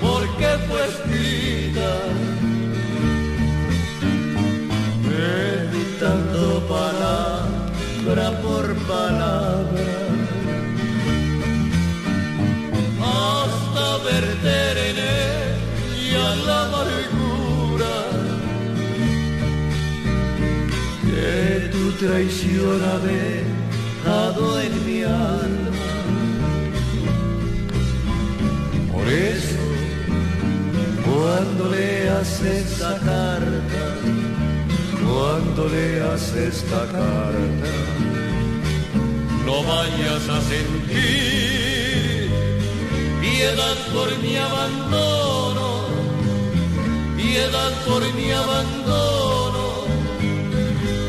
porque 0.00 0.48
fue 0.66 0.80
escrita, 0.88 1.90
meditando 5.98 6.62
palabra 6.68 8.30
por 8.42 8.74
palabra. 8.86 9.98
hasta 13.00 14.04
verter 14.04 14.78
en 14.78 14.96
ella 14.98 16.36
la 16.46 16.66
amargura 16.66 17.96
que 21.02 21.68
tu 21.72 22.06
traición 22.06 22.80
ha 22.82 22.98
dejado 22.98 24.60
en 24.60 24.86
mi 24.86 25.02
alma. 25.02 25.68
Por 28.92 29.08
eso, 29.08 29.58
cuando 31.04 31.70
leas 31.70 32.40
esta 32.42 32.98
carta, 32.98 34.17
cuando 35.08 35.68
leas 35.68 36.34
esta 36.34 36.80
carta, 36.86 37.74
no 39.46 39.62
vayas 39.64 40.28
a 40.28 40.40
sentir 40.42 41.48
piedad 43.20 43.76
por 43.94 44.08
mi 44.18 44.36
abandono, 44.36 45.86
piedad 47.16 47.72
por 47.86 48.02
mi 48.14 48.30
abandono, 48.30 49.66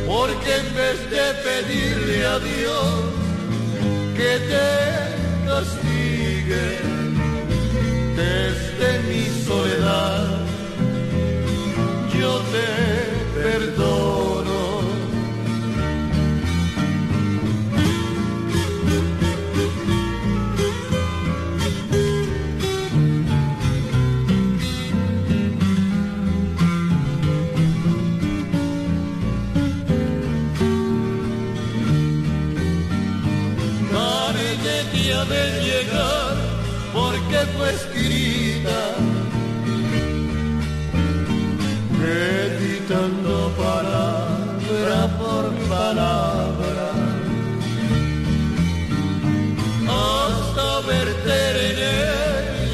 porque 0.08 0.56
en 0.62 0.76
vez 0.76 1.00
de 1.16 1.26
pedirle 1.48 2.26
a 2.26 2.40
Dios 2.40 3.10
que 4.16 4.32
te 4.52 4.70
castigue 5.48 6.68
desde 8.16 8.90
mi 9.10 9.24
soledad, 9.46 10.39
te 13.80 14.29
meditando 42.90 43.52
palabra 43.56 45.08
por 45.20 45.54
palabra, 45.70 46.92
hasta 49.88 50.88
verter 50.88 51.56
en 51.70 51.78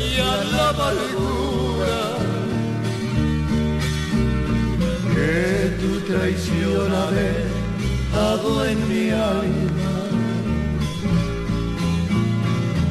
ella 0.08 0.44
la 0.54 0.70
amargura 0.70 2.02
que 5.14 5.76
tu 5.82 5.92
traición 6.14 6.94
ha 6.94 7.12
dejado 7.12 8.66
en 8.66 8.78
mi 8.88 9.10
alma. 9.10 9.96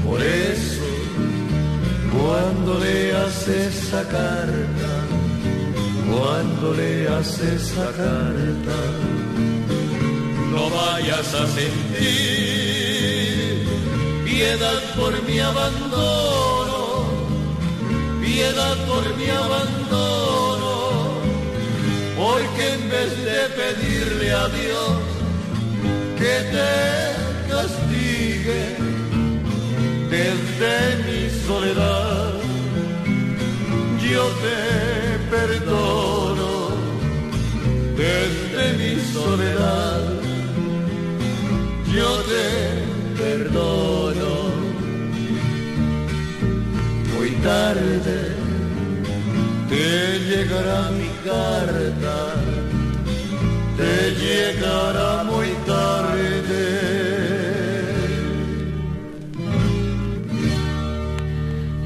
Por 0.05 0.21
eso, 0.23 0.83
cuando 2.13 2.79
leas 2.81 3.49
esa 3.49 4.03
carta, 4.09 4.74
cuando 6.19 6.75
leas 6.75 7.39
esa 7.41 7.87
carta, 7.87 8.79
no 10.53 10.71
vayas 10.71 11.35
a 11.35 11.47
sentir 11.47 12.85
piedad 14.25 14.81
por 14.97 15.13
mi 15.29 15.39
abandono, 15.39 16.81
piedad 18.21 18.77
por 18.87 19.05
mi 19.17 19.29
abandono, 19.45 20.75
porque 22.17 22.63
en 22.75 22.91
vez 22.91 23.13
de 23.31 23.41
pedirle 23.61 24.33
a 24.33 24.49
Dios 24.49 24.99
que 26.21 26.35
te 26.55 26.73
castigue, 27.51 28.63
desde 30.11 30.75
mi 31.07 31.23
soledad 31.47 32.33
yo 34.01 34.25
te 34.43 34.84
soledad. 39.35 40.01
Yo 41.93 42.11
te 42.31 42.47
perdono. 43.21 44.33
Muy 47.15 47.31
tarde 47.43 48.17
te 49.69 50.19
llegará 50.29 50.91
mi 50.91 51.11
carta. 51.29 52.17
Te 53.77 54.15
llegará 54.23 55.25
muy 55.25 55.49
tarde. 55.67 56.65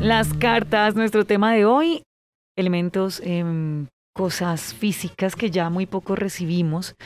Las 0.01 0.33
cartas, 0.35 0.95
nuestro 0.95 1.25
tema 1.25 1.53
de 1.53 1.65
hoy, 1.65 2.03
elementos, 2.57 3.21
em, 3.25 3.87
cosas 4.19 4.75
físicas 4.75 5.37
que 5.37 5.49
ya 5.49 5.71
muy 5.71 5.87
poco 5.87 6.17
recibimos, 6.17 6.97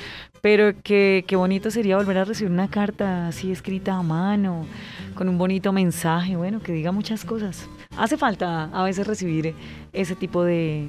pero 0.42 0.74
que 0.82 1.24
qué 1.26 1.36
bonito 1.36 1.70
sería 1.70 1.96
volver 1.96 2.18
a 2.18 2.24
recibir 2.24 2.52
una 2.52 2.68
carta 2.68 3.28
así 3.28 3.50
escrita 3.52 3.94
a 3.94 4.02
mano, 4.02 4.66
con 5.14 5.28
un 5.28 5.38
bonito 5.38 5.72
mensaje, 5.72 6.36
bueno, 6.36 6.60
que 6.60 6.72
diga 6.72 6.92
muchas 6.92 7.24
cosas. 7.24 7.68
Hace 7.96 8.18
falta 8.18 8.64
a 8.64 8.82
veces 8.82 9.06
recibir 9.06 9.54
ese 9.92 10.16
tipo 10.16 10.42
de, 10.42 10.88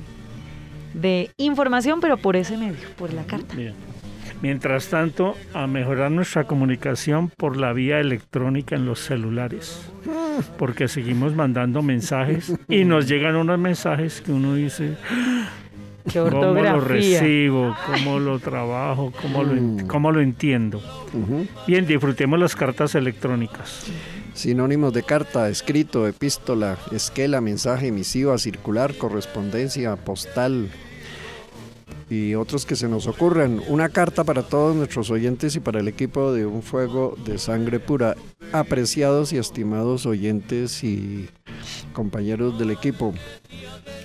de 0.96 1.30
información, 1.38 2.02
pero 2.02 2.18
por 2.18 2.36
ese 2.36 2.58
medio, 2.58 2.90
por 2.98 3.14
la 3.14 3.24
carta. 3.24 3.56
Mientras 4.42 4.90
tanto, 4.90 5.36
a 5.54 5.68
mejorar 5.68 6.12
nuestra 6.12 6.46
comunicación 6.46 7.30
por 7.30 7.56
la 7.56 7.72
vía 7.72 8.00
electrónica 8.00 8.76
en 8.76 8.86
los 8.86 9.00
celulares. 9.00 9.90
porque 10.58 10.88
seguimos 10.88 11.36
mandando 11.36 11.82
mensajes 11.82 12.54
y 12.68 12.86
nos 12.86 13.08
llegan 13.08 13.36
unos 13.36 13.60
mensajes 13.60 14.22
que 14.22 14.32
uno 14.32 14.56
dice, 14.56 14.96
Qué 16.12 16.20
¿cómo 16.20 16.62
lo 16.62 16.80
recibo? 16.80 17.76
¿Cómo 17.86 18.20
lo 18.20 18.40
trabajo? 18.40 19.14
¿Cómo 19.22 19.44
lo, 19.44 19.88
cómo 19.88 20.12
lo 20.12 20.22
entiendo? 20.22 20.82
Bien, 21.66 21.86
disfrutemos 21.86 22.40
las 22.40 22.56
cartas 22.56 22.96
electrónicas. 22.96 23.86
Sinónimos 24.34 24.94
de 24.94 25.04
carta, 25.04 25.48
escrito, 25.50 26.08
epístola, 26.08 26.78
esquela, 26.92 27.40
mensaje, 27.40 27.92
misiva, 27.92 28.38
circular, 28.38 28.96
correspondencia, 28.96 29.96
postal 29.96 30.70
y 32.14 32.36
otros 32.36 32.66
que 32.66 32.76
se 32.76 32.88
nos 32.88 33.08
ocurran. 33.08 33.62
Una 33.68 33.90
carta 33.90 34.24
para 34.24 34.44
todos 34.44 34.76
nuestros 34.76 35.10
oyentes 35.10 35.56
y 35.56 35.60
para 35.60 35.80
el 35.80 35.88
equipo 35.88 36.32
de 36.32 36.46
Un 36.46 36.62
Fuego 36.62 37.18
de 37.26 37.38
Sangre 37.38 37.80
Pura. 37.80 38.16
Apreciados 38.52 39.34
y 39.34 39.38
estimados 39.38 40.06
oyentes 40.06 40.84
y 40.84 41.28
compañeros 41.94 42.60
del 42.60 42.72
equipo. 42.72 43.14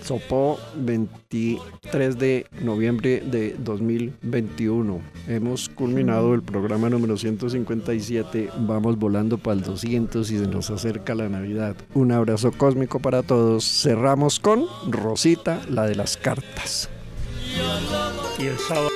Sopó 0.02 0.58
23 0.76 2.18
de 2.18 2.46
noviembre 2.62 3.20
de 3.20 3.56
2021. 3.58 5.02
Hemos 5.26 5.68
culminado 5.68 6.32
el 6.32 6.42
programa 6.42 6.88
número 6.88 7.18
157. 7.18 8.48
Vamos 8.60 8.98
volando 8.98 9.36
para 9.36 9.58
el 9.58 9.62
200 9.62 10.30
y 10.30 10.38
se 10.38 10.46
nos 10.46 10.70
acerca 10.70 11.14
la 11.14 11.28
Navidad. 11.28 11.76
Un 11.92 12.12
abrazo 12.12 12.52
cósmico 12.52 13.00
para 13.00 13.22
todos. 13.22 13.64
Cerramos 13.82 14.40
con 14.40 14.64
Rosita, 14.90 15.60
la 15.68 15.84
de 15.84 15.96
las 15.96 16.16
cartas. 16.16 16.88
Y 18.38 18.46
el 18.46 18.58
sábado. 18.58 18.88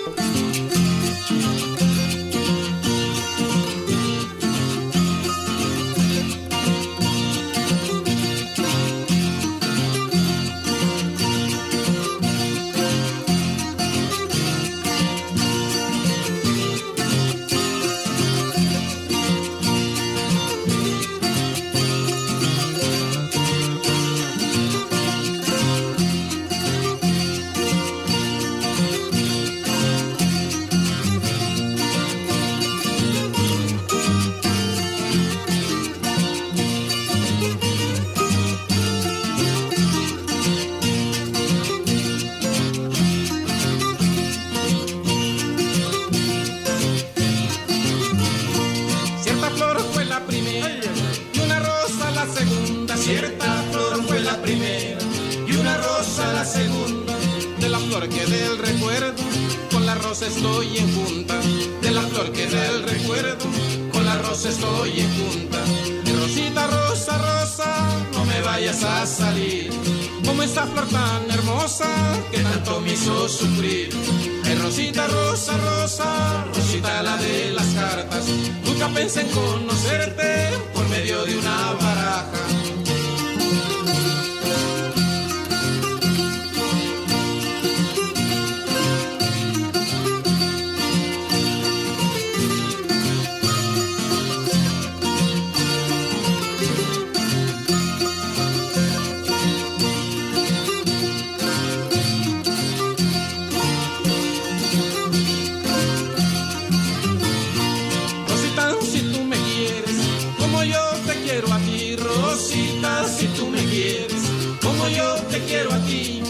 Rosita, 112.03 113.07
si 113.09 113.27
tú 113.29 113.47
me 113.49 113.63
quieres, 113.65 114.23
como 114.63 114.89
yo 114.89 115.15
te 115.31 115.39
quiero 115.45 115.73
a 115.73 115.79
ti. 115.85 116.23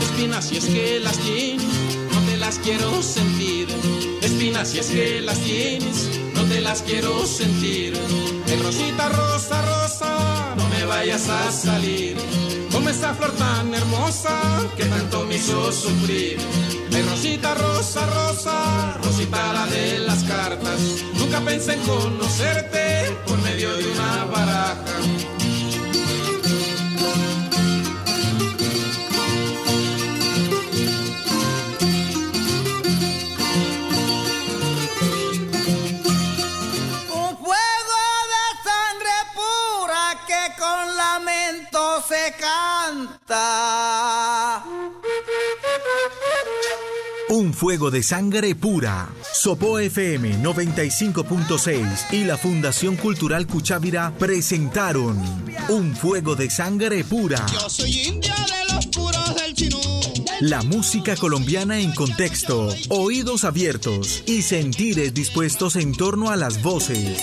Espinas, 0.00 0.46
si 0.46 0.56
es 0.56 0.64
que 0.66 1.00
las 1.00 1.18
tienes, 1.18 1.64
no 2.12 2.20
te 2.28 2.36
las 2.36 2.58
quiero 2.58 3.02
sentir. 3.02 3.68
Espinas, 4.22 4.68
si 4.68 4.78
es 4.78 4.86
que 4.86 5.20
las 5.20 5.38
tienes, 5.40 6.08
no 6.34 6.42
te 6.44 6.60
las 6.60 6.82
quiero 6.82 7.26
sentir. 7.26 7.94
Rosita, 8.62 9.08
rosa, 9.10 9.62
rosa, 9.62 10.15
vayas 10.96 11.28
a 11.28 11.52
salir. 11.52 12.16
Como 12.72 12.88
esta 12.88 13.12
flor 13.14 13.32
tan 13.32 13.74
hermosa 13.74 14.34
que 14.76 14.84
tanto 14.86 15.24
me 15.26 15.36
hizo 15.36 15.70
sufrir. 15.70 16.38
Ay, 16.94 17.02
Rosita, 17.02 17.54
rosa, 17.54 18.06
rosa, 18.06 18.98
Rosita 19.02 19.52
la 19.52 19.66
de 19.66 19.98
las 19.98 20.24
cartas. 20.24 20.80
Nunca 21.18 21.40
pensé 21.40 21.74
en 21.74 21.80
conocerte 21.80 22.84
por 23.26 23.38
medio 23.42 23.76
de 23.76 23.84
una 23.92 24.24
baraja. 24.24 24.96
Un 47.28 47.52
fuego 47.52 47.90
de 47.90 48.02
sangre 48.02 48.54
pura. 48.54 49.08
Sopo 49.32 49.78
FM 49.78 50.42
95.6 50.42 52.12
y 52.12 52.24
la 52.24 52.38
Fundación 52.38 52.96
Cultural 52.96 53.46
Cuchávira 53.46 54.12
presentaron 54.18 55.20
Un 55.68 55.94
fuego 55.96 56.36
de 56.36 56.48
sangre 56.50 57.02
pura. 57.04 57.44
Yo 57.52 57.68
soy 57.68 57.90
india 57.90 58.34
de 58.34 58.74
los 58.74 58.86
puros 58.86 59.34
del 59.34 59.54
chinú. 59.54 59.80
La 60.40 60.62
música 60.62 61.16
colombiana 61.16 61.80
en 61.80 61.92
contexto, 61.92 62.68
oídos 62.90 63.44
abiertos 63.44 64.22
y 64.26 64.42
sentires 64.42 65.14
dispuestos 65.14 65.76
en 65.76 65.94
torno 65.94 66.30
a 66.30 66.36
las 66.36 66.62
voces, 66.62 67.22